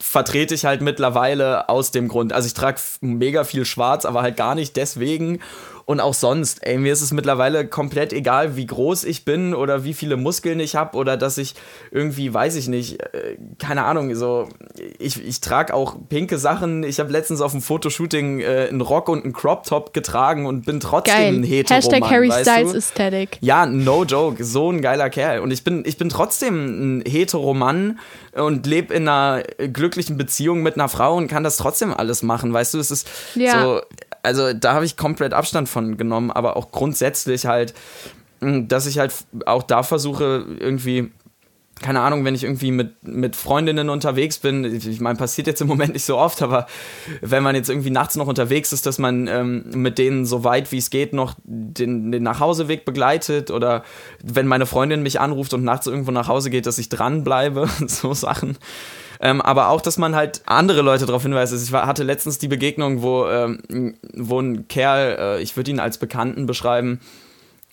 vertrete 0.00 0.54
ich 0.54 0.64
halt 0.64 0.80
mittlerweile 0.80 1.68
aus 1.68 1.90
dem 1.90 2.08
Grund. 2.08 2.32
Also 2.32 2.46
ich 2.46 2.54
trage 2.54 2.80
mega 3.00 3.44
viel 3.44 3.64
schwarz, 3.64 4.04
aber 4.04 4.22
halt 4.22 4.36
gar 4.36 4.54
nicht 4.54 4.76
deswegen. 4.76 5.40
und 5.88 6.00
auch 6.00 6.12
sonst, 6.12 6.66
ey, 6.66 6.76
mir 6.76 6.92
ist 6.92 7.00
es 7.00 7.14
mittlerweile 7.14 7.66
komplett 7.66 8.12
egal, 8.12 8.56
wie 8.56 8.66
groß 8.66 9.04
ich 9.04 9.24
bin 9.24 9.54
oder 9.54 9.84
wie 9.84 9.94
viele 9.94 10.18
Muskeln 10.18 10.60
ich 10.60 10.76
habe 10.76 10.98
oder 10.98 11.16
dass 11.16 11.38
ich 11.38 11.54
irgendwie, 11.90 12.34
weiß 12.34 12.56
ich 12.56 12.68
nicht, 12.68 13.02
äh, 13.02 13.38
keine 13.58 13.84
Ahnung, 13.84 14.14
so, 14.14 14.50
ich, 14.98 15.26
ich 15.26 15.40
trage 15.40 15.72
auch 15.72 15.96
pinke 16.10 16.36
Sachen. 16.36 16.82
Ich 16.82 17.00
habe 17.00 17.10
letztens 17.10 17.40
auf 17.40 17.52
dem 17.52 17.62
Fotoshooting 17.62 18.40
äh, 18.40 18.66
einen 18.68 18.82
Rock 18.82 19.08
und 19.08 19.24
einen 19.24 19.32
Crop 19.32 19.62
Top 19.64 19.94
getragen 19.94 20.44
und 20.44 20.66
bin 20.66 20.78
trotzdem 20.78 21.14
Geil. 21.14 21.34
ein 21.36 21.42
Hetero 21.42 21.76
Hashtag 21.76 22.02
Harry 22.02 22.30
Styles 22.32 22.74
Aesthetic. 22.74 23.38
Ja, 23.40 23.64
no 23.64 24.04
joke, 24.04 24.44
so 24.44 24.70
ein 24.70 24.82
geiler 24.82 25.08
Kerl. 25.08 25.40
Und 25.40 25.52
ich 25.52 25.64
bin, 25.64 25.84
ich 25.86 25.96
bin 25.96 26.10
trotzdem 26.10 26.98
ein 26.98 27.04
hetero 27.08 27.54
Mann 27.54 27.98
und 28.38 28.66
lebe 28.66 28.94
in 28.94 29.08
einer 29.08 29.42
glücklichen 29.72 30.16
Beziehung 30.16 30.62
mit 30.62 30.74
einer 30.74 30.88
Frau 30.88 31.16
und 31.16 31.28
kann 31.28 31.44
das 31.44 31.56
trotzdem 31.56 31.92
alles 31.92 32.22
machen, 32.22 32.52
weißt 32.52 32.74
du? 32.74 32.78
Es 32.78 32.90
ist 32.90 33.08
ja. 33.34 33.62
so, 33.62 33.80
also 34.22 34.52
da 34.52 34.74
habe 34.74 34.84
ich 34.84 34.96
komplett 34.96 35.32
Abstand 35.32 35.68
von 35.68 35.96
genommen, 35.96 36.30
aber 36.30 36.56
auch 36.56 36.70
grundsätzlich 36.70 37.46
halt, 37.46 37.74
dass 38.40 38.86
ich 38.86 38.98
halt 38.98 39.12
auch 39.46 39.62
da 39.62 39.82
versuche, 39.82 40.46
irgendwie 40.60 41.10
keine 41.80 42.00
Ahnung, 42.00 42.24
wenn 42.24 42.34
ich 42.34 42.44
irgendwie 42.44 42.70
mit, 42.70 43.06
mit 43.06 43.36
Freundinnen 43.36 43.88
unterwegs 43.90 44.38
bin, 44.38 44.64
ich 44.64 45.00
meine, 45.00 45.18
passiert 45.18 45.46
jetzt 45.46 45.60
im 45.60 45.68
Moment 45.68 45.92
nicht 45.92 46.04
so 46.04 46.18
oft, 46.18 46.42
aber 46.42 46.66
wenn 47.20 47.42
man 47.42 47.54
jetzt 47.54 47.68
irgendwie 47.68 47.90
nachts 47.90 48.16
noch 48.16 48.26
unterwegs 48.26 48.72
ist, 48.72 48.86
dass 48.86 48.98
man 48.98 49.26
ähm, 49.26 49.64
mit 49.74 49.98
denen 49.98 50.26
so 50.26 50.44
weit 50.44 50.72
wie 50.72 50.78
es 50.78 50.90
geht 50.90 51.12
noch 51.12 51.34
den, 51.44 52.10
den 52.10 52.22
Nachhauseweg 52.22 52.84
begleitet 52.84 53.50
oder 53.50 53.84
wenn 54.22 54.46
meine 54.46 54.66
Freundin 54.66 55.02
mich 55.02 55.20
anruft 55.20 55.54
und 55.54 55.64
nachts 55.64 55.86
irgendwo 55.86 56.10
nach 56.10 56.28
Hause 56.28 56.50
geht, 56.50 56.66
dass 56.66 56.78
ich 56.78 56.88
dranbleibe, 56.88 57.68
so 57.86 58.12
Sachen. 58.14 58.58
Ähm, 59.20 59.40
aber 59.40 59.68
auch, 59.68 59.80
dass 59.80 59.98
man 59.98 60.14
halt 60.14 60.42
andere 60.46 60.82
Leute 60.82 61.06
darauf 61.06 61.22
hinweist. 61.22 61.52
Also 61.52 61.64
ich 61.64 61.72
war, 61.72 61.86
hatte 61.86 62.04
letztens 62.04 62.38
die 62.38 62.48
Begegnung, 62.48 63.02
wo, 63.02 63.26
ähm, 63.26 63.94
wo 64.14 64.40
ein 64.40 64.68
Kerl, 64.68 65.16
äh, 65.18 65.42
ich 65.42 65.56
würde 65.56 65.70
ihn 65.70 65.80
als 65.80 65.98
Bekannten 65.98 66.46
beschreiben, 66.46 67.00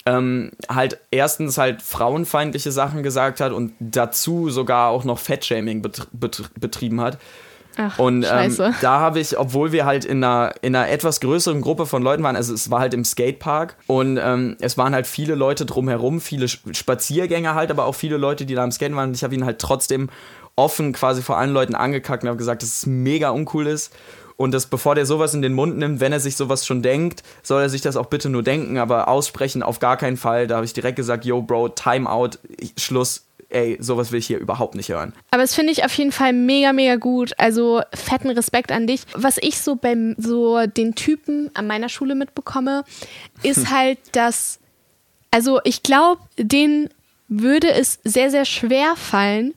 ähm, 0.06 0.52
halt 0.70 1.00
erstens 1.12 1.58
halt 1.58 1.82
frauenfeindliche 1.82 2.72
Sachen 2.72 3.04
gesagt 3.04 3.42
hat 3.42 3.52
und 3.52 3.74
dazu 3.80 4.50
sogar 4.50 4.90
auch 4.90 5.04
noch 5.04 5.20
Fettshaming 5.20 5.82
betr 5.82 6.08
betr 6.12 6.44
betrieben 6.60 7.02
hat. 7.02 7.18
Ach, 7.78 8.00
und 8.00 8.26
ähm, 8.30 8.56
da 8.82 9.00
habe 9.00 9.20
ich, 9.20 9.38
obwohl 9.38 9.72
wir 9.72 9.86
halt 9.86 10.06
in 10.06 10.24
einer, 10.24 10.54
in 10.62 10.76
einer 10.76 10.90
etwas 10.90 11.20
größeren 11.20 11.62
Gruppe 11.62 11.86
von 11.86 12.02
Leuten 12.02 12.24
waren, 12.24 12.36
also 12.36 12.54
es 12.54 12.72
war 12.72 12.80
halt 12.80 12.94
im 12.94 13.04
Skatepark 13.04 13.76
und 13.88 14.18
ähm, 14.22 14.56
es 14.62 14.78
waren 14.78 14.94
halt 14.94 15.08
viele 15.08 15.36
Leute 15.36 15.66
drumherum, 15.66 16.22
viele 16.22 16.48
Spaziergänger 16.48 17.54
halt, 17.54 17.72
aber 17.72 17.86
auch 17.86 17.96
viele 17.96 18.18
Leute, 18.18 18.46
die 18.46 18.56
da 18.56 18.64
am 18.64 18.72
Skaten 18.72 18.96
waren. 18.96 19.10
Und 19.10 19.16
ich 19.16 19.24
habe 19.24 19.36
ihn 19.36 19.44
halt 19.44 19.60
trotzdem 19.60 20.10
offen 20.56 20.94
quasi 20.94 21.22
vor 21.22 21.38
allen 21.38 21.52
Leuten 21.52 21.76
angekackt 21.76 22.24
und 22.24 22.30
habe 22.30 22.38
gesagt, 22.38 22.62
dass 22.62 22.70
es 22.70 22.86
mega 22.86 23.32
uncool 23.32 23.68
ist. 23.68 23.94
Und 24.38 24.54
dass 24.54 24.66
bevor 24.66 24.96
der 24.96 25.06
sowas 25.06 25.34
in 25.34 25.42
den 25.42 25.54
Mund 25.54 25.78
nimmt, 25.78 26.00
wenn 26.00 26.12
er 26.12 26.20
sich 26.20 26.36
sowas 26.36 26.66
schon 26.66 26.82
denkt, 26.82 27.24
soll 27.42 27.62
er 27.62 27.70
sich 27.70 27.82
das 27.82 27.96
auch 27.96 28.08
bitte 28.08 28.30
nur 28.30 28.44
denken, 28.44 28.78
aber 28.78 29.08
aussprechen 29.08 29.64
auf 29.64 29.80
gar 29.80 29.98
keinen 29.98 30.18
Fall. 30.18 30.48
Da 30.48 30.56
habe 30.56 30.66
ich 30.66 30.74
direkt 30.74 30.98
gesagt, 30.98 31.26
yo, 31.26 31.42
Bro, 31.42 31.70
Timeout, 31.70 32.32
Schluss. 32.78 33.24
Ey, 33.50 33.78
sowas 33.80 34.12
will 34.12 34.20
ich 34.20 34.28
hier 34.28 34.40
überhaupt 34.40 34.76
nicht 34.76 34.90
hören. 34.90 35.14
Aber 35.32 35.44
das 35.44 35.54
finde 35.54 35.72
ich 35.72 35.86
auf 35.86 35.94
jeden 35.94 36.12
Fall 36.12 36.34
mega, 36.34 36.74
mega 36.74 36.96
gut. 36.96 37.34
Also 37.38 37.82
fetten 37.94 38.32
Respekt 38.32 38.72
an 38.72 38.88
dich. 38.88 39.04
Was 39.14 39.38
ich 39.38 39.62
so 39.62 39.76
beim 39.76 40.16
so 40.18 40.66
den 40.66 40.96
Typen 40.96 41.52
an 41.54 41.68
meiner 41.68 41.88
Schule 41.88 42.16
mitbekomme, 42.16 42.84
ist 43.44 43.70
halt, 43.72 44.00
dass, 44.14 44.60
also 45.32 45.62
ich 45.64 45.84
glaube, 45.84 46.22
denen 46.38 46.90
würde 47.28 47.72
es 47.72 48.00
sehr, 48.04 48.32
sehr 48.32 48.46
schwer 48.46 48.96
fallen, 48.96 49.54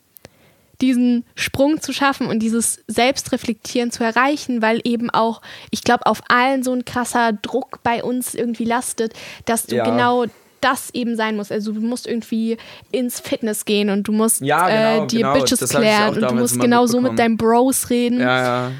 diesen 0.80 1.24
Sprung 1.34 1.80
zu 1.80 1.92
schaffen 1.92 2.28
und 2.28 2.40
dieses 2.40 2.84
Selbstreflektieren 2.86 3.90
zu 3.90 4.04
erreichen, 4.04 4.62
weil 4.62 4.80
eben 4.84 5.10
auch, 5.10 5.42
ich 5.70 5.82
glaube, 5.82 6.06
auf 6.06 6.22
allen 6.28 6.62
so 6.62 6.72
ein 6.72 6.84
krasser 6.84 7.32
Druck 7.32 7.80
bei 7.82 8.02
uns 8.02 8.34
irgendwie 8.34 8.64
lastet, 8.64 9.12
dass 9.44 9.66
du 9.66 9.76
ja. 9.76 9.84
genau 9.84 10.26
das 10.60 10.90
eben 10.90 11.16
sein 11.16 11.36
muss. 11.36 11.52
Also 11.52 11.72
du 11.72 11.80
musst 11.80 12.06
irgendwie 12.06 12.56
ins 12.90 13.20
Fitness 13.20 13.64
gehen 13.64 13.90
und 13.90 14.04
du 14.04 14.12
musst 14.12 14.40
ja, 14.40 14.68
genau, 14.68 15.04
äh, 15.04 15.06
dir 15.06 15.18
genau. 15.18 15.34
Bitches 15.34 15.60
das 15.60 15.70
klären 15.70 16.14
und 16.14 16.30
du 16.30 16.34
musst 16.34 16.60
genau 16.60 16.86
so 16.86 17.00
mit 17.00 17.18
deinen 17.18 17.36
Bros 17.36 17.90
reden. 17.90 18.20
Ja, 18.20 18.42
ja. 18.42 18.72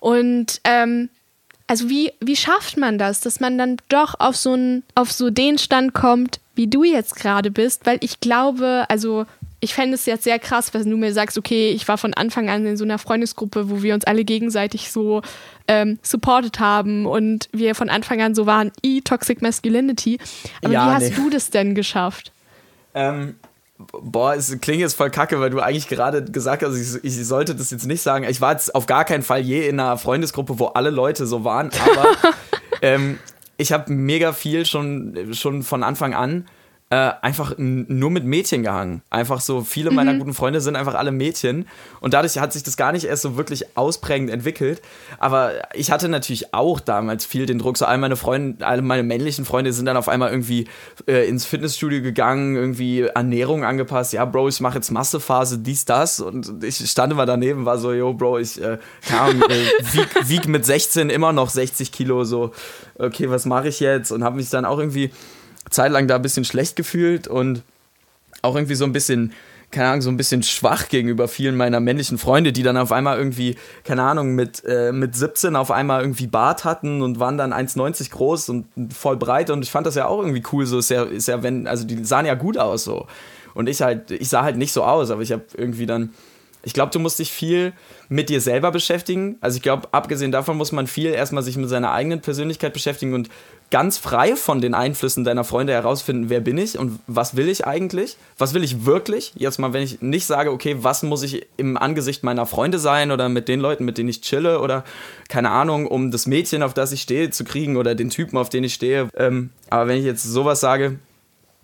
Und 0.00 0.60
ähm, 0.64 1.08
also 1.66 1.88
wie, 1.88 2.12
wie 2.20 2.36
schafft 2.36 2.76
man 2.76 2.98
das, 2.98 3.20
dass 3.20 3.40
man 3.40 3.56
dann 3.56 3.78
doch 3.88 4.14
auf 4.18 4.36
so, 4.36 4.54
ein, 4.54 4.82
auf 4.94 5.12
so 5.12 5.30
den 5.30 5.56
Stand 5.56 5.94
kommt, 5.94 6.40
wie 6.54 6.66
du 6.66 6.84
jetzt 6.84 7.16
gerade 7.16 7.50
bist? 7.50 7.86
Weil 7.86 7.98
ich 8.02 8.20
glaube, 8.20 8.84
also 8.88 9.24
ich 9.64 9.72
fände 9.72 9.94
es 9.94 10.04
jetzt 10.04 10.24
sehr 10.24 10.38
krass, 10.38 10.74
wenn 10.74 10.88
du 10.88 10.96
mir 10.98 11.14
sagst, 11.14 11.38
okay, 11.38 11.70
ich 11.70 11.88
war 11.88 11.96
von 11.96 12.12
Anfang 12.12 12.50
an 12.50 12.66
in 12.66 12.76
so 12.76 12.84
einer 12.84 12.98
Freundesgruppe, 12.98 13.70
wo 13.70 13.82
wir 13.82 13.94
uns 13.94 14.04
alle 14.04 14.24
gegenseitig 14.24 14.92
so 14.92 15.22
ähm, 15.66 15.98
supported 16.02 16.60
haben 16.60 17.06
und 17.06 17.48
wir 17.52 17.74
von 17.74 17.88
Anfang 17.88 18.20
an 18.20 18.34
so 18.34 18.44
waren, 18.44 18.70
e-Toxic 18.82 19.40
Masculinity. 19.40 20.18
Aber 20.62 20.74
ja, 20.74 20.86
wie 20.86 20.94
hast 20.94 21.10
nee. 21.10 21.16
du 21.16 21.30
das 21.30 21.48
denn 21.48 21.74
geschafft? 21.74 22.30
Ähm, 22.92 23.36
boah, 23.78 24.34
es 24.34 24.60
klingt 24.60 24.80
jetzt 24.80 24.96
voll 24.96 25.10
kacke, 25.10 25.40
weil 25.40 25.48
du 25.48 25.60
eigentlich 25.60 25.88
gerade 25.88 26.22
gesagt 26.22 26.62
hast, 26.62 26.76
ich, 26.76 27.02
ich, 27.02 27.26
sollte 27.26 27.54
das 27.54 27.70
jetzt 27.70 27.86
nicht 27.86 28.02
sagen. 28.02 28.26
Ich 28.28 28.42
war 28.42 28.52
jetzt 28.52 28.74
auf 28.74 28.84
gar 28.84 29.06
keinen 29.06 29.22
Fall 29.22 29.40
je 29.40 29.66
in 29.66 29.80
einer 29.80 29.96
Freundesgruppe, 29.96 30.58
wo 30.58 30.66
alle 30.66 30.90
Leute 30.90 31.26
so 31.26 31.42
waren, 31.42 31.70
aber 31.82 32.06
ähm, 32.82 33.18
ich 33.56 33.72
habe 33.72 33.90
mega 33.90 34.34
viel 34.34 34.66
schon, 34.66 35.32
schon 35.32 35.62
von 35.62 35.82
Anfang 35.82 36.12
an 36.12 36.44
äh, 36.94 37.12
einfach 37.22 37.54
nur 37.58 38.10
mit 38.10 38.24
Mädchen 38.24 38.62
gehangen. 38.62 39.02
Einfach 39.10 39.40
so, 39.40 39.62
viele 39.62 39.90
mhm. 39.90 39.96
meiner 39.96 40.14
guten 40.14 40.32
Freunde 40.32 40.60
sind 40.60 40.76
einfach 40.76 40.94
alle 40.94 41.10
Mädchen. 41.10 41.66
Und 41.98 42.14
dadurch 42.14 42.38
hat 42.38 42.52
sich 42.52 42.62
das 42.62 42.76
gar 42.76 42.92
nicht 42.92 43.04
erst 43.04 43.22
so 43.22 43.36
wirklich 43.36 43.76
ausprägend 43.76 44.30
entwickelt. 44.30 44.80
Aber 45.18 45.50
ich 45.74 45.90
hatte 45.90 46.08
natürlich 46.08 46.54
auch 46.54 46.78
damals 46.78 47.26
viel 47.26 47.46
den 47.46 47.58
Druck. 47.58 47.78
So 47.78 47.86
all 47.86 47.98
meine 47.98 48.14
Freunde, 48.14 48.64
alle 48.64 48.80
meine 48.80 49.02
männlichen 49.02 49.44
Freunde 49.44 49.72
sind 49.72 49.86
dann 49.86 49.96
auf 49.96 50.08
einmal 50.08 50.30
irgendwie 50.30 50.68
äh, 51.08 51.28
ins 51.28 51.44
Fitnessstudio 51.44 52.00
gegangen, 52.00 52.54
irgendwie 52.54 53.00
Ernährung 53.00 53.64
angepasst. 53.64 54.12
Ja, 54.12 54.24
Bro, 54.24 54.48
ich 54.48 54.60
mache 54.60 54.76
jetzt 54.76 54.92
Massephase, 54.92 55.58
dies, 55.58 55.84
das. 55.86 56.20
Und 56.20 56.62
ich 56.62 56.76
stand 56.88 57.12
immer 57.12 57.26
daneben, 57.26 57.64
war 57.64 57.78
so, 57.78 57.92
yo, 57.92 58.14
Bro, 58.14 58.38
ich 58.38 58.62
äh, 58.62 58.78
kam, 59.08 59.42
äh, 59.42 59.94
wieg, 59.94 60.08
wieg 60.28 60.46
mit 60.46 60.64
16 60.64 61.10
immer 61.10 61.32
noch 61.32 61.50
60 61.50 61.90
Kilo. 61.90 62.22
So, 62.22 62.52
okay, 62.96 63.30
was 63.30 63.46
mache 63.46 63.66
ich 63.66 63.80
jetzt? 63.80 64.12
Und 64.12 64.22
habe 64.22 64.36
mich 64.36 64.48
dann 64.48 64.64
auch 64.64 64.78
irgendwie 64.78 65.10
zeitlang 65.70 66.08
da 66.08 66.16
ein 66.16 66.22
bisschen 66.22 66.44
schlecht 66.44 66.76
gefühlt 66.76 67.28
und 67.28 67.62
auch 68.42 68.54
irgendwie 68.54 68.74
so 68.74 68.84
ein 68.84 68.92
bisschen, 68.92 69.32
keine 69.70 69.88
Ahnung, 69.88 70.02
so 70.02 70.10
ein 70.10 70.16
bisschen 70.16 70.42
schwach 70.42 70.88
gegenüber 70.88 71.28
vielen 71.28 71.56
meiner 71.56 71.80
männlichen 71.80 72.18
Freunde, 72.18 72.52
die 72.52 72.62
dann 72.62 72.76
auf 72.76 72.92
einmal 72.92 73.18
irgendwie, 73.18 73.56
keine 73.84 74.02
Ahnung, 74.02 74.34
mit, 74.34 74.62
äh, 74.64 74.92
mit 74.92 75.16
17 75.16 75.56
auf 75.56 75.70
einmal 75.70 76.02
irgendwie 76.02 76.26
Bart 76.26 76.64
hatten 76.64 77.02
und 77.02 77.18
waren 77.18 77.38
dann 77.38 77.52
1,90 77.52 78.10
groß 78.10 78.48
und 78.50 78.66
voll 78.92 79.16
breit 79.16 79.50
und 79.50 79.62
ich 79.62 79.70
fand 79.70 79.86
das 79.86 79.94
ja 79.94 80.06
auch 80.06 80.20
irgendwie 80.20 80.42
cool, 80.52 80.66
so 80.66 80.78
ist 80.78 80.90
ja, 80.90 81.04
ist 81.04 81.28
ja, 81.28 81.42
wenn, 81.42 81.66
also 81.66 81.84
die 81.86 82.04
sahen 82.04 82.26
ja 82.26 82.34
gut 82.34 82.58
aus 82.58 82.84
so. 82.84 83.06
Und 83.54 83.68
ich 83.68 83.82
halt, 83.82 84.10
ich 84.10 84.28
sah 84.28 84.42
halt 84.42 84.56
nicht 84.56 84.72
so 84.72 84.82
aus, 84.82 85.10
aber 85.10 85.22
ich 85.22 85.32
habe 85.32 85.44
irgendwie 85.56 85.86
dann 85.86 86.10
ich 86.64 86.72
glaube, 86.72 86.90
du 86.90 86.98
musst 86.98 87.18
dich 87.18 87.30
viel 87.30 87.74
mit 88.08 88.30
dir 88.30 88.40
selber 88.40 88.70
beschäftigen. 88.70 89.36
Also 89.40 89.56
ich 89.56 89.62
glaube, 89.62 89.88
abgesehen 89.92 90.32
davon 90.32 90.56
muss 90.56 90.72
man 90.72 90.86
viel 90.86 91.10
erstmal 91.10 91.42
sich 91.42 91.56
mit 91.56 91.68
seiner 91.68 91.92
eigenen 91.92 92.20
Persönlichkeit 92.20 92.72
beschäftigen 92.72 93.12
und 93.12 93.28
ganz 93.74 93.98
frei 93.98 94.36
von 94.36 94.60
den 94.60 94.72
Einflüssen 94.72 95.24
deiner 95.24 95.42
Freunde 95.42 95.72
herausfinden, 95.72 96.30
wer 96.30 96.38
bin 96.38 96.58
ich 96.58 96.78
und 96.78 97.00
was 97.08 97.34
will 97.34 97.48
ich 97.48 97.66
eigentlich? 97.66 98.16
Was 98.38 98.54
will 98.54 98.62
ich 98.62 98.86
wirklich? 98.86 99.32
Jetzt 99.34 99.58
mal, 99.58 99.72
wenn 99.72 99.82
ich 99.82 100.00
nicht 100.00 100.26
sage, 100.26 100.52
okay, 100.52 100.76
was 100.82 101.02
muss 101.02 101.24
ich 101.24 101.48
im 101.56 101.76
Angesicht 101.76 102.22
meiner 102.22 102.46
Freunde 102.46 102.78
sein 102.78 103.10
oder 103.10 103.28
mit 103.28 103.48
den 103.48 103.58
Leuten, 103.58 103.84
mit 103.84 103.98
denen 103.98 104.08
ich 104.08 104.20
chille 104.20 104.60
oder 104.60 104.84
keine 105.28 105.50
Ahnung, 105.50 105.88
um 105.88 106.12
das 106.12 106.28
Mädchen, 106.28 106.62
auf 106.62 106.72
das 106.72 106.92
ich 106.92 107.02
stehe, 107.02 107.30
zu 107.30 107.42
kriegen 107.42 107.76
oder 107.76 107.96
den 107.96 108.10
Typen, 108.10 108.38
auf 108.38 108.48
den 108.48 108.62
ich 108.62 108.74
stehe. 108.74 109.08
Ähm, 109.16 109.50
aber 109.70 109.88
wenn 109.88 109.98
ich 109.98 110.04
jetzt 110.04 110.22
sowas 110.22 110.60
sage, 110.60 111.00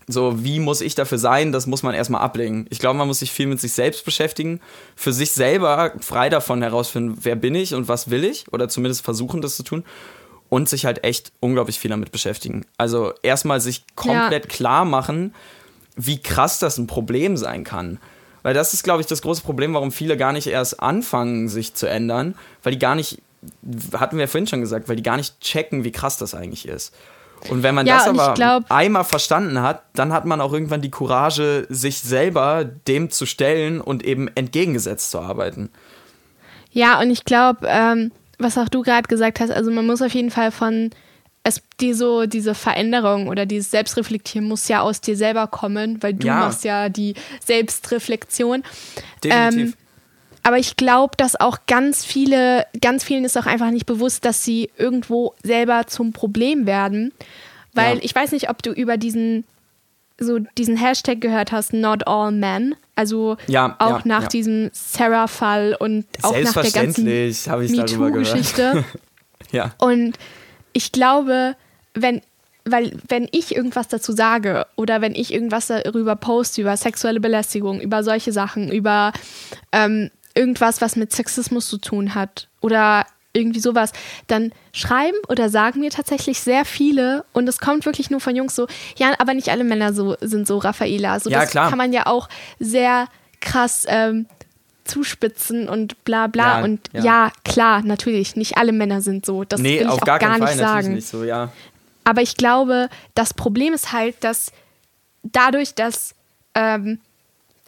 so, 0.08 0.42
wie 0.42 0.58
muss 0.58 0.80
ich 0.80 0.96
dafür 0.96 1.18
sein, 1.18 1.52
das 1.52 1.68
muss 1.68 1.84
man 1.84 1.94
erstmal 1.94 2.22
ablegen. 2.22 2.66
Ich 2.70 2.80
glaube, 2.80 2.98
man 2.98 3.06
muss 3.06 3.20
sich 3.20 3.30
viel 3.30 3.46
mit 3.46 3.60
sich 3.60 3.72
selbst 3.72 4.04
beschäftigen, 4.04 4.58
für 4.96 5.12
sich 5.12 5.30
selber 5.30 5.92
frei 6.00 6.28
davon 6.28 6.60
herausfinden, 6.60 7.18
wer 7.22 7.36
bin 7.36 7.54
ich 7.54 7.72
und 7.72 7.86
was 7.86 8.10
will 8.10 8.24
ich, 8.24 8.52
oder 8.52 8.68
zumindest 8.68 9.04
versuchen, 9.04 9.42
das 9.42 9.54
zu 9.54 9.62
tun. 9.62 9.84
Und 10.50 10.68
sich 10.68 10.84
halt 10.84 11.04
echt 11.04 11.32
unglaublich 11.40 11.78
viel 11.78 11.90
damit 11.90 12.12
beschäftigen. 12.12 12.66
Also 12.76 13.14
erstmal 13.22 13.60
sich 13.60 13.84
komplett 13.94 14.44
ja. 14.44 14.50
klar 14.50 14.84
machen, 14.84 15.32
wie 15.96 16.20
krass 16.20 16.58
das 16.58 16.76
ein 16.76 16.86
Problem 16.86 17.36
sein 17.36 17.64
kann. 17.64 17.98
Weil 18.42 18.54
das 18.54 18.74
ist, 18.74 18.82
glaube 18.82 19.00
ich, 19.00 19.06
das 19.06 19.22
große 19.22 19.42
Problem, 19.42 19.74
warum 19.74 19.92
viele 19.92 20.16
gar 20.16 20.32
nicht 20.32 20.46
erst 20.46 20.80
anfangen, 20.80 21.48
sich 21.48 21.74
zu 21.74 21.88
ändern, 21.88 22.34
weil 22.62 22.72
die 22.72 22.78
gar 22.78 22.94
nicht, 22.94 23.22
hatten 23.94 24.16
wir 24.16 24.24
ja 24.24 24.26
vorhin 24.26 24.46
schon 24.46 24.60
gesagt, 24.60 24.88
weil 24.88 24.96
die 24.96 25.02
gar 25.02 25.16
nicht 25.16 25.40
checken, 25.40 25.84
wie 25.84 25.92
krass 25.92 26.18
das 26.18 26.34
eigentlich 26.34 26.66
ist. 26.66 26.94
Und 27.48 27.62
wenn 27.62 27.74
man 27.74 27.86
ja, 27.86 27.98
das 27.98 28.08
aber 28.08 28.34
glaub, 28.34 28.64
einmal 28.70 29.04
verstanden 29.04 29.62
hat, 29.62 29.82
dann 29.94 30.12
hat 30.12 30.26
man 30.26 30.40
auch 30.40 30.52
irgendwann 30.52 30.82
die 30.82 30.90
Courage, 30.90 31.66
sich 31.70 32.00
selber 32.00 32.64
dem 32.64 33.10
zu 33.10 33.24
stellen 33.24 33.80
und 33.80 34.04
eben 34.04 34.28
entgegengesetzt 34.34 35.10
zu 35.10 35.20
arbeiten. 35.20 35.70
Ja, 36.72 37.00
und 37.00 37.10
ich 37.10 37.24
glaube, 37.24 37.66
ähm, 37.66 38.12
was 38.40 38.58
auch 38.58 38.68
du 38.68 38.82
gerade 38.82 39.08
gesagt 39.08 39.40
hast, 39.40 39.50
also 39.50 39.70
man 39.70 39.86
muss 39.86 40.02
auf 40.02 40.14
jeden 40.14 40.30
Fall 40.30 40.50
von 40.50 40.90
es, 41.42 41.62
die 41.80 41.94
so, 41.94 42.26
diese 42.26 42.54
Veränderung 42.54 43.28
oder 43.28 43.46
dieses 43.46 43.70
Selbstreflektieren 43.70 44.46
muss 44.46 44.68
ja 44.68 44.80
aus 44.82 45.00
dir 45.00 45.16
selber 45.16 45.46
kommen, 45.46 46.02
weil 46.02 46.14
du 46.14 46.26
ja. 46.26 46.40
machst 46.40 46.64
ja 46.64 46.88
die 46.88 47.14
Selbstreflexion. 47.44 48.62
Definitiv. 49.24 49.70
Ähm, 49.70 49.74
aber 50.42 50.58
ich 50.58 50.76
glaube, 50.76 51.16
dass 51.16 51.38
auch 51.38 51.58
ganz 51.66 52.04
viele, 52.04 52.66
ganz 52.80 53.04
vielen 53.04 53.24
ist 53.24 53.38
auch 53.38 53.46
einfach 53.46 53.70
nicht 53.70 53.86
bewusst, 53.86 54.24
dass 54.24 54.44
sie 54.44 54.70
irgendwo 54.76 55.34
selber 55.42 55.86
zum 55.86 56.12
Problem 56.12 56.66
werden. 56.66 57.12
Weil 57.72 57.96
ja. 57.96 58.02
ich 58.02 58.14
weiß 58.14 58.32
nicht, 58.32 58.50
ob 58.50 58.62
du 58.62 58.72
über 58.72 58.96
diesen 58.96 59.44
so 60.20 60.38
diesen 60.58 60.76
Hashtag 60.76 61.20
gehört 61.20 61.50
hast, 61.50 61.72
Not 61.72 62.06
All 62.06 62.30
Men. 62.30 62.76
Also 62.94 63.38
ja, 63.46 63.74
auch 63.78 64.00
ja, 64.00 64.02
nach 64.04 64.22
ja. 64.24 64.28
diesem 64.28 64.70
Sarah-Fall 64.72 65.74
und 65.78 66.04
auch 66.22 66.38
nach 66.38 66.62
der 66.62 66.70
ganzen 66.70 67.04
MeToo-Geschichte. 67.06 68.84
ja. 69.50 69.72
Und 69.78 70.18
ich 70.74 70.92
glaube, 70.92 71.56
wenn, 71.94 72.20
weil 72.64 72.92
wenn 73.08 73.26
ich 73.32 73.56
irgendwas 73.56 73.88
dazu 73.88 74.12
sage 74.12 74.66
oder 74.76 75.00
wenn 75.00 75.14
ich 75.14 75.32
irgendwas 75.32 75.68
darüber 75.68 76.14
poste, 76.14 76.60
über 76.60 76.76
sexuelle 76.76 77.20
Belästigung, 77.20 77.80
über 77.80 78.04
solche 78.04 78.32
Sachen, 78.32 78.70
über 78.70 79.12
ähm, 79.72 80.10
irgendwas, 80.34 80.82
was 80.82 80.96
mit 80.96 81.12
Sexismus 81.12 81.68
zu 81.68 81.78
tun 81.78 82.14
hat 82.14 82.48
oder 82.60 83.06
irgendwie 83.32 83.60
sowas, 83.60 83.92
dann 84.26 84.52
schreiben 84.72 85.16
oder 85.28 85.48
sagen 85.48 85.80
mir 85.80 85.90
tatsächlich 85.90 86.40
sehr 86.40 86.64
viele 86.64 87.24
und 87.32 87.48
es 87.48 87.58
kommt 87.58 87.86
wirklich 87.86 88.10
nur 88.10 88.20
von 88.20 88.34
Jungs 88.34 88.54
so, 88.54 88.66
ja, 88.96 89.14
aber 89.18 89.34
nicht 89.34 89.50
alle 89.50 89.64
Männer 89.64 89.92
so 89.92 90.16
sind 90.20 90.46
so 90.46 90.58
Raffaela. 90.58 91.20
So, 91.20 91.30
ja, 91.30 91.40
das 91.40 91.50
klar. 91.50 91.68
kann 91.68 91.78
man 91.78 91.92
ja 91.92 92.06
auch 92.06 92.28
sehr 92.58 93.06
krass 93.40 93.86
ähm, 93.88 94.26
zuspitzen 94.84 95.68
und 95.68 96.04
bla 96.04 96.26
bla. 96.26 96.58
Ja, 96.58 96.64
und 96.64 96.80
ja. 96.92 97.02
ja. 97.02 97.32
klar, 97.44 97.82
natürlich, 97.82 98.36
nicht 98.36 98.56
alle 98.56 98.72
Männer 98.72 99.00
sind 99.00 99.24
so. 99.24 99.44
Das 99.44 99.60
nee, 99.60 99.80
will 99.80 99.86
ich 99.86 99.92
auch 99.92 100.00
gar, 100.00 100.18
gar 100.18 100.38
nicht 100.38 100.48
Fall, 100.48 100.58
sagen. 100.58 100.94
Nicht 100.94 101.08
so, 101.08 101.24
ja. 101.24 101.52
Aber 102.04 102.22
ich 102.22 102.36
glaube, 102.36 102.88
das 103.14 103.34
Problem 103.34 103.72
ist 103.72 103.92
halt, 103.92 104.16
dass 104.24 104.52
dadurch, 105.22 105.74
dass 105.74 106.14
ähm, 106.54 106.98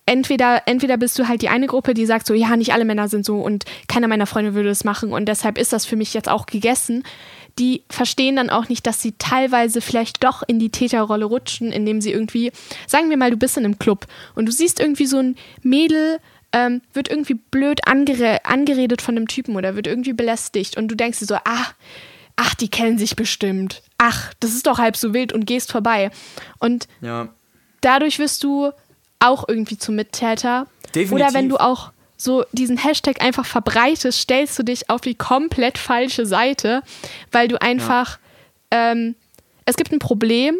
entweder, 0.06 0.62
entweder 0.66 0.96
bist 0.96 1.18
du 1.18 1.28
halt 1.28 1.42
die 1.42 1.48
eine 1.48 1.66
Gruppe, 1.66 1.94
die 1.94 2.06
sagt 2.06 2.26
so, 2.26 2.34
ja, 2.34 2.56
nicht 2.56 2.72
alle 2.72 2.84
Männer 2.84 3.08
sind 3.08 3.24
so 3.24 3.40
und 3.40 3.64
keiner 3.88 4.08
meiner 4.08 4.26
Freunde 4.26 4.54
würde 4.54 4.70
es 4.70 4.84
machen 4.84 5.12
und 5.12 5.26
deshalb 5.26 5.58
ist 5.58 5.72
das 5.72 5.86
für 5.86 5.96
mich 5.96 6.14
jetzt 6.14 6.28
auch 6.28 6.46
gegessen. 6.46 7.04
Die 7.58 7.82
verstehen 7.90 8.36
dann 8.36 8.48
auch 8.48 8.68
nicht, 8.68 8.86
dass 8.86 9.02
sie 9.02 9.12
teilweise 9.18 9.82
vielleicht 9.82 10.24
doch 10.24 10.42
in 10.46 10.58
die 10.58 10.70
Täterrolle 10.70 11.26
rutschen, 11.26 11.70
indem 11.70 12.00
sie 12.00 12.10
irgendwie, 12.10 12.50
sagen 12.86 13.10
wir 13.10 13.18
mal, 13.18 13.30
du 13.30 13.36
bist 13.36 13.58
in 13.58 13.64
einem 13.64 13.78
Club 13.78 14.06
und 14.34 14.46
du 14.46 14.52
siehst 14.52 14.80
irgendwie 14.80 15.06
so 15.06 15.18
ein 15.18 15.36
Mädel, 15.62 16.18
ähm, 16.52 16.80
wird 16.92 17.10
irgendwie 17.10 17.34
blöd 17.34 17.86
angere 17.86 18.44
angeredet 18.44 19.02
von 19.02 19.16
einem 19.16 19.28
Typen 19.28 19.56
oder 19.56 19.76
wird 19.76 19.86
irgendwie 19.86 20.12
belästigt 20.12 20.76
und 20.76 20.88
du 20.88 20.94
denkst 20.94 21.18
dir 21.18 21.26
so, 21.26 21.36
ach, 21.44 21.74
ach, 22.36 22.54
die 22.54 22.68
kennen 22.68 22.98
sich 22.98 23.16
bestimmt. 23.16 23.82
Ach, 23.98 24.32
das 24.40 24.54
ist 24.54 24.66
doch 24.66 24.78
halb 24.78 24.96
so 24.96 25.14
wild 25.14 25.32
und 25.32 25.46
gehst 25.46 25.70
vorbei. 25.70 26.10
Und 26.58 26.88
ja. 27.00 27.28
dadurch 27.80 28.18
wirst 28.18 28.42
du 28.42 28.72
auch 29.22 29.48
irgendwie 29.48 29.78
zum 29.78 29.96
Mittäter. 29.96 30.66
Definitiv. 30.94 31.12
Oder 31.12 31.34
wenn 31.34 31.48
du 31.48 31.56
auch 31.56 31.92
so 32.16 32.44
diesen 32.52 32.76
Hashtag 32.76 33.22
einfach 33.22 33.46
verbreitest, 33.46 34.20
stellst 34.20 34.58
du 34.58 34.62
dich 34.62 34.88
auf 34.90 35.00
die 35.00 35.14
komplett 35.14 35.78
falsche 35.78 36.26
Seite, 36.26 36.82
weil 37.32 37.48
du 37.48 37.60
einfach, 37.60 38.18
ja. 38.72 38.92
ähm, 38.92 39.16
es 39.66 39.76
gibt 39.76 39.92
ein 39.92 39.98
Problem 39.98 40.56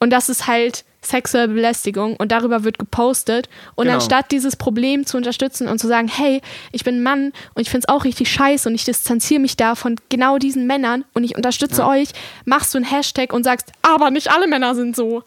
und 0.00 0.10
das 0.10 0.28
ist 0.28 0.46
halt 0.46 0.84
sexuelle 1.06 1.48
Belästigung 1.48 2.16
und 2.16 2.32
darüber 2.32 2.64
wird 2.64 2.78
gepostet. 2.78 3.48
Und 3.74 3.84
genau. 3.84 3.96
anstatt 3.96 4.32
dieses 4.32 4.56
Problem 4.56 5.06
zu 5.06 5.16
unterstützen 5.16 5.68
und 5.68 5.78
zu 5.78 5.86
sagen, 5.86 6.08
hey, 6.08 6.40
ich 6.72 6.84
bin 6.84 6.96
ein 6.96 7.02
Mann 7.02 7.32
und 7.54 7.62
ich 7.62 7.70
finde 7.70 7.86
es 7.86 7.94
auch 7.94 8.04
richtig 8.04 8.30
scheiße 8.30 8.68
und 8.68 8.74
ich 8.74 8.84
distanziere 8.84 9.40
mich 9.40 9.56
da 9.56 9.74
von 9.74 9.96
genau 10.08 10.38
diesen 10.38 10.66
Männern 10.66 11.04
und 11.12 11.24
ich 11.24 11.36
unterstütze 11.36 11.82
ja. 11.82 11.88
euch, 11.88 12.08
machst 12.44 12.74
du 12.74 12.78
einen 12.78 12.86
Hashtag 12.86 13.32
und 13.32 13.44
sagst, 13.44 13.70
aber 13.82 14.10
nicht 14.10 14.30
alle 14.30 14.48
Männer 14.48 14.74
sind 14.74 14.96
so. 14.96 15.22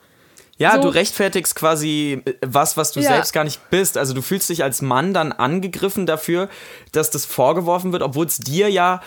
Ja, 0.57 0.75
so. 0.75 0.81
du 0.83 0.87
rechtfertigst 0.89 1.55
quasi 1.55 2.21
äh, 2.25 2.33
was, 2.45 2.77
was 2.77 2.91
du 2.91 2.99
ja. 2.99 3.09
selbst 3.09 3.33
gar 3.33 3.43
nicht 3.43 3.69
bist. 3.69 3.97
Also 3.97 4.13
du 4.13 4.21
fühlst 4.21 4.49
dich 4.49 4.63
als 4.63 4.81
Mann 4.81 5.13
dann 5.13 5.31
angegriffen 5.31 6.05
dafür, 6.05 6.49
dass 6.91 7.11
das 7.11 7.25
vorgeworfen 7.25 7.91
wird, 7.91 8.01
obwohl 8.01 8.25
es 8.25 8.37
dir 8.37 8.69
ja 8.69 9.01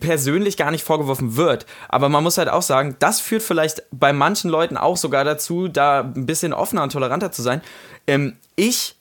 persönlich 0.00 0.56
gar 0.56 0.70
nicht 0.70 0.84
vorgeworfen 0.84 1.36
wird. 1.36 1.66
Aber 1.88 2.08
man 2.08 2.22
muss 2.22 2.38
halt 2.38 2.48
auch 2.48 2.62
sagen, 2.62 2.96
das 2.98 3.20
führt 3.20 3.42
vielleicht 3.42 3.82
bei 3.90 4.12
manchen 4.12 4.50
Leuten 4.50 4.76
auch 4.76 4.96
sogar 4.96 5.24
dazu, 5.24 5.68
da 5.68 6.00
ein 6.00 6.26
bisschen 6.26 6.52
offener 6.52 6.82
und 6.82 6.92
toleranter 6.92 7.32
zu 7.32 7.42
sein. 7.42 7.62
Ähm, 8.06 8.36
ich 8.56 8.96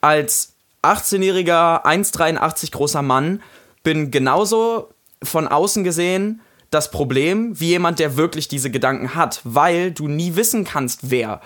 als 0.00 0.54
18-jähriger, 0.82 1.84
1,83 1.84 2.72
großer 2.72 3.02
Mann 3.02 3.42
bin 3.82 4.10
genauso 4.10 4.90
von 5.22 5.48
außen 5.48 5.84
gesehen 5.84 6.40
das 6.74 6.90
Problem 6.90 7.58
wie 7.58 7.68
jemand, 7.68 7.98
der 7.98 8.16
wirklich 8.16 8.48
diese 8.48 8.70
Gedanken 8.70 9.14
hat, 9.14 9.40
weil 9.44 9.92
du 9.92 10.08
nie 10.08 10.36
wissen 10.36 10.64
kannst, 10.64 11.10
wer. 11.10 11.40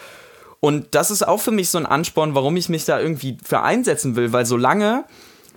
Und 0.60 0.86
das 0.92 1.10
ist 1.10 1.26
auch 1.26 1.40
für 1.40 1.52
mich 1.52 1.70
so 1.70 1.78
ein 1.78 1.86
Ansporn, 1.86 2.34
warum 2.34 2.56
ich 2.56 2.68
mich 2.68 2.84
da 2.84 2.98
irgendwie 2.98 3.36
für 3.44 3.60
einsetzen 3.60 4.16
will, 4.16 4.32
weil 4.32 4.46
solange 4.46 5.04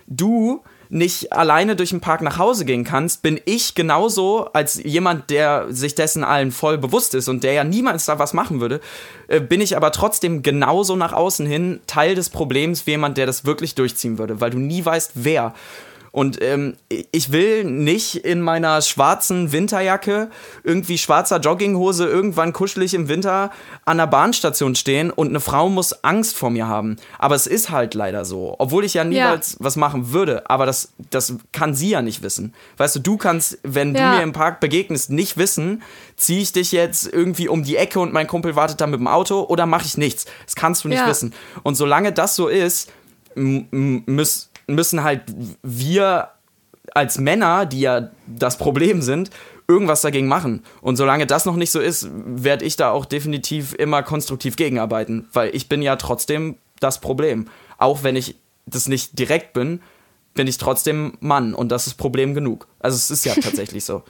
du 0.06 0.62
nicht 0.92 1.32
alleine 1.32 1.74
durch 1.74 1.88
den 1.88 2.02
Park 2.02 2.20
nach 2.20 2.38
Hause 2.38 2.66
gehen 2.66 2.84
kannst, 2.84 3.22
bin 3.22 3.40
ich 3.46 3.74
genauso 3.74 4.50
als 4.52 4.74
jemand, 4.84 5.30
der 5.30 5.66
sich 5.70 5.94
dessen 5.94 6.22
allen 6.22 6.52
voll 6.52 6.76
bewusst 6.76 7.14
ist 7.14 7.28
und 7.28 7.42
der 7.44 7.54
ja 7.54 7.64
niemals 7.64 8.04
da 8.04 8.18
was 8.18 8.34
machen 8.34 8.60
würde, 8.60 8.80
äh, 9.26 9.40
bin 9.40 9.62
ich 9.62 9.74
aber 9.74 9.90
trotzdem 9.90 10.42
genauso 10.42 10.94
nach 10.94 11.14
außen 11.14 11.46
hin 11.46 11.80
Teil 11.86 12.14
des 12.14 12.28
Problems 12.28 12.86
wie 12.86 12.90
jemand, 12.90 13.16
der 13.16 13.24
das 13.24 13.46
wirklich 13.46 13.74
durchziehen 13.74 14.18
würde, 14.18 14.42
weil 14.42 14.50
du 14.50 14.58
nie 14.58 14.84
weißt, 14.84 15.12
wer. 15.14 15.54
Und 16.12 16.42
ähm, 16.42 16.76
ich 17.10 17.32
will 17.32 17.64
nicht 17.64 18.16
in 18.16 18.42
meiner 18.42 18.82
schwarzen 18.82 19.50
Winterjacke, 19.50 20.28
irgendwie 20.62 20.98
schwarzer 20.98 21.40
Jogginghose, 21.40 22.06
irgendwann 22.06 22.52
kuschelig 22.52 22.92
im 22.92 23.08
Winter 23.08 23.50
an 23.86 23.96
der 23.96 24.06
Bahnstation 24.06 24.74
stehen 24.74 25.10
und 25.10 25.28
eine 25.28 25.40
Frau 25.40 25.70
muss 25.70 26.04
Angst 26.04 26.36
vor 26.36 26.50
mir 26.50 26.68
haben. 26.68 26.96
Aber 27.18 27.34
es 27.34 27.46
ist 27.46 27.70
halt 27.70 27.94
leider 27.94 28.26
so. 28.26 28.54
Obwohl 28.58 28.84
ich 28.84 28.92
ja 28.92 29.04
niemals 29.04 29.52
ja. 29.52 29.56
was 29.60 29.76
machen 29.76 30.12
würde. 30.12 30.48
Aber 30.50 30.66
das, 30.66 30.92
das 31.10 31.34
kann 31.50 31.74
sie 31.74 31.88
ja 31.88 32.02
nicht 32.02 32.22
wissen. 32.22 32.52
Weißt 32.76 32.94
du, 32.94 33.00
du 33.00 33.16
kannst, 33.16 33.58
wenn 33.62 33.94
ja. 33.94 34.10
du 34.10 34.16
mir 34.18 34.22
im 34.22 34.32
Park 34.32 34.60
begegnest, 34.60 35.08
nicht 35.08 35.38
wissen, 35.38 35.82
ziehe 36.16 36.42
ich 36.42 36.52
dich 36.52 36.72
jetzt 36.72 37.10
irgendwie 37.10 37.48
um 37.48 37.64
die 37.64 37.76
Ecke 37.76 37.98
und 38.00 38.12
mein 38.12 38.26
Kumpel 38.26 38.54
wartet 38.54 38.82
da 38.82 38.86
mit 38.86 39.00
dem 39.00 39.08
Auto 39.08 39.44
oder 39.44 39.64
mache 39.64 39.86
ich 39.86 39.96
nichts. 39.96 40.26
Das 40.44 40.56
kannst 40.56 40.84
du 40.84 40.88
nicht 40.88 40.98
ja. 40.98 41.08
wissen. 41.08 41.32
Und 41.62 41.76
solange 41.76 42.12
das 42.12 42.36
so 42.36 42.48
ist, 42.48 42.92
muss 43.34 44.51
müssen 44.66 45.02
halt 45.02 45.22
wir 45.62 46.30
als 46.94 47.18
Männer, 47.18 47.66
die 47.66 47.80
ja 47.80 48.10
das 48.26 48.58
Problem 48.58 49.02
sind, 49.02 49.30
irgendwas 49.68 50.02
dagegen 50.02 50.26
machen. 50.26 50.64
Und 50.80 50.96
solange 50.96 51.26
das 51.26 51.44
noch 51.44 51.56
nicht 51.56 51.70
so 51.70 51.80
ist, 51.80 52.08
werde 52.12 52.64
ich 52.64 52.76
da 52.76 52.90
auch 52.90 53.04
definitiv 53.04 53.74
immer 53.74 54.02
konstruktiv 54.02 54.56
gegenarbeiten, 54.56 55.28
weil 55.32 55.54
ich 55.54 55.68
bin 55.68 55.82
ja 55.82 55.96
trotzdem 55.96 56.56
das 56.80 57.00
Problem. 57.00 57.48
Auch 57.78 58.02
wenn 58.02 58.16
ich 58.16 58.36
das 58.66 58.88
nicht 58.88 59.18
direkt 59.18 59.52
bin, 59.52 59.80
bin 60.34 60.46
ich 60.46 60.58
trotzdem 60.58 61.16
Mann 61.20 61.54
und 61.54 61.70
das 61.70 61.86
ist 61.86 61.94
Problem 61.94 62.34
genug. 62.34 62.66
Also 62.78 62.96
es 62.96 63.10
ist 63.10 63.24
ja 63.24 63.34
tatsächlich 63.42 63.84
so. 63.84 64.02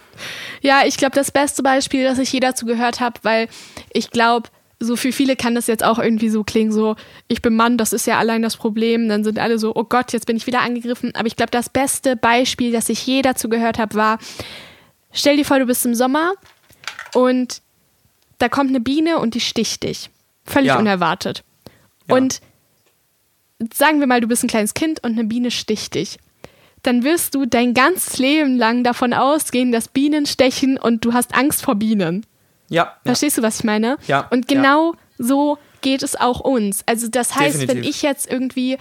ja, 0.60 0.82
ich 0.86 0.96
glaube, 0.96 1.14
das 1.14 1.30
beste 1.30 1.62
Beispiel, 1.62 2.04
das 2.04 2.18
ich 2.18 2.32
je 2.32 2.40
dazu 2.40 2.64
gehört 2.64 3.00
habe, 3.00 3.18
weil 3.22 3.48
ich 3.92 4.10
glaube, 4.10 4.48
so 4.82 4.96
für 4.96 5.12
viele 5.12 5.36
kann 5.36 5.54
das 5.54 5.66
jetzt 5.66 5.84
auch 5.84 5.98
irgendwie 5.98 6.28
so 6.28 6.44
klingen, 6.44 6.72
so, 6.72 6.96
ich 7.28 7.42
bin 7.42 7.54
Mann, 7.54 7.78
das 7.78 7.92
ist 7.92 8.06
ja 8.06 8.18
allein 8.18 8.42
das 8.42 8.56
Problem. 8.56 9.08
Dann 9.08 9.24
sind 9.24 9.38
alle 9.38 9.58
so, 9.58 9.74
oh 9.74 9.84
Gott, 9.84 10.12
jetzt 10.12 10.26
bin 10.26 10.36
ich 10.36 10.46
wieder 10.46 10.60
angegriffen. 10.60 11.14
Aber 11.14 11.26
ich 11.26 11.36
glaube, 11.36 11.50
das 11.50 11.68
beste 11.68 12.16
Beispiel, 12.16 12.72
das 12.72 12.88
ich 12.88 13.06
je 13.06 13.22
dazu 13.22 13.48
gehört 13.48 13.78
habe, 13.78 13.94
war, 13.94 14.18
stell 15.12 15.36
dir 15.36 15.44
vor, 15.44 15.58
du 15.58 15.66
bist 15.66 15.86
im 15.86 15.94
Sommer 15.94 16.32
und 17.14 17.62
da 18.38 18.48
kommt 18.48 18.70
eine 18.70 18.80
Biene 18.80 19.18
und 19.18 19.34
die 19.34 19.40
sticht 19.40 19.84
dich. 19.84 20.10
Völlig 20.44 20.68
ja. 20.68 20.78
unerwartet. 20.78 21.44
Ja. 22.08 22.16
Und 22.16 22.40
sagen 23.72 24.00
wir 24.00 24.06
mal, 24.06 24.20
du 24.20 24.26
bist 24.26 24.42
ein 24.42 24.48
kleines 24.48 24.74
Kind 24.74 25.02
und 25.04 25.12
eine 25.12 25.24
Biene 25.24 25.50
sticht 25.50 25.94
dich. 25.94 26.18
Dann 26.82 27.04
wirst 27.04 27.36
du 27.36 27.46
dein 27.46 27.74
ganzes 27.74 28.18
Leben 28.18 28.56
lang 28.56 28.82
davon 28.82 29.12
ausgehen, 29.12 29.70
dass 29.70 29.86
Bienen 29.86 30.26
stechen 30.26 30.78
und 30.78 31.04
du 31.04 31.12
hast 31.12 31.34
Angst 31.34 31.62
vor 31.62 31.76
Bienen. 31.76 32.26
Ja. 32.72 32.96
Verstehst 33.04 33.38
du, 33.38 33.42
was 33.42 33.58
ich 33.58 33.64
meine? 33.64 33.98
Ja. 34.06 34.26
Und 34.30 34.48
genau 34.48 34.92
ja. 34.92 34.98
so 35.18 35.58
geht 35.82 36.02
es 36.02 36.18
auch 36.18 36.40
uns. 36.40 36.82
Also 36.86 37.08
das 37.08 37.34
heißt, 37.34 37.62
Definitiv. 37.62 37.76
wenn 37.76 37.84
ich 37.84 38.02
jetzt 38.02 38.30
irgendwie, 38.30 38.78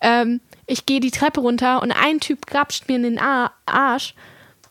ähm, 0.00 0.40
ich 0.66 0.86
gehe 0.86 1.00
die 1.00 1.10
Treppe 1.10 1.40
runter 1.40 1.82
und 1.82 1.92
ein 1.92 2.20
Typ 2.20 2.46
grapscht 2.46 2.88
mir 2.88 2.96
in 2.96 3.02
den 3.02 3.18
Arsch, 3.18 4.14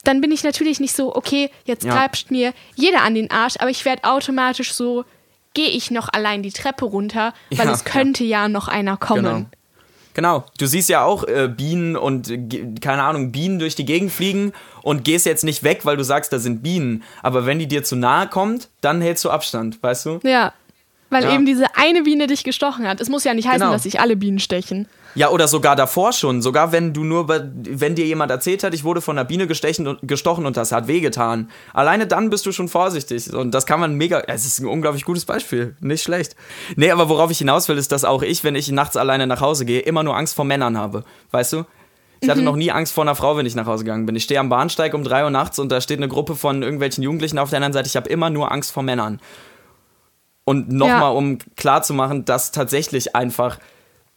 dann 0.03 0.21
bin 0.21 0.31
ich 0.31 0.43
natürlich 0.43 0.79
nicht 0.79 0.95
so, 0.95 1.15
okay, 1.15 1.49
jetzt 1.65 1.85
ja. 1.85 1.93
grapscht 1.93 2.31
mir 2.31 2.53
jeder 2.75 3.03
an 3.03 3.15
den 3.15 3.31
Arsch, 3.31 3.55
aber 3.59 3.69
ich 3.69 3.85
werde 3.85 4.03
automatisch 4.03 4.73
so, 4.73 5.05
gehe 5.53 5.69
ich 5.69 5.91
noch 5.91 6.09
allein 6.11 6.41
die 6.41 6.51
Treppe 6.51 6.85
runter, 6.85 7.33
weil 7.51 7.67
ja, 7.67 7.73
es 7.73 7.85
könnte 7.85 8.23
ja. 8.23 8.43
ja 8.43 8.49
noch 8.49 8.67
einer 8.67 8.97
kommen. 8.97 9.23
Genau. 9.23 9.45
Genau, 10.13 10.45
du 10.57 10.65
siehst 10.65 10.89
ja 10.89 11.03
auch 11.03 11.23
äh, 11.23 11.47
Bienen 11.47 11.95
und, 11.95 12.31
keine 12.81 13.03
Ahnung, 13.03 13.31
Bienen 13.31 13.59
durch 13.59 13.75
die 13.75 13.85
Gegend 13.85 14.11
fliegen 14.11 14.53
und 14.81 15.03
gehst 15.03 15.25
jetzt 15.25 15.43
nicht 15.43 15.63
weg, 15.63 15.85
weil 15.85 15.97
du 15.97 16.03
sagst, 16.03 16.31
da 16.31 16.39
sind 16.39 16.61
Bienen. 16.61 17.03
Aber 17.21 17.45
wenn 17.45 17.59
die 17.59 17.67
dir 17.67 17.83
zu 17.83 17.95
nahe 17.95 18.27
kommt, 18.27 18.69
dann 18.81 19.01
hältst 19.01 19.25
du 19.25 19.29
Abstand, 19.29 19.81
weißt 19.81 20.05
du? 20.05 20.19
Ja, 20.23 20.53
weil 21.13 21.23
ja. 21.23 21.33
eben 21.33 21.45
diese 21.45 21.65
eine 21.75 22.03
Biene 22.03 22.27
dich 22.27 22.43
gestochen 22.43 22.87
hat. 22.87 22.99
Es 22.99 23.09
muss 23.09 23.23
ja 23.23 23.33
nicht 23.33 23.47
heißen, 23.47 23.61
genau. 23.61 23.71
dass 23.71 23.83
sich 23.83 23.99
alle 23.99 24.15
Bienen 24.15 24.39
stechen. 24.39 24.87
Ja, 25.15 25.29
oder 25.29 25.47
sogar 25.47 25.75
davor 25.75 26.11
schon. 26.11 26.41
Sogar 26.41 26.71
wenn 26.71 26.93
du 26.93 27.03
nur, 27.03 27.27
wenn 27.29 27.95
dir 27.95 28.05
jemand 28.05 28.31
erzählt 28.31 28.63
hat, 28.63 28.73
ich 28.73 28.83
wurde 28.83 28.99
von 28.99 29.17
einer 29.17 29.25
Biene 29.25 29.45
gestechen, 29.45 29.97
gestochen 30.01 30.45
und 30.45 30.57
das 30.57 30.71
hat 30.71 30.87
wehgetan. 30.87 31.49
Alleine 31.73 32.07
dann 32.07 32.29
bist 32.29 32.45
du 32.45 32.51
schon 32.51 32.67
vorsichtig. 32.67 33.31
Und 33.31 33.51
das 33.51 33.65
kann 33.65 33.79
man 33.79 33.93
mega, 33.95 34.21
es 34.27 34.45
ist 34.45 34.59
ein 34.59 34.67
unglaublich 34.67 35.05
gutes 35.05 35.25
Beispiel. 35.25 35.75
Nicht 35.79 36.03
schlecht. 36.03 36.35
Nee, 36.75 36.89
aber 36.89 37.09
worauf 37.09 37.29
ich 37.29 37.37
hinaus 37.37 37.69
will, 37.69 37.77
ist, 37.77 37.91
dass 37.91 38.05
auch 38.05 38.23
ich, 38.23 38.43
wenn 38.43 38.55
ich 38.55 38.71
nachts 38.71 38.97
alleine 38.97 39.27
nach 39.27 39.41
Hause 39.41 39.65
gehe, 39.65 39.81
immer 39.81 40.01
nur 40.01 40.17
Angst 40.17 40.33
vor 40.35 40.45
Männern 40.45 40.77
habe. 40.77 41.03
Weißt 41.31 41.53
du? 41.53 41.65
Ich 42.21 42.29
hatte 42.29 42.39
mhm. 42.39 42.45
noch 42.45 42.55
nie 42.55 42.71
Angst 42.71 42.93
vor 42.93 43.03
einer 43.03 43.15
Frau, 43.15 43.35
wenn 43.35 43.45
ich 43.45 43.53
nach 43.53 43.65
Hause 43.65 43.83
gegangen 43.83 44.05
bin. 44.05 44.15
Ich 44.15 44.23
stehe 44.23 44.39
am 44.39 44.47
Bahnsteig 44.47 44.93
um 44.93 45.03
drei 45.03 45.25
Uhr 45.25 45.29
nachts 45.29 45.59
und 45.59 45.69
da 45.69 45.81
steht 45.81 45.97
eine 45.97 46.07
Gruppe 46.07 46.35
von 46.35 46.63
irgendwelchen 46.63 47.03
Jugendlichen 47.03 47.37
auf 47.37 47.49
der 47.49 47.57
anderen 47.57 47.73
Seite. 47.73 47.87
Ich 47.87 47.97
habe 47.97 48.09
immer 48.09 48.29
nur 48.29 48.51
Angst 48.51 48.71
vor 48.71 48.81
Männern. 48.81 49.19
Und 50.45 50.71
nochmal, 50.71 50.99
ja. 50.99 51.09
um 51.09 51.37
klarzumachen, 51.55 52.25
dass 52.25 52.51
tatsächlich 52.51 53.15
einfach 53.15 53.59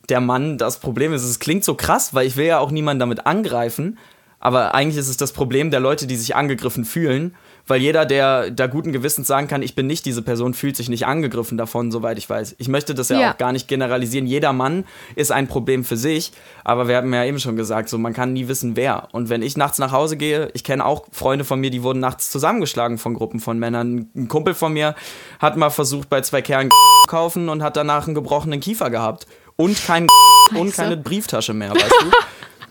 der 0.09 0.21
Mann 0.21 0.59
das 0.59 0.81
Problem 0.81 1.13
ist. 1.13 1.23
Es 1.23 1.39
klingt 1.39 1.65
so 1.65 1.75
krass, 1.75 2.15
weil 2.15 2.27
ich 2.27 2.37
will 2.37 2.47
ja 2.47 2.59
auch 2.59 2.71
niemanden 2.71 3.01
damit 3.01 3.27
angreifen. 3.27 3.99
Aber 4.39 4.75
eigentlich 4.75 4.99
ist 4.99 5.09
es 5.09 5.17
das 5.17 5.33
Problem 5.33 5.71
der 5.71 5.81
Leute, 5.81 6.07
die 6.07 6.17
sich 6.17 6.37
angegriffen 6.37 6.85
fühlen 6.85 7.35
weil 7.67 7.81
jeder, 7.81 8.07
der 8.07 8.51
da 8.51 8.67
guten 8.67 8.93
Gewissens 8.93 9.27
sagen 9.27 9.49
kann, 9.49 9.63
ich 9.63 9.75
bin 9.75 9.87
nicht 9.87 10.05
diese 10.07 10.23
Person, 10.23 10.55
fühlt 10.55 10.77
sich 10.77 10.89
nicht 10.89 11.07
angegriffen 11.07 11.59
davon, 11.59 11.91
soweit 11.91 12.19
ich 12.19 12.29
weiß. 12.29 12.57
Ich 12.59 12.69
möchte 12.69 12.95
das 12.95 13.09
ja, 13.09 13.21
ja, 13.21 13.33
auch 13.33 13.39
gar 13.39 13.53
nicht 13.53 13.69
generalisieren. 13.69 14.27
Jeder 14.27 14.53
Mann 14.53 14.85
ist 15.17 15.33
ein 15.33 15.49
Problem 15.49 15.85
für 15.85 15.97
sich, 15.97 16.33
aber 16.65 16.89
wir 16.89 16.97
haben 16.97 17.13
ja 17.13 17.25
eben 17.25 17.39
schon 17.39 17.57
gesagt, 17.57 17.89
so 17.89 17.99
man 17.99 18.13
kann 18.13 18.33
nie 18.33 18.49
wissen, 18.49 18.77
wer. 18.77 19.09
Und 19.13 19.29
wenn 19.29 19.43
ich 19.43 19.57
nachts 19.57 19.79
nach 19.79 19.93
Hause 19.93 20.17
gehe, 20.17 20.51
ich 20.55 20.65
kenne 20.65 20.85
auch 20.85 21.07
Freunde 21.11 21.45
von 21.45 21.61
mir, 21.61 21.71
die 21.71 21.83
wurden 21.83 22.01
nachts 22.01 22.31
zusammengeschlagen 22.31 22.99
von 22.99 23.15
Gruppen 23.15 23.41
von 23.41 23.59
Männern. 23.59 24.09
Ein 24.15 24.29
Kumpel 24.29 24.55
von 24.55 24.73
mir 24.73 24.95
hat 25.41 25.57
mal 25.57 25.71
versucht, 25.71 26.09
bei 26.09 26.21
zwei 26.21 26.43
Kerlen 26.43 26.71
zu 26.71 27.09
kaufen 27.09 27.49
und 27.49 27.63
hat 27.63 27.77
danach 27.77 28.07
einen 28.07 28.15
gebrochenen 28.15 28.61
Kiefer 28.61 28.91
gehabt. 28.91 29.27
Und 29.57 29.83
kein 29.87 30.07
und 30.55 30.75
keine 30.75 30.97
Brieftasche 30.97 31.55
mehr, 31.55 31.71
weißt 31.73 31.95
du? 32.03 32.11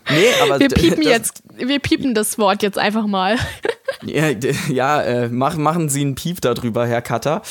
Nee, 0.08 0.28
aber 0.40 0.60
wir 0.60 0.70
piepen 0.70 1.02
jetzt, 1.02 1.42
wir 1.56 1.80
piepen 1.80 2.14
das 2.14 2.38
Wort 2.38 2.62
jetzt 2.62 2.78
einfach 2.78 3.08
mal. 3.08 3.38
Ja, 4.04 4.30
ja 4.70 5.02
äh, 5.02 5.30
mach, 5.30 5.58
machen 5.58 5.90
Sie 5.90 6.02
einen 6.02 6.16
Piep 6.16 6.42
darüber, 6.42 6.86
Herr 6.86 7.02
Cutter. 7.02 7.42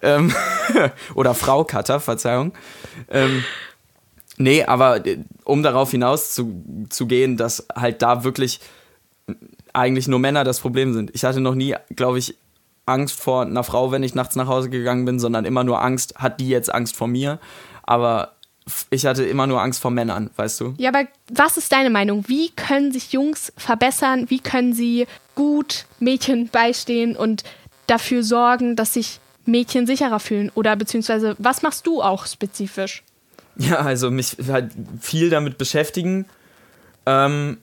Ähm, 0.00 0.32
oder 1.14 1.34
Frau 1.34 1.64
Cutter, 1.64 2.00
Verzeihung. 2.00 2.52
Ähm, 3.10 3.44
nee, 4.36 4.64
aber 4.64 5.06
äh, 5.06 5.18
um 5.44 5.62
darauf 5.62 5.90
hinaus 5.90 6.34
zu, 6.34 6.86
zu 6.88 7.06
gehen, 7.06 7.36
dass 7.36 7.66
halt 7.74 8.02
da 8.02 8.24
wirklich 8.24 8.60
eigentlich 9.72 10.08
nur 10.08 10.18
Männer 10.18 10.44
das 10.44 10.60
Problem 10.60 10.92
sind. 10.92 11.10
Ich 11.14 11.24
hatte 11.24 11.40
noch 11.40 11.54
nie, 11.54 11.74
glaube 11.94 12.18
ich, 12.18 12.36
Angst 12.84 13.20
vor 13.20 13.42
einer 13.42 13.64
Frau, 13.64 13.92
wenn 13.92 14.02
ich 14.02 14.14
nachts 14.14 14.36
nach 14.36 14.48
Hause 14.48 14.68
gegangen 14.68 15.04
bin, 15.04 15.20
sondern 15.20 15.44
immer 15.44 15.64
nur 15.64 15.82
Angst, 15.82 16.16
hat 16.16 16.40
die 16.40 16.48
jetzt 16.48 16.72
Angst 16.74 16.96
vor 16.96 17.06
mir? 17.06 17.38
Aber 17.84 18.32
ich 18.90 19.06
hatte 19.06 19.24
immer 19.24 19.46
nur 19.46 19.60
Angst 19.60 19.80
vor 19.80 19.90
Männern, 19.90 20.30
weißt 20.36 20.60
du? 20.60 20.74
Ja, 20.78 20.90
aber 20.90 21.06
was 21.30 21.56
ist 21.56 21.72
deine 21.72 21.90
Meinung? 21.90 22.24
Wie 22.28 22.50
können 22.50 22.92
sich 22.92 23.12
Jungs 23.12 23.52
verbessern? 23.56 24.26
Wie 24.28 24.38
können 24.38 24.72
sie 24.72 25.06
gut 25.34 25.86
Mädchen 25.98 26.48
beistehen 26.48 27.16
und 27.16 27.42
dafür 27.86 28.22
sorgen, 28.22 28.76
dass 28.76 28.94
sich 28.94 29.20
Mädchen 29.44 29.86
sicherer 29.86 30.20
fühlen? 30.20 30.50
Oder 30.54 30.76
beziehungsweise, 30.76 31.34
was 31.38 31.62
machst 31.62 31.86
du 31.86 32.02
auch 32.02 32.26
spezifisch? 32.26 33.02
Ja, 33.56 33.80
also 33.80 34.10
mich 34.10 34.36
halt 34.48 34.70
viel 35.00 35.28
damit 35.28 35.58
beschäftigen. 35.58 36.26
Ähm, 37.04 37.58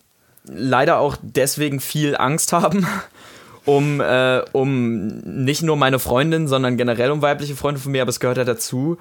leider 0.45 0.99
auch 0.99 1.15
deswegen 1.21 1.79
viel 1.79 2.17
Angst 2.17 2.51
haben, 2.51 2.85
um, 3.65 4.01
äh, 4.01 4.41
um 4.51 5.07
nicht 5.07 5.61
nur 5.61 5.77
meine 5.77 5.99
Freundin, 5.99 6.47
sondern 6.49 6.75
generell 6.75 7.11
um 7.11 7.21
weibliche 7.21 7.55
Freunde 7.55 7.79
von 7.79 7.93
mir, 7.93 8.01
aber 8.01 8.09
es 8.09 8.19
gehört 8.19 8.37
ja 8.37 8.43
dazu 8.43 8.97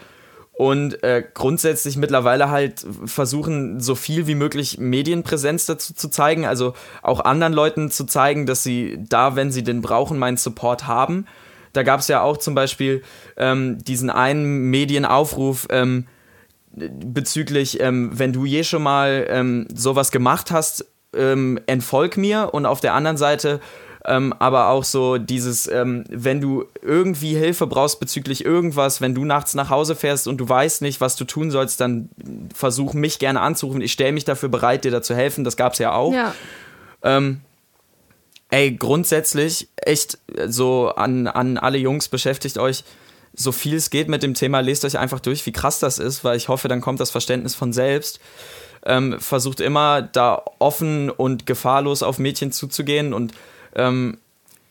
und 0.58 1.04
äh, 1.04 1.22
grundsätzlich 1.34 1.96
mittlerweile 1.96 2.50
halt 2.50 2.84
versuchen, 3.04 3.78
so 3.78 3.94
viel 3.94 4.26
wie 4.26 4.34
möglich 4.34 4.76
Medienpräsenz 4.76 5.66
dazu 5.66 5.94
zu 5.94 6.08
zeigen, 6.08 6.46
also 6.46 6.74
auch 7.00 7.20
anderen 7.20 7.52
Leuten 7.52 7.92
zu 7.92 8.06
zeigen, 8.06 8.44
dass 8.44 8.64
sie 8.64 8.98
da, 9.08 9.36
wenn 9.36 9.52
sie 9.52 9.62
den 9.62 9.82
brauchen, 9.82 10.18
meinen 10.18 10.36
Support 10.36 10.88
haben. 10.88 11.26
Da 11.74 11.84
gab 11.84 12.00
es 12.00 12.08
ja 12.08 12.22
auch 12.22 12.38
zum 12.38 12.56
Beispiel 12.56 13.04
ähm, 13.36 13.78
diesen 13.84 14.10
einen 14.10 14.68
Medienaufruf 14.68 15.68
ähm, 15.70 16.08
bezüglich, 16.72 17.78
ähm, 17.80 18.10
wenn 18.18 18.32
du 18.32 18.44
je 18.44 18.64
schon 18.64 18.82
mal 18.82 19.28
ähm, 19.30 19.68
sowas 19.72 20.10
gemacht 20.10 20.50
hast, 20.50 20.86
ähm, 21.14 21.60
entfolg 21.66 22.16
mir 22.16 22.52
und 22.52 22.66
auf 22.66 22.80
der 22.80 22.94
anderen 22.94 23.16
Seite 23.16 23.60
ähm, 24.08 24.34
aber 24.38 24.68
auch 24.68 24.84
so 24.84 25.18
dieses, 25.18 25.68
ähm, 25.68 26.04
wenn 26.08 26.40
du 26.40 26.64
irgendwie 26.80 27.36
Hilfe 27.36 27.66
brauchst 27.66 28.00
bezüglich 28.00 28.42
irgendwas, 28.42 29.02
wenn 29.02 29.14
du 29.14 29.26
nachts 29.26 29.54
nach 29.54 29.68
Hause 29.68 29.94
fährst 29.94 30.26
und 30.26 30.38
du 30.38 30.48
weißt 30.48 30.80
nicht, 30.80 31.02
was 31.02 31.16
du 31.16 31.24
tun 31.24 31.50
sollst, 31.50 31.80
dann 31.80 32.08
versuch 32.54 32.94
mich 32.94 33.18
gerne 33.18 33.40
anzurufen. 33.40 33.82
Ich 33.82 33.92
stelle 33.92 34.12
mich 34.12 34.24
dafür 34.24 34.48
bereit, 34.48 34.84
dir 34.84 34.90
da 34.90 35.02
zu 35.02 35.14
helfen. 35.14 35.44
Das 35.44 35.58
gab 35.58 35.74
es 35.74 35.78
ja 35.78 35.92
auch. 35.92 36.14
Ja. 36.14 36.34
Ähm, 37.02 37.42
ey, 38.48 38.72
grundsätzlich 38.72 39.68
echt 39.76 40.16
so 40.46 40.88
an, 40.88 41.26
an 41.26 41.58
alle 41.58 41.76
Jungs, 41.76 42.08
beschäftigt 42.08 42.56
euch 42.56 42.84
so 43.34 43.52
viel 43.52 43.76
es 43.76 43.90
geht 43.90 44.08
mit 44.08 44.22
dem 44.22 44.34
Thema, 44.34 44.60
lest 44.60 44.84
euch 44.86 44.98
einfach 44.98 45.20
durch, 45.20 45.44
wie 45.44 45.52
krass 45.52 45.78
das 45.78 45.98
ist, 45.98 46.24
weil 46.24 46.36
ich 46.36 46.48
hoffe, 46.48 46.66
dann 46.68 46.80
kommt 46.80 46.98
das 46.98 47.10
Verständnis 47.10 47.54
von 47.54 47.72
selbst. 47.72 48.20
Ähm, 48.86 49.20
versucht 49.20 49.60
immer 49.60 50.02
da 50.02 50.42
offen 50.60 51.10
und 51.10 51.46
gefahrlos 51.46 52.02
auf 52.02 52.18
Mädchen 52.18 52.52
zuzugehen 52.52 53.12
und 53.12 53.34
ähm, 53.78 54.18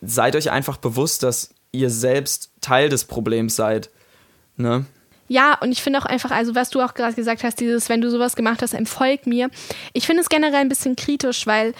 seid 0.01 0.35
euch 0.35 0.51
einfach 0.51 0.77
bewusst, 0.77 1.23
dass 1.23 1.49
ihr 1.71 1.89
selbst 1.89 2.51
Teil 2.61 2.89
des 2.89 3.05
Problems 3.05 3.55
seid. 3.55 3.89
Ne? 4.55 4.85
Ja, 5.27 5.57
und 5.59 5.71
ich 5.71 5.81
finde 5.81 5.99
auch 5.99 6.05
einfach, 6.05 6.31
also 6.31 6.55
was 6.55 6.69
du 6.69 6.81
auch 6.81 6.93
gerade 6.93 7.13
gesagt 7.13 7.43
hast, 7.43 7.59
dieses, 7.59 7.89
wenn 7.89 8.01
du 8.01 8.09
sowas 8.09 8.35
gemacht 8.35 8.61
hast, 8.61 8.73
empfolg 8.73 9.27
mir. 9.27 9.49
Ich 9.93 10.05
finde 10.05 10.21
es 10.21 10.29
generell 10.29 10.61
ein 10.61 10.69
bisschen 10.69 10.95
kritisch, 10.95 11.47
weil 11.47 11.73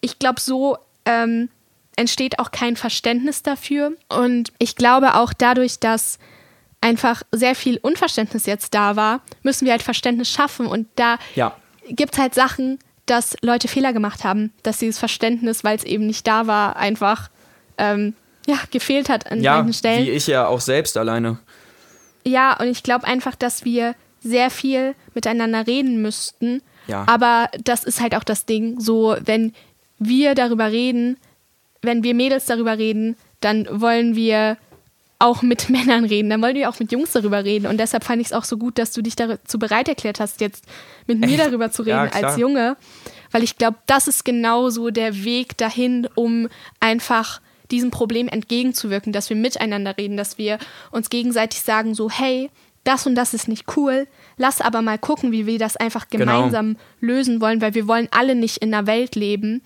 ich 0.00 0.18
glaube, 0.18 0.40
so 0.40 0.76
ähm, 1.06 1.48
entsteht 1.96 2.38
auch 2.38 2.50
kein 2.50 2.76
Verständnis 2.76 3.42
dafür. 3.42 3.92
Und 4.08 4.52
ich 4.58 4.76
glaube 4.76 5.14
auch 5.14 5.32
dadurch, 5.32 5.78
dass 5.78 6.18
einfach 6.80 7.22
sehr 7.32 7.54
viel 7.54 7.78
Unverständnis 7.78 8.46
jetzt 8.46 8.74
da 8.74 8.96
war, 8.96 9.22
müssen 9.42 9.64
wir 9.64 9.72
halt 9.72 9.82
Verständnis 9.82 10.30
schaffen. 10.30 10.66
Und 10.66 10.88
da 10.96 11.18
ja. 11.34 11.54
gibt 11.88 12.14
es 12.14 12.18
halt 12.18 12.34
Sachen, 12.34 12.78
dass 13.10 13.36
Leute 13.42 13.66
Fehler 13.66 13.92
gemacht 13.92 14.22
haben, 14.22 14.52
dass 14.62 14.78
dieses 14.78 14.98
Verständnis, 14.98 15.64
weil 15.64 15.76
es 15.76 15.82
eben 15.82 16.06
nicht 16.06 16.26
da 16.28 16.46
war, 16.46 16.76
einfach 16.76 17.28
ähm, 17.76 18.14
ja, 18.46 18.56
gefehlt 18.70 19.08
hat 19.08 19.30
an 19.30 19.42
ja, 19.42 19.56
manchen 19.56 19.72
Stellen. 19.72 20.06
Wie 20.06 20.10
ich 20.10 20.28
ja 20.28 20.46
auch 20.46 20.60
selbst 20.60 20.96
alleine. 20.96 21.38
Ja, 22.24 22.56
und 22.60 22.68
ich 22.68 22.84
glaube 22.84 23.06
einfach, 23.06 23.34
dass 23.34 23.64
wir 23.64 23.96
sehr 24.22 24.50
viel 24.50 24.94
miteinander 25.14 25.66
reden 25.66 26.02
müssten. 26.02 26.62
Ja. 26.86 27.04
Aber 27.08 27.48
das 27.64 27.82
ist 27.82 28.00
halt 28.00 28.14
auch 28.14 28.22
das 28.22 28.46
Ding. 28.46 28.78
So, 28.78 29.16
wenn 29.24 29.54
wir 29.98 30.36
darüber 30.36 30.70
reden, 30.70 31.16
wenn 31.82 32.04
wir 32.04 32.14
Mädels 32.14 32.46
darüber 32.46 32.78
reden, 32.78 33.16
dann 33.40 33.66
wollen 33.80 34.14
wir 34.14 34.56
auch 35.20 35.42
mit 35.42 35.68
Männern 35.70 36.04
reden, 36.04 36.30
dann 36.30 36.42
wollen 36.42 36.56
wir 36.56 36.68
auch 36.68 36.80
mit 36.80 36.90
Jungs 36.90 37.12
darüber 37.12 37.44
reden. 37.44 37.66
Und 37.66 37.78
deshalb 37.78 38.02
fand 38.02 38.20
ich 38.20 38.28
es 38.28 38.32
auch 38.32 38.44
so 38.44 38.56
gut, 38.56 38.78
dass 38.78 38.92
du 38.92 39.02
dich 39.02 39.14
dazu 39.14 39.58
bereit 39.58 39.88
erklärt 39.88 40.18
hast, 40.18 40.40
jetzt 40.40 40.64
mit 41.06 41.20
mir 41.20 41.36
darüber 41.36 41.70
zu 41.70 41.82
reden 41.82 42.10
ja, 42.12 42.22
als 42.22 42.36
Junge. 42.36 42.76
Weil 43.30 43.44
ich 43.44 43.56
glaube, 43.56 43.78
das 43.86 44.08
ist 44.08 44.24
genau 44.24 44.70
so 44.70 44.90
der 44.90 45.24
Weg 45.24 45.56
dahin, 45.56 46.08
um 46.16 46.48
einfach 46.80 47.40
diesem 47.70 47.92
Problem 47.92 48.26
entgegenzuwirken, 48.26 49.12
dass 49.12 49.30
wir 49.30 49.36
miteinander 49.36 49.96
reden, 49.96 50.16
dass 50.16 50.38
wir 50.38 50.58
uns 50.90 51.10
gegenseitig 51.10 51.60
sagen, 51.60 51.94
so, 51.94 52.10
hey, 52.10 52.50
das 52.82 53.06
und 53.06 53.14
das 53.14 53.34
ist 53.34 53.46
nicht 53.46 53.76
cool, 53.76 54.08
lass 54.36 54.60
aber 54.60 54.82
mal 54.82 54.98
gucken, 54.98 55.32
wie 55.32 55.46
wir 55.46 55.58
das 55.58 55.76
einfach 55.76 56.08
genau. 56.08 56.24
gemeinsam 56.24 56.66
genau. 56.68 56.80
lösen 57.00 57.40
wollen, 57.40 57.60
weil 57.60 57.74
wir 57.74 57.86
wollen 57.86 58.08
alle 58.10 58.34
nicht 58.34 58.56
in 58.56 58.74
einer 58.74 58.86
Welt 58.86 59.14
leben, 59.14 59.62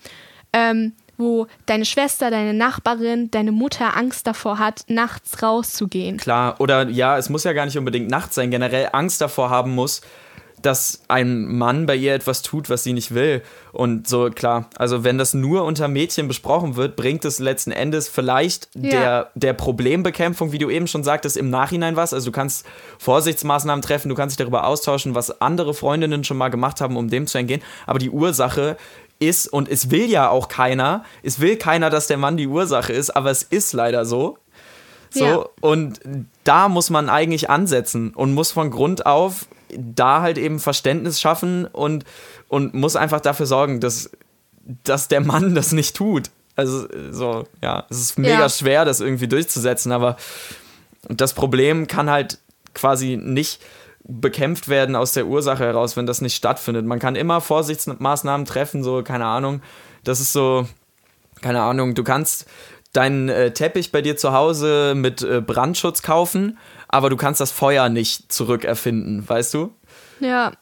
ähm, 0.53 0.93
wo 1.17 1.47
deine 1.65 1.85
Schwester, 1.85 2.29
deine 2.31 2.53
Nachbarin, 2.53 3.31
deine 3.31 3.51
Mutter 3.51 3.95
Angst 3.95 4.27
davor 4.27 4.59
hat, 4.59 4.85
nachts 4.87 5.41
rauszugehen. 5.41 6.17
Klar, 6.17 6.55
oder 6.59 6.89
ja, 6.89 7.17
es 7.17 7.29
muss 7.29 7.43
ja 7.43 7.53
gar 7.53 7.65
nicht 7.65 7.77
unbedingt 7.77 8.09
nachts 8.09 8.35
sein, 8.35 8.51
generell 8.51 8.89
Angst 8.91 9.21
davor 9.21 9.49
haben 9.49 9.73
muss, 9.73 10.01
dass 10.65 11.01
ein 11.07 11.45
Mann 11.45 11.85
bei 11.85 11.95
ihr 11.95 12.15
etwas 12.15 12.41
tut, 12.41 12.69
was 12.69 12.83
sie 12.83 12.93
nicht 12.93 13.13
will. 13.13 13.43
Und 13.71 14.07
so, 14.07 14.29
klar, 14.29 14.69
also 14.77 15.03
wenn 15.03 15.17
das 15.17 15.33
nur 15.33 15.63
unter 15.63 15.87
Mädchen 15.87 16.27
besprochen 16.27 16.75
wird, 16.75 16.95
bringt 16.95 17.23
es 17.25 17.39
letzten 17.39 17.71
Endes 17.71 18.07
vielleicht 18.07 18.69
ja. 18.73 18.89
der, 18.89 19.31
der 19.35 19.53
Problembekämpfung, 19.53 20.51
wie 20.51 20.57
du 20.57 20.69
eben 20.69 20.87
schon 20.87 21.03
sagtest, 21.03 21.37
im 21.37 21.49
Nachhinein 21.49 21.95
was. 21.95 22.13
Also 22.13 22.27
du 22.27 22.31
kannst 22.31 22.65
Vorsichtsmaßnahmen 22.97 23.81
treffen, 23.81 24.09
du 24.09 24.15
kannst 24.15 24.39
dich 24.39 24.43
darüber 24.43 24.65
austauschen, 24.65 25.13
was 25.13 25.41
andere 25.41 25.73
Freundinnen 25.73 26.23
schon 26.23 26.37
mal 26.37 26.49
gemacht 26.49 26.81
haben, 26.81 26.97
um 26.97 27.09
dem 27.09 27.27
zu 27.27 27.37
entgehen. 27.37 27.61
Aber 27.85 27.99
die 27.99 28.09
Ursache 28.09 28.77
ist, 29.19 29.47
und 29.47 29.69
es 29.69 29.91
will 29.91 30.09
ja 30.09 30.29
auch 30.29 30.47
keiner, 30.47 31.03
es 31.23 31.39
will 31.39 31.57
keiner, 31.57 31.89
dass 31.89 32.07
der 32.07 32.17
Mann 32.17 32.37
die 32.37 32.47
Ursache 32.47 32.93
ist, 32.93 33.11
aber 33.11 33.31
es 33.31 33.43
ist 33.43 33.73
leider 33.73 34.05
so. 34.05 34.37
So, 35.09 35.25
ja. 35.25 35.45
und 35.61 36.01
da 36.43 36.67
muss 36.67 36.89
man 36.89 37.09
eigentlich 37.09 37.49
ansetzen 37.49 38.13
und 38.13 38.33
muss 38.33 38.51
von 38.51 38.69
Grund 38.69 39.05
auf 39.05 39.47
da 39.77 40.21
halt 40.21 40.37
eben 40.37 40.59
Verständnis 40.59 41.19
schaffen 41.19 41.65
und, 41.65 42.05
und 42.47 42.73
muss 42.73 42.95
einfach 42.95 43.21
dafür 43.21 43.45
sorgen, 43.45 43.79
dass, 43.79 44.09
dass 44.83 45.07
der 45.07 45.21
Mann 45.21 45.55
das 45.55 45.71
nicht 45.71 45.95
tut. 45.95 46.29
Also, 46.55 46.87
so, 47.11 47.45
ja, 47.61 47.85
es 47.89 47.99
ist 47.99 48.17
mega 48.17 48.39
ja. 48.39 48.49
schwer, 48.49 48.85
das 48.85 49.01
irgendwie 49.01 49.27
durchzusetzen, 49.27 49.91
aber 49.91 50.15
das 51.09 51.33
Problem 51.33 51.87
kann 51.87 52.09
halt 52.09 52.39
quasi 52.73 53.17
nicht 53.21 53.61
bekämpft 54.07 54.69
werden 54.69 54.95
aus 54.95 55.13
der 55.13 55.25
Ursache 55.25 55.65
heraus, 55.65 55.97
wenn 55.97 56.05
das 56.05 56.21
nicht 56.21 56.35
stattfindet. 56.35 56.85
Man 56.85 56.99
kann 56.99 57.15
immer 57.15 57.41
Vorsichtsmaßnahmen 57.41 58.45
treffen, 58.45 58.83
so, 58.83 59.01
keine 59.03 59.25
Ahnung. 59.25 59.61
Das 60.03 60.19
ist 60.19 60.31
so, 60.31 60.67
keine 61.41 61.61
Ahnung, 61.61 61.95
du 61.95 62.03
kannst 62.03 62.45
deinen 62.93 63.29
äh, 63.29 63.51
Teppich 63.51 63.91
bei 63.91 64.01
dir 64.01 64.15
zu 64.15 64.31
Hause 64.31 64.93
mit 64.95 65.21
äh, 65.21 65.41
Brandschutz 65.41 66.01
kaufen, 66.01 66.57
aber 66.87 67.09
du 67.09 67.17
kannst 67.17 67.41
das 67.41 67.51
Feuer 67.51 67.89
nicht 67.89 68.31
zurückerfinden, 68.31 69.27
weißt 69.27 69.53
du? 69.53 69.73
Ja. 70.19 70.53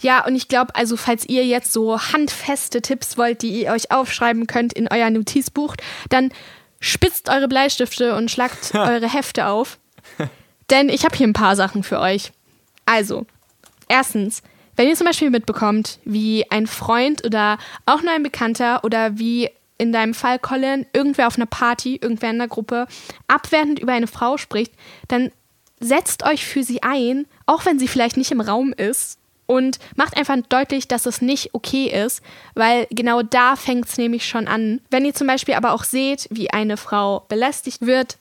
Ja, 0.00 0.24
und 0.24 0.36
ich 0.36 0.46
glaube, 0.46 0.76
also 0.76 0.96
falls 0.96 1.28
ihr 1.28 1.44
jetzt 1.44 1.72
so 1.72 2.00
handfeste 2.00 2.80
Tipps 2.80 3.18
wollt, 3.18 3.42
die 3.42 3.62
ihr 3.62 3.72
euch 3.72 3.90
aufschreiben 3.90 4.46
könnt 4.46 4.72
in 4.72 4.88
euer 4.88 5.10
Notizbuch, 5.10 5.74
dann 6.08 6.30
spitzt 6.78 7.28
eure 7.28 7.48
Bleistifte 7.48 8.14
und 8.14 8.30
schlagt 8.30 8.70
eure 8.74 9.12
Hefte 9.12 9.48
auf. 9.48 9.78
Denn 10.70 10.88
ich 10.88 11.04
habe 11.04 11.16
hier 11.16 11.26
ein 11.26 11.32
paar 11.32 11.56
Sachen 11.56 11.82
für 11.82 12.00
euch. 12.00 12.32
Also, 12.86 13.26
erstens, 13.88 14.42
wenn 14.76 14.88
ihr 14.88 14.94
zum 14.94 15.06
Beispiel 15.06 15.30
mitbekommt, 15.30 15.98
wie 16.04 16.50
ein 16.50 16.66
Freund 16.66 17.24
oder 17.24 17.58
auch 17.86 18.02
nur 18.02 18.12
ein 18.12 18.22
Bekannter 18.22 18.84
oder 18.84 19.18
wie 19.18 19.50
in 19.78 19.92
deinem 19.92 20.14
Fall 20.14 20.38
Colin, 20.38 20.86
irgendwer 20.92 21.28
auf 21.28 21.36
einer 21.36 21.46
Party, 21.46 21.96
irgendwer 21.96 22.30
in 22.30 22.38
der 22.38 22.48
Gruppe, 22.48 22.86
abwertend 23.28 23.78
über 23.78 23.92
eine 23.92 24.06
Frau 24.06 24.36
spricht, 24.36 24.72
dann 25.06 25.30
setzt 25.80 26.24
euch 26.24 26.44
für 26.44 26.64
sie 26.64 26.82
ein, 26.82 27.26
auch 27.46 27.64
wenn 27.64 27.78
sie 27.78 27.88
vielleicht 27.88 28.16
nicht 28.16 28.32
im 28.32 28.40
Raum 28.40 28.72
ist. 28.72 29.18
Und 29.46 29.78
macht 29.96 30.14
einfach 30.18 30.36
deutlich, 30.50 30.88
dass 30.88 31.06
es 31.06 31.22
nicht 31.22 31.54
okay 31.54 31.86
ist, 31.86 32.22
weil 32.54 32.86
genau 32.90 33.22
da 33.22 33.56
fängt 33.56 33.86
es 33.86 33.96
nämlich 33.96 34.28
schon 34.28 34.46
an. 34.46 34.82
Wenn 34.90 35.06
ihr 35.06 35.14
zum 35.14 35.26
Beispiel 35.26 35.54
aber 35.54 35.72
auch 35.72 35.84
seht, 35.84 36.28
wie 36.30 36.50
eine 36.50 36.76
Frau 36.76 37.24
belästigt 37.28 37.86
wird, 37.86 38.18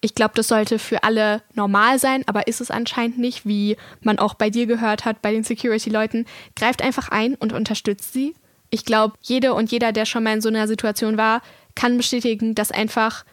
ich 0.00 0.14
glaube, 0.14 0.34
das 0.34 0.48
sollte 0.48 0.78
für 0.78 1.02
alle 1.02 1.42
normal 1.54 1.98
sein, 1.98 2.22
aber 2.26 2.46
ist 2.46 2.60
es 2.60 2.70
anscheinend 2.70 3.18
nicht, 3.18 3.46
wie 3.46 3.76
man 4.02 4.18
auch 4.18 4.34
bei 4.34 4.50
dir 4.50 4.66
gehört 4.66 5.04
hat, 5.04 5.22
bei 5.22 5.32
den 5.32 5.44
Security-Leuten. 5.44 6.26
Greift 6.54 6.82
einfach 6.82 7.08
ein 7.08 7.34
und 7.34 7.52
unterstützt 7.52 8.12
sie. 8.12 8.34
Ich 8.70 8.84
glaube, 8.84 9.14
jede 9.22 9.54
und 9.54 9.70
jeder, 9.70 9.92
der 9.92 10.04
schon 10.04 10.24
mal 10.24 10.34
in 10.34 10.40
so 10.40 10.48
einer 10.48 10.68
Situation 10.68 11.16
war, 11.16 11.40
kann 11.74 11.96
bestätigen, 11.96 12.54
dass 12.54 12.70
einfach 12.70 13.24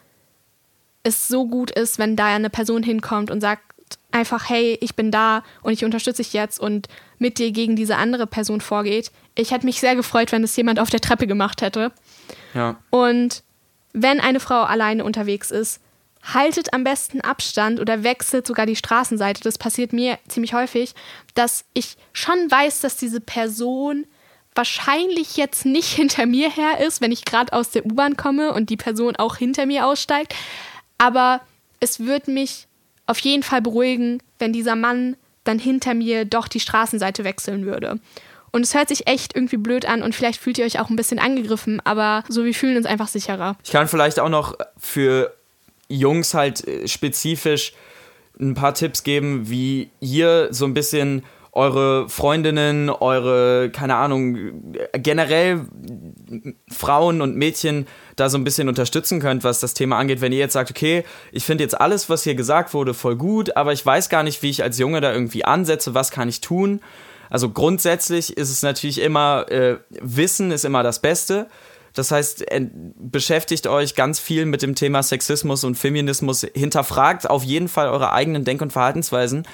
es 1.02 1.28
so 1.28 1.46
gut 1.46 1.70
ist, 1.70 1.98
wenn 1.98 2.16
da 2.16 2.26
eine 2.26 2.50
Person 2.50 2.82
hinkommt 2.82 3.30
und 3.30 3.40
sagt 3.40 3.62
einfach, 4.10 4.48
hey, 4.48 4.78
ich 4.80 4.94
bin 4.94 5.10
da 5.10 5.42
und 5.62 5.72
ich 5.72 5.84
unterstütze 5.84 6.22
dich 6.22 6.32
jetzt 6.32 6.58
und 6.58 6.88
mit 7.18 7.38
dir 7.38 7.52
gegen 7.52 7.76
diese 7.76 7.96
andere 7.96 8.26
Person 8.26 8.60
vorgeht. 8.60 9.10
Ich 9.34 9.50
hätte 9.50 9.66
mich 9.66 9.80
sehr 9.80 9.96
gefreut, 9.96 10.32
wenn 10.32 10.44
es 10.44 10.56
jemand 10.56 10.78
auf 10.80 10.88
der 10.88 11.00
Treppe 11.00 11.26
gemacht 11.26 11.62
hätte. 11.62 11.92
Ja. 12.54 12.76
Und 12.90 13.42
wenn 13.92 14.20
eine 14.20 14.40
Frau 14.40 14.62
alleine 14.62 15.04
unterwegs 15.04 15.50
ist, 15.50 15.80
haltet 16.32 16.72
am 16.72 16.84
besten 16.84 17.20
Abstand 17.20 17.80
oder 17.80 18.02
wechselt 18.02 18.46
sogar 18.46 18.66
die 18.66 18.76
Straßenseite. 18.76 19.42
Das 19.42 19.58
passiert 19.58 19.92
mir 19.92 20.18
ziemlich 20.28 20.54
häufig, 20.54 20.94
dass 21.34 21.64
ich 21.74 21.96
schon 22.12 22.50
weiß, 22.50 22.80
dass 22.80 22.96
diese 22.96 23.20
Person 23.20 24.06
wahrscheinlich 24.54 25.36
jetzt 25.36 25.66
nicht 25.66 25.88
hinter 25.94 26.26
mir 26.26 26.50
her 26.50 26.80
ist, 26.86 27.00
wenn 27.00 27.12
ich 27.12 27.24
gerade 27.24 27.52
aus 27.52 27.70
der 27.70 27.84
U-Bahn 27.84 28.16
komme 28.16 28.52
und 28.52 28.70
die 28.70 28.76
Person 28.76 29.16
auch 29.16 29.36
hinter 29.36 29.66
mir 29.66 29.86
aussteigt. 29.86 30.34
Aber 30.98 31.40
es 31.80 32.00
wird 32.00 32.28
mich 32.28 32.68
auf 33.06 33.18
jeden 33.18 33.42
Fall 33.42 33.60
beruhigen, 33.60 34.22
wenn 34.38 34.52
dieser 34.52 34.76
Mann 34.76 35.16
dann 35.44 35.58
hinter 35.58 35.92
mir 35.92 36.24
doch 36.24 36.48
die 36.48 36.60
Straßenseite 36.60 37.24
wechseln 37.24 37.66
würde. 37.66 38.00
Und 38.50 38.62
es 38.62 38.74
hört 38.74 38.88
sich 38.88 39.08
echt 39.08 39.34
irgendwie 39.34 39.56
blöd 39.56 39.84
an 39.84 40.02
und 40.02 40.14
vielleicht 40.14 40.40
fühlt 40.40 40.58
ihr 40.58 40.64
euch 40.64 40.78
auch 40.78 40.88
ein 40.88 40.96
bisschen 40.96 41.18
angegriffen, 41.18 41.82
aber 41.84 42.22
so 42.28 42.44
wir 42.44 42.54
fühlen 42.54 42.76
uns 42.76 42.86
einfach 42.86 43.08
sicherer. 43.08 43.56
Ich 43.64 43.72
kann 43.72 43.88
vielleicht 43.88 44.20
auch 44.20 44.28
noch 44.28 44.56
für 44.78 45.34
Jungs 45.88 46.34
halt 46.34 46.66
äh, 46.66 46.88
spezifisch 46.88 47.72
ein 48.40 48.54
paar 48.54 48.74
Tipps 48.74 49.04
geben, 49.04 49.48
wie 49.48 49.90
ihr 50.00 50.48
so 50.50 50.64
ein 50.64 50.74
bisschen 50.74 51.22
eure 51.54 52.08
Freundinnen, 52.08 52.90
eure, 52.90 53.70
keine 53.70 53.94
Ahnung, 53.94 54.74
generell 54.94 55.60
Frauen 56.68 57.20
und 57.20 57.36
Mädchen 57.36 57.86
da 58.16 58.28
so 58.28 58.36
ein 58.36 58.42
bisschen 58.42 58.68
unterstützen 58.68 59.20
könnt, 59.20 59.44
was 59.44 59.60
das 59.60 59.72
Thema 59.72 59.96
angeht, 59.98 60.20
wenn 60.20 60.32
ihr 60.32 60.38
jetzt 60.38 60.54
sagt, 60.54 60.70
okay, 60.70 61.04
ich 61.30 61.44
finde 61.44 61.62
jetzt 61.62 61.80
alles, 61.80 62.10
was 62.10 62.24
hier 62.24 62.34
gesagt 62.34 62.74
wurde, 62.74 62.92
voll 62.92 63.14
gut, 63.14 63.56
aber 63.56 63.72
ich 63.72 63.86
weiß 63.86 64.08
gar 64.08 64.24
nicht, 64.24 64.42
wie 64.42 64.50
ich 64.50 64.64
als 64.64 64.80
Junge 64.80 65.00
da 65.00 65.12
irgendwie 65.12 65.44
ansetze, 65.44 65.94
was 65.94 66.10
kann 66.10 66.28
ich 66.28 66.40
tun. 66.40 66.80
Also 67.30 67.50
grundsätzlich 67.50 68.36
ist 68.36 68.50
es 68.50 68.62
natürlich 68.62 69.00
immer, 69.00 69.46
äh, 69.48 69.78
Wissen 69.90 70.50
ist 70.50 70.64
immer 70.64 70.82
das 70.82 70.98
Beste. 70.98 71.46
Das 71.94 72.10
heißt, 72.10 72.44
beschäftigt 72.96 73.66
euch 73.66 73.94
ganz 73.94 74.18
viel 74.18 74.46
mit 74.46 74.62
dem 74.62 74.74
Thema 74.74 75.02
Sexismus 75.02 75.64
und 75.64 75.76
Feminismus, 75.76 76.46
hinterfragt 76.54 77.30
auf 77.30 77.44
jeden 77.44 77.68
Fall 77.68 77.88
eure 77.88 78.12
eigenen 78.12 78.44
Denk- 78.44 78.62
und 78.62 78.72
Verhaltensweisen 78.72 79.44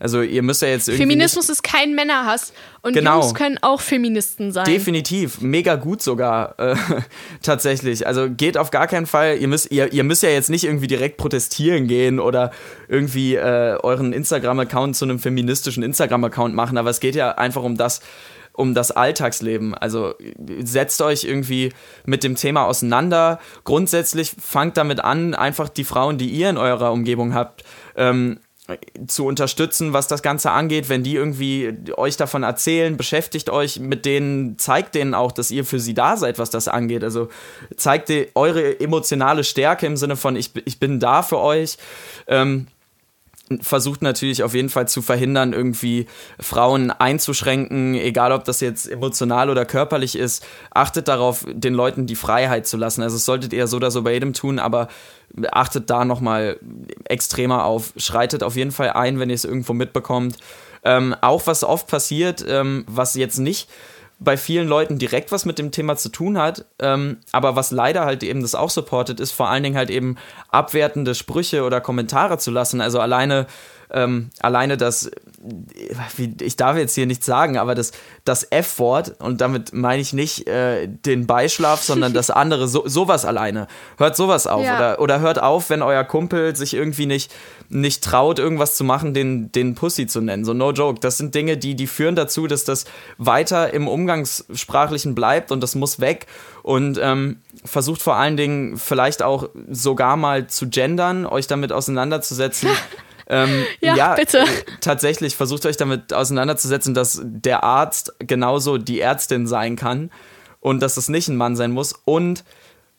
also 0.00 0.22
ihr 0.22 0.42
müsst 0.42 0.62
ja 0.62 0.68
jetzt 0.68 0.88
irgendwie. 0.88 1.02
Feminismus 1.02 1.50
ist 1.50 1.62
kein 1.62 1.94
Männerhass. 1.94 2.54
Und 2.80 2.94
genau. 2.94 3.20
Jungs 3.20 3.34
können 3.34 3.58
auch 3.60 3.82
Feministen 3.82 4.50
sein. 4.50 4.64
Definitiv. 4.64 5.42
Mega 5.42 5.76
gut 5.76 6.00
sogar. 6.00 6.58
Äh, 6.58 6.74
tatsächlich. 7.42 8.06
Also 8.06 8.30
geht 8.30 8.56
auf 8.56 8.70
gar 8.70 8.86
keinen 8.86 9.04
Fall. 9.04 9.36
Ihr 9.36 9.46
müsst, 9.46 9.70
ihr, 9.70 9.92
ihr 9.92 10.02
müsst 10.02 10.22
ja 10.22 10.30
jetzt 10.30 10.48
nicht 10.48 10.64
irgendwie 10.64 10.86
direkt 10.86 11.18
protestieren 11.18 11.86
gehen 11.86 12.18
oder 12.18 12.50
irgendwie 12.88 13.34
äh, 13.34 13.76
euren 13.82 14.14
Instagram-Account 14.14 14.96
zu 14.96 15.04
einem 15.04 15.18
feministischen 15.18 15.82
Instagram-Account 15.82 16.54
machen. 16.54 16.78
Aber 16.78 16.88
es 16.88 17.00
geht 17.00 17.14
ja 17.14 17.32
einfach 17.32 17.62
um 17.62 17.76
das 17.76 18.00
um 18.60 18.74
das 18.74 18.90
Alltagsleben. 18.90 19.74
Also 19.74 20.14
setzt 20.62 21.00
euch 21.02 21.24
irgendwie 21.24 21.72
mit 22.04 22.22
dem 22.22 22.36
Thema 22.36 22.66
auseinander. 22.66 23.40
Grundsätzlich 23.64 24.32
fangt 24.40 24.76
damit 24.76 25.00
an, 25.02 25.34
einfach 25.34 25.68
die 25.68 25.84
Frauen, 25.84 26.18
die 26.18 26.28
ihr 26.28 26.50
in 26.50 26.58
eurer 26.58 26.92
Umgebung 26.92 27.34
habt, 27.34 27.64
ähm, 27.96 28.38
zu 29.08 29.26
unterstützen, 29.26 29.92
was 29.92 30.06
das 30.06 30.22
Ganze 30.22 30.50
angeht, 30.52 30.88
wenn 30.88 31.02
die 31.02 31.16
irgendwie 31.16 31.74
euch 31.96 32.16
davon 32.16 32.42
erzählen, 32.42 32.96
beschäftigt 32.96 33.50
euch 33.50 33.80
mit 33.80 34.04
denen, 34.04 34.58
zeigt 34.58 34.94
denen 34.94 35.14
auch, 35.14 35.32
dass 35.32 35.50
ihr 35.50 35.64
für 35.64 35.80
sie 35.80 35.94
da 35.94 36.16
seid, 36.16 36.38
was 36.38 36.50
das 36.50 36.68
angeht. 36.68 37.02
Also 37.02 37.28
zeigt 37.76 38.12
eure 38.34 38.78
emotionale 38.78 39.42
Stärke 39.42 39.86
im 39.86 39.96
Sinne 39.96 40.16
von, 40.16 40.36
ich, 40.36 40.52
ich 40.64 40.78
bin 40.78 41.00
da 41.00 41.22
für 41.22 41.38
euch. 41.38 41.78
Ähm, 42.28 42.68
versucht 43.60 44.02
natürlich 44.02 44.42
auf 44.42 44.54
jeden 44.54 44.68
Fall 44.68 44.86
zu 44.86 45.02
verhindern, 45.02 45.52
irgendwie 45.52 46.06
Frauen 46.38 46.90
einzuschränken, 46.90 47.94
egal 47.94 48.30
ob 48.32 48.44
das 48.44 48.60
jetzt 48.60 48.88
emotional 48.88 49.50
oder 49.50 49.64
körperlich 49.64 50.16
ist. 50.16 50.46
Achtet 50.70 51.08
darauf, 51.08 51.44
den 51.48 51.74
Leuten 51.74 52.06
die 52.06 52.14
Freiheit 52.14 52.66
zu 52.66 52.76
lassen. 52.76 53.02
Also 53.02 53.16
das 53.16 53.24
solltet 53.24 53.52
ihr 53.52 53.66
so 53.66 53.78
oder 53.78 53.90
so 53.90 54.02
bei 54.02 54.12
jedem 54.12 54.34
tun, 54.34 54.58
aber 54.58 54.88
achtet 55.50 55.90
da 55.90 56.04
nochmal 56.04 56.58
extremer 57.04 57.64
auf. 57.64 57.92
Schreitet 57.96 58.42
auf 58.42 58.54
jeden 58.54 58.72
Fall 58.72 58.90
ein, 58.90 59.18
wenn 59.18 59.30
ihr 59.30 59.34
es 59.34 59.44
irgendwo 59.44 59.72
mitbekommt. 59.72 60.36
Ähm, 60.84 61.14
auch 61.20 61.46
was 61.46 61.64
oft 61.64 61.88
passiert, 61.88 62.44
ähm, 62.48 62.84
was 62.86 63.14
jetzt 63.14 63.38
nicht 63.38 63.68
bei 64.20 64.36
vielen 64.36 64.68
Leuten 64.68 64.98
direkt 64.98 65.32
was 65.32 65.46
mit 65.46 65.58
dem 65.58 65.70
Thema 65.72 65.96
zu 65.96 66.10
tun 66.10 66.38
hat, 66.38 66.66
ähm, 66.78 67.18
aber 67.32 67.56
was 67.56 67.70
leider 67.70 68.04
halt 68.04 68.22
eben 68.22 68.42
das 68.42 68.54
auch 68.54 68.70
supportet, 68.70 69.18
ist 69.18 69.32
vor 69.32 69.48
allen 69.48 69.62
Dingen 69.62 69.76
halt 69.76 69.90
eben 69.90 70.16
abwertende 70.50 71.14
Sprüche 71.14 71.64
oder 71.64 71.80
Kommentare 71.80 72.36
zu 72.36 72.50
lassen. 72.50 72.82
Also 72.82 73.00
alleine 73.00 73.46
ähm, 73.92 74.30
alleine 74.40 74.76
das, 74.76 75.10
ich 76.40 76.56
darf 76.56 76.76
jetzt 76.76 76.94
hier 76.94 77.06
nichts 77.06 77.26
sagen, 77.26 77.56
aber 77.56 77.74
das, 77.74 77.92
das 78.24 78.46
F-Wort, 78.50 79.20
und 79.20 79.40
damit 79.40 79.72
meine 79.72 80.00
ich 80.02 80.12
nicht 80.12 80.46
äh, 80.46 80.86
den 80.86 81.26
Beischlaf, 81.26 81.82
sondern 81.82 82.12
das 82.12 82.30
andere, 82.30 82.68
so, 82.68 82.86
sowas 82.86 83.24
alleine. 83.24 83.66
Hört 83.96 84.16
sowas 84.16 84.46
auf. 84.46 84.64
Ja. 84.64 84.76
Oder, 84.76 85.00
oder 85.00 85.20
hört 85.20 85.42
auf, 85.42 85.70
wenn 85.70 85.82
euer 85.82 86.04
Kumpel 86.04 86.54
sich 86.56 86.74
irgendwie 86.74 87.06
nicht, 87.06 87.32
nicht 87.68 88.04
traut, 88.04 88.38
irgendwas 88.38 88.76
zu 88.76 88.84
machen, 88.84 89.14
den, 89.14 89.50
den 89.52 89.74
Pussy 89.74 90.06
zu 90.06 90.20
nennen. 90.20 90.44
So, 90.44 90.52
no 90.52 90.72
joke. 90.72 91.00
Das 91.00 91.16
sind 91.18 91.34
Dinge, 91.34 91.56
die, 91.56 91.74
die 91.74 91.86
führen 91.86 92.16
dazu, 92.16 92.46
dass 92.46 92.64
das 92.64 92.84
weiter 93.18 93.72
im 93.72 93.88
Umgangssprachlichen 93.88 95.14
bleibt 95.14 95.52
und 95.52 95.62
das 95.62 95.74
muss 95.74 96.00
weg. 96.00 96.26
Und 96.62 96.98
ähm, 97.02 97.40
versucht 97.64 98.02
vor 98.02 98.16
allen 98.16 98.36
Dingen 98.36 98.76
vielleicht 98.76 99.22
auch 99.22 99.48
sogar 99.70 100.16
mal 100.16 100.46
zu 100.48 100.68
gendern, 100.68 101.26
euch 101.26 101.46
damit 101.46 101.72
auseinanderzusetzen. 101.72 102.68
Ähm, 103.30 103.64
ja, 103.80 103.96
ja, 103.96 104.14
bitte. 104.14 104.40
Äh, 104.40 104.46
tatsächlich 104.80 105.36
versucht 105.36 105.64
euch 105.64 105.76
damit 105.76 106.12
auseinanderzusetzen, 106.12 106.92
dass 106.92 107.22
der 107.24 107.64
Arzt 107.64 108.12
genauso 108.18 108.76
die 108.76 109.00
Ärztin 109.00 109.46
sein 109.46 109.76
kann 109.76 110.10
und 110.60 110.82
dass 110.82 110.96
es 110.96 111.08
nicht 111.08 111.28
ein 111.28 111.36
Mann 111.36 111.56
sein 111.56 111.70
muss. 111.70 111.94
Und 112.04 112.44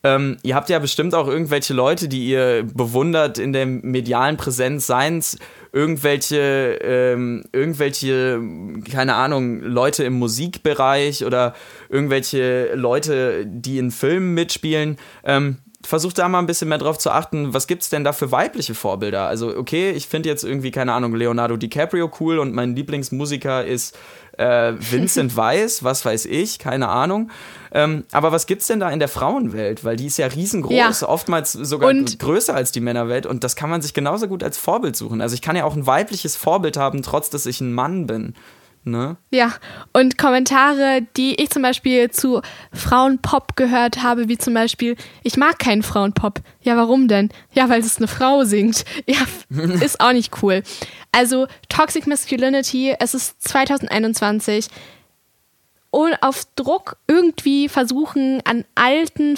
ähm, 0.04 0.38
ihr 0.42 0.56
habt 0.56 0.68
ja 0.68 0.80
bestimmt 0.80 1.14
auch 1.14 1.28
irgendwelche 1.28 1.74
Leute, 1.74 2.08
die 2.08 2.26
ihr 2.26 2.64
bewundert 2.74 3.38
in 3.38 3.52
der 3.52 3.66
medialen 3.66 4.36
Präsenz, 4.36 4.88
seien 4.88 5.18
es 5.18 5.38
irgendwelche, 5.72 6.78
ähm, 6.82 7.44
irgendwelche, 7.52 8.40
keine 8.90 9.14
Ahnung, 9.14 9.60
Leute 9.60 10.02
im 10.02 10.14
Musikbereich 10.14 11.24
oder 11.24 11.54
irgendwelche 11.88 12.74
Leute, 12.74 13.46
die 13.46 13.78
in 13.78 13.92
Filmen 13.92 14.34
mitspielen. 14.34 14.98
Ähm, 15.24 15.58
versucht 15.84 16.18
da 16.18 16.28
mal 16.28 16.38
ein 16.38 16.46
bisschen 16.46 16.68
mehr 16.68 16.78
drauf 16.78 16.98
zu 16.98 17.10
achten, 17.10 17.54
was 17.54 17.66
gibt 17.66 17.82
es 17.82 17.90
denn 17.90 18.04
da 18.04 18.12
für 18.12 18.30
weibliche 18.30 18.74
Vorbilder? 18.74 19.26
Also, 19.26 19.56
okay, 19.56 19.90
ich 19.90 20.06
finde 20.06 20.28
jetzt 20.28 20.44
irgendwie, 20.44 20.70
keine 20.70 20.92
Ahnung, 20.92 21.14
Leonardo 21.14 21.56
DiCaprio 21.56 22.10
cool 22.20 22.38
und 22.38 22.54
mein 22.54 22.76
Lieblingsmusiker 22.76 23.64
ist 23.64 23.96
äh, 24.38 24.72
Vincent 24.78 25.36
Weiss, 25.36 25.84
was 25.84 26.04
weiß 26.04 26.26
ich, 26.26 26.58
keine 26.58 26.88
Ahnung. 26.88 27.30
Ähm, 27.72 28.04
aber 28.12 28.32
was 28.32 28.46
gibt 28.46 28.62
es 28.62 28.68
denn 28.68 28.80
da 28.80 28.90
in 28.90 28.98
der 28.98 29.08
Frauenwelt? 29.08 29.84
Weil 29.84 29.96
die 29.96 30.06
ist 30.06 30.18
ja 30.18 30.26
riesengroß, 30.26 31.00
ja. 31.00 31.08
oftmals 31.08 31.52
sogar 31.52 31.90
und 31.90 32.18
größer 32.18 32.54
als 32.54 32.72
die 32.72 32.80
Männerwelt 32.80 33.26
und 33.26 33.44
das 33.44 33.56
kann 33.56 33.70
man 33.70 33.82
sich 33.82 33.94
genauso 33.94 34.28
gut 34.28 34.42
als 34.42 34.58
Vorbild 34.58 34.96
suchen. 34.96 35.20
Also 35.20 35.34
ich 35.34 35.42
kann 35.42 35.56
ja 35.56 35.64
auch 35.64 35.74
ein 35.74 35.86
weibliches 35.86 36.36
Vorbild 36.36 36.76
haben, 36.76 37.02
trotz 37.02 37.30
dass 37.30 37.46
ich 37.46 37.60
ein 37.60 37.72
Mann 37.72 38.06
bin. 38.06 38.34
Ne? 38.84 39.16
Ja, 39.30 39.52
und 39.92 40.18
Kommentare, 40.18 41.02
die 41.16 41.40
ich 41.40 41.50
zum 41.50 41.62
Beispiel 41.62 42.10
zu 42.10 42.42
Frauenpop 42.72 43.54
gehört 43.54 44.02
habe, 44.02 44.28
wie 44.28 44.38
zum 44.38 44.54
Beispiel, 44.54 44.96
ich 45.22 45.36
mag 45.36 45.60
keinen 45.60 45.84
Frauenpop. 45.84 46.40
Ja, 46.62 46.76
warum 46.76 47.06
denn? 47.06 47.30
Ja, 47.52 47.68
weil 47.68 47.80
es 47.80 47.98
eine 47.98 48.08
Frau 48.08 48.44
singt. 48.44 48.84
Ja, 49.06 49.20
ist 49.80 50.00
auch 50.00 50.12
nicht 50.12 50.42
cool. 50.42 50.62
Also, 51.12 51.46
Toxic 51.68 52.06
Masculinity, 52.06 52.94
es 52.98 53.14
ist 53.14 53.42
2021 53.42 54.68
und 55.92 56.14
auf 56.22 56.46
Druck 56.56 56.96
irgendwie 57.06 57.68
versuchen, 57.68 58.40
an 58.44 58.64
alten 58.74 59.36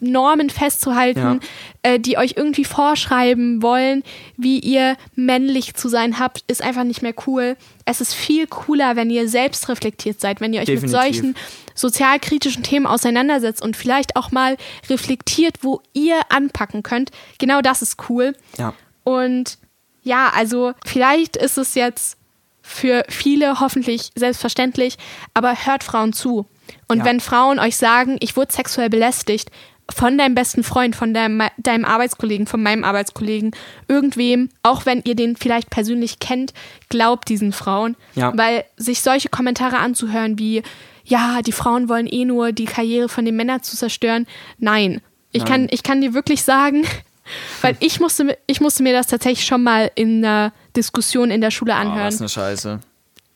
Normen 0.00 0.48
festzuhalten, 0.48 1.40
ja. 1.84 1.92
äh, 1.92 2.00
die 2.00 2.16
euch 2.16 2.34
irgendwie 2.36 2.64
vorschreiben 2.64 3.62
wollen, 3.62 4.02
wie 4.38 4.58
ihr 4.58 4.96
männlich 5.14 5.74
zu 5.74 5.88
sein 5.88 6.18
habt, 6.18 6.42
ist 6.48 6.62
einfach 6.62 6.84
nicht 6.84 7.02
mehr 7.02 7.12
cool. 7.26 7.56
Es 7.90 8.00
ist 8.00 8.14
viel 8.14 8.46
cooler, 8.46 8.94
wenn 8.94 9.10
ihr 9.10 9.28
selbst 9.28 9.68
reflektiert 9.68 10.20
seid, 10.20 10.40
wenn 10.40 10.52
ihr 10.52 10.60
euch 10.60 10.66
Definitiv. 10.66 10.92
mit 10.92 11.02
solchen 11.02 11.36
sozialkritischen 11.74 12.62
Themen 12.62 12.86
auseinandersetzt 12.86 13.60
und 13.62 13.76
vielleicht 13.76 14.14
auch 14.14 14.30
mal 14.30 14.56
reflektiert, 14.88 15.56
wo 15.62 15.80
ihr 15.92 16.20
anpacken 16.28 16.84
könnt. 16.84 17.10
Genau 17.38 17.60
das 17.62 17.82
ist 17.82 17.96
cool. 18.08 18.36
Ja. 18.58 18.74
Und 19.02 19.58
ja, 20.04 20.30
also 20.32 20.72
vielleicht 20.86 21.36
ist 21.36 21.58
es 21.58 21.74
jetzt 21.74 22.16
für 22.62 23.04
viele 23.08 23.58
hoffentlich 23.58 24.12
selbstverständlich, 24.14 24.96
aber 25.34 25.66
hört 25.66 25.82
Frauen 25.82 26.12
zu. 26.12 26.46
Und 26.86 26.98
ja. 26.98 27.04
wenn 27.04 27.18
Frauen 27.18 27.58
euch 27.58 27.76
sagen, 27.76 28.18
ich 28.20 28.36
wurde 28.36 28.52
sexuell 28.52 28.88
belästigt 28.88 29.50
von 29.92 30.18
deinem 30.18 30.34
besten 30.34 30.62
Freund, 30.62 30.96
von 30.96 31.14
deinem, 31.14 31.42
deinem 31.58 31.84
Arbeitskollegen, 31.84 32.46
von 32.46 32.62
meinem 32.62 32.84
Arbeitskollegen, 32.84 33.52
irgendwem, 33.88 34.48
auch 34.62 34.86
wenn 34.86 35.02
ihr 35.04 35.14
den 35.14 35.36
vielleicht 35.36 35.70
persönlich 35.70 36.18
kennt, 36.18 36.52
glaubt 36.88 37.28
diesen 37.28 37.52
Frauen. 37.52 37.96
Ja. 38.14 38.36
Weil 38.36 38.64
sich 38.76 39.02
solche 39.02 39.28
Kommentare 39.28 39.78
anzuhören 39.78 40.38
wie, 40.38 40.62
ja, 41.04 41.42
die 41.42 41.52
Frauen 41.52 41.88
wollen 41.88 42.06
eh 42.06 42.24
nur 42.24 42.52
die 42.52 42.66
Karriere 42.66 43.08
von 43.08 43.24
den 43.24 43.36
Männern 43.36 43.62
zu 43.62 43.76
zerstören. 43.76 44.26
Nein. 44.58 45.00
Ich, 45.32 45.42
Nein. 45.42 45.48
Kann, 45.48 45.68
ich 45.70 45.82
kann 45.82 46.00
dir 46.00 46.14
wirklich 46.14 46.42
sagen, 46.42 46.84
weil 47.62 47.76
ich 47.80 48.00
musste, 48.00 48.36
ich 48.46 48.60
musste 48.60 48.82
mir 48.82 48.92
das 48.92 49.06
tatsächlich 49.08 49.46
schon 49.46 49.62
mal 49.62 49.90
in 49.94 50.24
einer 50.24 50.52
Diskussion 50.76 51.30
in 51.30 51.40
der 51.40 51.50
Schule 51.50 51.74
anhören. 51.74 52.00
Oh, 52.00 52.04
das 52.04 52.14
ist 52.14 52.20
eine 52.20 52.28
Scheiße. 52.28 52.80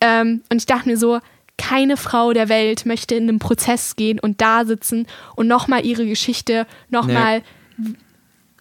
Ähm, 0.00 0.42
und 0.50 0.58
ich 0.58 0.66
dachte 0.66 0.88
mir 0.88 0.98
so, 0.98 1.20
keine 1.58 1.96
Frau 1.96 2.32
der 2.32 2.48
Welt 2.48 2.86
möchte 2.86 3.14
in 3.14 3.28
einen 3.28 3.38
Prozess 3.38 3.96
gehen 3.96 4.18
und 4.18 4.40
da 4.40 4.64
sitzen 4.64 5.06
und 5.36 5.46
nochmal 5.46 5.84
ihre 5.86 6.06
Geschichte 6.06 6.66
nochmal 6.88 7.42
nee. 7.76 7.94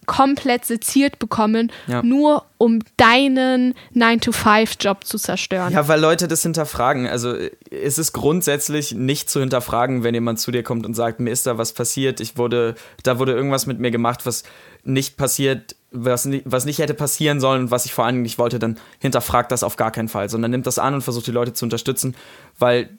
komplett 0.06 0.64
seziert 0.64 1.18
bekommen, 1.18 1.72
ja. 1.86 2.02
nur 2.02 2.44
um 2.58 2.80
deinen 2.96 3.74
9-to-5-Job 3.94 5.04
zu 5.04 5.18
zerstören. 5.18 5.72
Ja, 5.72 5.88
weil 5.88 6.00
Leute 6.00 6.28
das 6.28 6.42
hinterfragen. 6.42 7.06
Also 7.06 7.34
es 7.70 7.98
ist 7.98 8.12
grundsätzlich 8.12 8.94
nicht 8.94 9.28
zu 9.28 9.40
hinterfragen, 9.40 10.04
wenn 10.04 10.14
jemand 10.14 10.38
zu 10.38 10.52
dir 10.52 10.62
kommt 10.62 10.86
und 10.86 10.94
sagt, 10.94 11.20
mir 11.20 11.30
ist 11.30 11.46
da 11.46 11.58
was 11.58 11.72
passiert, 11.72 12.20
ich 12.20 12.36
wurde, 12.36 12.74
da 13.02 13.18
wurde 13.18 13.32
irgendwas 13.32 13.66
mit 13.66 13.80
mir 13.80 13.90
gemacht, 13.90 14.24
was 14.24 14.44
nicht 14.84 15.16
passiert, 15.16 15.74
was, 15.94 16.24
nicht, 16.24 16.44
was 16.44 16.64
nicht 16.64 16.78
hätte 16.78 16.94
passieren 16.94 17.40
sollen 17.40 17.62
und 17.62 17.70
was 17.70 17.86
ich 17.86 17.94
vor 17.94 18.04
allen 18.04 18.16
Dingen 18.16 18.22
nicht 18.24 18.38
wollte, 18.38 18.58
dann 18.58 18.78
hinterfragt 18.98 19.52
das 19.52 19.62
auf 19.62 19.76
gar 19.76 19.90
keinen 19.90 20.08
Fall, 20.08 20.28
sondern 20.28 20.50
nimmt 20.50 20.66
das 20.66 20.78
an 20.78 20.94
und 20.94 21.02
versucht 21.02 21.26
die 21.26 21.32
Leute 21.32 21.52
zu 21.52 21.64
unterstützen, 21.64 22.14
weil 22.58 22.90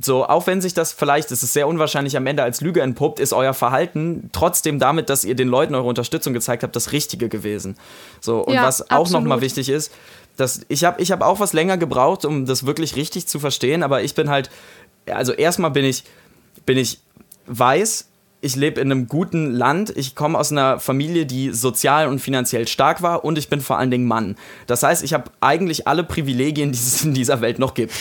so, 0.00 0.26
auch 0.26 0.46
wenn 0.46 0.60
sich 0.60 0.74
das 0.74 0.92
vielleicht, 0.92 1.30
es 1.30 1.42
ist 1.42 1.54
sehr 1.54 1.66
unwahrscheinlich 1.66 2.16
am 2.16 2.26
Ende 2.26 2.42
als 2.42 2.60
Lüge 2.60 2.82
entpuppt, 2.82 3.20
ist 3.20 3.32
euer 3.32 3.54
Verhalten 3.54 4.28
trotzdem 4.32 4.78
damit, 4.78 5.08
dass 5.08 5.24
ihr 5.24 5.34
den 5.34 5.48
Leuten 5.48 5.74
eure 5.74 5.88
Unterstützung 5.88 6.34
gezeigt 6.34 6.62
habt, 6.62 6.76
das 6.76 6.92
Richtige 6.92 7.28
gewesen. 7.28 7.76
So, 8.20 8.40
und 8.40 8.54
ja, 8.54 8.64
was 8.64 8.90
auch 8.90 9.08
nochmal 9.10 9.40
wichtig 9.40 9.70
ist, 9.70 9.92
dass 10.36 10.60
ich 10.68 10.84
habe 10.84 11.00
ich 11.00 11.10
hab 11.10 11.22
auch 11.22 11.40
was 11.40 11.52
länger 11.52 11.78
gebraucht, 11.78 12.24
um 12.24 12.44
das 12.44 12.66
wirklich 12.66 12.96
richtig 12.96 13.26
zu 13.26 13.40
verstehen, 13.40 13.82
aber 13.82 14.02
ich 14.02 14.14
bin 14.14 14.28
halt, 14.28 14.50
also 15.10 15.32
erstmal 15.32 15.70
bin 15.70 15.86
ich, 15.86 16.04
bin 16.66 16.76
ich 16.76 17.00
weiß, 17.46 18.07
ich 18.40 18.54
lebe 18.56 18.80
in 18.80 18.92
einem 18.92 19.08
guten 19.08 19.52
Land, 19.52 19.92
ich 19.96 20.14
komme 20.14 20.38
aus 20.38 20.52
einer 20.52 20.78
Familie, 20.78 21.26
die 21.26 21.50
sozial 21.52 22.08
und 22.08 22.20
finanziell 22.20 22.68
stark 22.68 23.02
war 23.02 23.24
und 23.24 23.36
ich 23.36 23.48
bin 23.48 23.60
vor 23.60 23.78
allen 23.78 23.90
Dingen 23.90 24.06
Mann. 24.06 24.36
Das 24.66 24.82
heißt, 24.82 25.02
ich 25.02 25.12
habe 25.12 25.30
eigentlich 25.40 25.88
alle 25.88 26.04
Privilegien, 26.04 26.70
die 26.72 26.78
es 26.78 27.04
in 27.04 27.14
dieser 27.14 27.40
Welt 27.40 27.58
noch 27.58 27.74
gibt. 27.74 27.92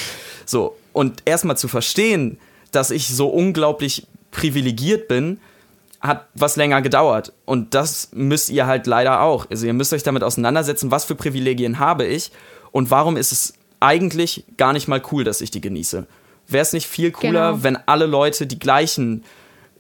So, 0.45 0.77
und 0.93 1.23
erstmal 1.25 1.57
zu 1.57 1.67
verstehen, 1.67 2.37
dass 2.71 2.91
ich 2.91 3.07
so 3.07 3.27
unglaublich 3.27 4.05
privilegiert 4.31 5.07
bin, 5.07 5.39
hat 5.99 6.27
was 6.35 6.55
länger 6.55 6.81
gedauert. 6.81 7.33
Und 7.45 7.73
das 7.73 8.09
müsst 8.13 8.49
ihr 8.49 8.67
halt 8.67 8.85
leider 8.85 9.21
auch. 9.21 9.49
Also 9.49 9.65
ihr 9.65 9.73
müsst 9.73 9.93
euch 9.93 10.03
damit 10.03 10.23
auseinandersetzen, 10.23 10.91
was 10.91 11.05
für 11.05 11.15
Privilegien 11.15 11.79
habe 11.79 12.05
ich 12.05 12.31
und 12.71 12.91
warum 12.91 13.17
ist 13.17 13.31
es 13.31 13.53
eigentlich 13.79 14.45
gar 14.57 14.73
nicht 14.73 14.87
mal 14.87 15.01
cool, 15.11 15.23
dass 15.23 15.41
ich 15.41 15.49
die 15.49 15.61
genieße. 15.61 16.05
Wäre 16.47 16.61
es 16.61 16.73
nicht 16.73 16.87
viel 16.87 17.11
cooler, 17.11 17.51
genau. 17.51 17.63
wenn 17.63 17.77
alle 17.87 18.05
Leute 18.05 18.47
die 18.47 18.59
gleichen 18.59 19.23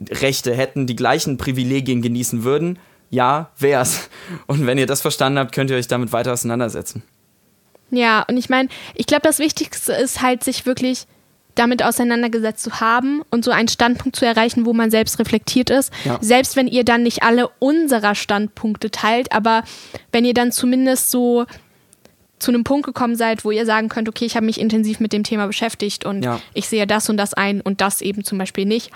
Rechte 0.09 0.53
hätten, 0.53 0.87
die 0.87 0.95
gleichen 0.95 1.37
Privilegien 1.37 2.01
genießen 2.01 2.43
würden, 2.43 2.79
ja, 3.09 3.51
wär's. 3.57 4.09
Und 4.47 4.65
wenn 4.67 4.77
ihr 4.77 4.85
das 4.85 5.01
verstanden 5.01 5.39
habt, 5.39 5.53
könnt 5.53 5.69
ihr 5.69 5.77
euch 5.77 5.87
damit 5.87 6.11
weiter 6.11 6.33
auseinandersetzen. 6.33 7.03
Ja, 7.89 8.23
und 8.27 8.37
ich 8.37 8.49
meine, 8.49 8.69
ich 8.95 9.05
glaube, 9.05 9.23
das 9.23 9.39
Wichtigste 9.39 9.93
ist 9.93 10.21
halt, 10.21 10.43
sich 10.43 10.65
wirklich 10.65 11.07
damit 11.55 11.83
auseinandergesetzt 11.83 12.63
zu 12.63 12.79
haben 12.79 13.23
und 13.31 13.43
so 13.43 13.51
einen 13.51 13.67
Standpunkt 13.67 14.15
zu 14.15 14.25
erreichen, 14.25 14.65
wo 14.65 14.73
man 14.73 14.91
selbst 14.91 15.19
reflektiert 15.19 15.69
ist. 15.69 15.91
Ja. 16.05 16.19
Selbst 16.21 16.55
wenn 16.55 16.67
ihr 16.67 16.83
dann 16.83 17.03
nicht 17.03 17.23
alle 17.23 17.49
unserer 17.59 18.13
Standpunkte 18.13 18.91
teilt, 18.91 19.31
aber 19.31 19.63
wenn 20.11 20.25
ihr 20.25 20.33
dann 20.33 20.51
zumindest 20.51 21.09
so 21.09 21.45
zu 22.39 22.51
einem 22.51 22.63
Punkt 22.63 22.85
gekommen 22.85 23.15
seid, 23.15 23.45
wo 23.45 23.51
ihr 23.51 23.65
sagen 23.65 23.89
könnt, 23.89 24.07
okay, 24.07 24.25
ich 24.25 24.35
habe 24.35 24.45
mich 24.45 24.59
intensiv 24.59 24.99
mit 24.99 25.13
dem 25.13 25.23
Thema 25.23 25.47
beschäftigt 25.47 26.05
und 26.05 26.23
ja. 26.23 26.39
ich 26.53 26.67
sehe 26.67 26.85
das 26.85 27.09
und 27.09 27.17
das 27.17 27.33
ein 27.33 27.61
und 27.61 27.81
das 27.81 28.01
eben 28.01 28.23
zum 28.23 28.37
Beispiel 28.37 28.65
nicht. 28.65 28.91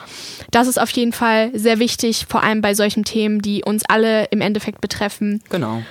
Das 0.51 0.67
ist 0.67 0.79
auf 0.79 0.91
jeden 0.91 1.13
Fall 1.13 1.49
sehr 1.53 1.79
wichtig, 1.79 2.27
vor 2.29 2.43
allem 2.43 2.61
bei 2.61 2.75
solchen 2.75 3.03
Themen, 3.03 3.41
die 3.41 3.63
uns 3.63 3.83
alle 3.87 4.25
im 4.25 4.41
Endeffekt 4.41 4.81
betreffen. 4.81 5.41
Genau. 5.49 5.81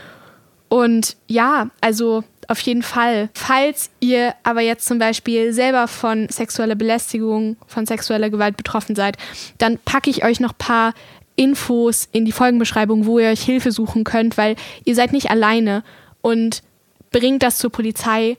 Und 0.69 1.17
ja, 1.27 1.71
also 1.81 2.23
auf 2.47 2.61
jeden 2.61 2.83
Fall. 2.83 3.29
Falls 3.35 3.91
ihr 4.01 4.35
aber 4.45 4.61
jetzt 4.61 4.87
zum 4.87 4.99
Beispiel 4.99 5.53
selber 5.53 5.89
von 5.89 6.29
sexueller 6.29 6.77
Belästigung, 6.77 7.57
von 7.67 7.87
sexueller 7.87 8.31
Gewalt 8.31 8.57
betroffen 8.57 8.95
seid, 8.95 9.17
dann 9.59 9.79
packe 9.85 10.11
ich 10.11 10.25
euch 10.25 10.39
noch 10.41 10.53
ein 10.53 10.59
paar 10.59 10.95
Infos 11.37 12.09
in 12.13 12.25
die 12.25 12.33
Folgenbeschreibung, 12.33 13.07
wo 13.07 13.19
ihr 13.19 13.29
euch 13.31 13.43
Hilfe 13.43 13.73
suchen 13.73 14.05
könnt, 14.05 14.37
weil 14.37 14.57
ihr 14.85 14.95
seid 14.95 15.13
nicht 15.13 15.31
alleine 15.31 15.83
und 16.23 16.63
bringt 17.11 17.43
das 17.43 17.59
zur 17.59 17.71
Polizei, 17.71 18.37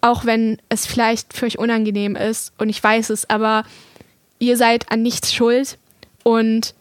auch 0.00 0.24
wenn 0.24 0.60
es 0.68 0.86
vielleicht 0.86 1.32
für 1.32 1.46
euch 1.46 1.58
unangenehm 1.58 2.16
ist 2.16 2.52
und 2.58 2.68
ich 2.68 2.82
weiß 2.82 3.10
es, 3.10 3.28
aber 3.28 3.64
ihr 4.38 4.56
seid 4.56 4.90
an 4.90 5.02
nichts 5.02 5.32
schuld 5.32 5.78
und 6.24 6.74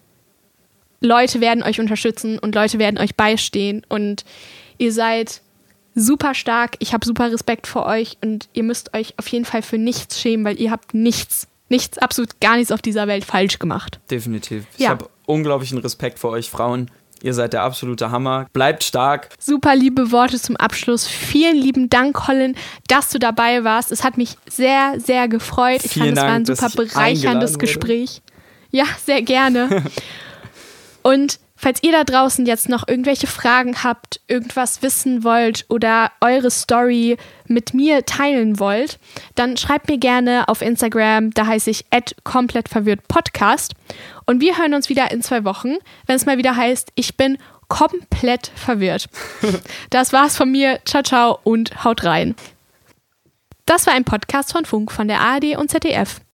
Leute 0.99 1.41
werden 1.41 1.63
euch 1.63 1.79
unterstützen 1.79 2.39
und 2.39 2.55
Leute 2.55 2.79
werden 2.79 2.97
euch 2.97 3.15
beistehen 3.15 3.85
und 3.87 4.25
ihr 4.77 4.91
seid 4.91 5.41
super 5.95 6.33
stark. 6.33 6.75
Ich 6.79 6.93
habe 6.93 7.05
super 7.05 7.31
Respekt 7.31 7.67
vor 7.67 7.85
euch 7.85 8.17
und 8.23 8.49
ihr 8.53 8.63
müsst 8.63 8.93
euch 8.93 9.13
auf 9.17 9.27
jeden 9.27 9.45
Fall 9.45 9.61
für 9.61 9.77
nichts 9.77 10.19
schämen, 10.19 10.45
weil 10.45 10.59
ihr 10.59 10.71
habt 10.71 10.93
nichts, 10.93 11.47
nichts, 11.69 11.97
absolut 11.97 12.39
gar 12.39 12.55
nichts 12.55 12.71
auf 12.71 12.81
dieser 12.81 13.07
Welt 13.07 13.25
falsch 13.25 13.59
gemacht. 13.59 13.99
Definitiv. 14.09 14.65
Ich 14.75 14.83
ja. 14.83 14.89
habe 14.89 15.09
unglaublichen 15.25 15.77
Respekt 15.79 16.19
vor 16.19 16.31
euch 16.31 16.49
Frauen. 16.49 16.89
Ihr 17.23 17.33
seid 17.33 17.53
der 17.53 17.63
absolute 17.63 18.11
Hammer. 18.11 18.47
Bleibt 18.53 18.83
stark. 18.83 19.29
Super 19.39 19.75
liebe 19.75 20.11
Worte 20.11 20.39
zum 20.39 20.55
Abschluss. 20.55 21.07
Vielen 21.07 21.57
lieben 21.57 21.89
Dank, 21.89 22.15
Colin, 22.15 22.55
dass 22.87 23.09
du 23.09 23.19
dabei 23.19 23.63
warst. 23.63 23.91
Es 23.91 24.03
hat 24.03 24.17
mich 24.17 24.37
sehr, 24.49 24.99
sehr 24.99 25.27
gefreut. 25.27 25.81
Ich 25.83 25.93
Vielen 25.93 26.15
fand, 26.15 26.49
es 26.49 26.61
war 26.61 26.67
ein 26.67 26.71
super 26.71 26.83
bereicherndes 26.83 27.59
Gespräch. 27.59 28.21
Ja, 28.71 28.85
sehr 29.03 29.21
gerne. 29.21 29.83
Und 31.01 31.39
falls 31.55 31.81
ihr 31.83 31.91
da 31.91 32.03
draußen 32.03 32.45
jetzt 32.45 32.69
noch 32.69 32.87
irgendwelche 32.87 33.27
Fragen 33.27 33.83
habt, 33.83 34.21
irgendwas 34.27 34.81
wissen 34.81 35.23
wollt 35.23 35.65
oder 35.69 36.11
eure 36.21 36.51
Story 36.51 37.17
mit 37.49 37.73
mir 37.73 38.05
teilen 38.05 38.59
wollt, 38.59 38.99
dann 39.35 39.57
schreibt 39.57 39.89
mir 39.89 39.97
gerne 39.97 40.47
auf 40.47 40.61
Instagram, 40.61 41.31
da 41.31 41.47
heiße 41.47 41.69
ich 41.69 41.85
komplett 42.23 42.69
verwirrt 42.69 43.07
Podcast. 43.07 43.73
Und 44.25 44.41
wir 44.41 44.57
hören 44.57 44.73
uns 44.73 44.89
wieder 44.89 45.11
in 45.11 45.21
zwei 45.21 45.43
Wochen, 45.43 45.75
wenn 46.05 46.15
es 46.15 46.25
mal 46.25 46.37
wieder 46.37 46.55
heißt, 46.55 46.91
ich 46.95 47.17
bin 47.17 47.37
komplett 47.67 48.51
verwirrt. 48.55 49.07
Das 49.89 50.13
war's 50.13 50.37
von 50.37 50.51
mir. 50.51 50.79
Ciao, 50.85 51.03
ciao 51.03 51.39
und 51.43 51.83
haut 51.83 52.03
rein. 52.03 52.35
Das 53.65 53.85
war 53.85 53.93
ein 53.93 54.05
Podcast 54.05 54.51
von 54.51 54.65
Funk 54.65 54.91
von 54.91 55.07
der 55.07 55.21
ARD 55.21 55.57
und 55.57 55.69
ZDF. 55.69 56.21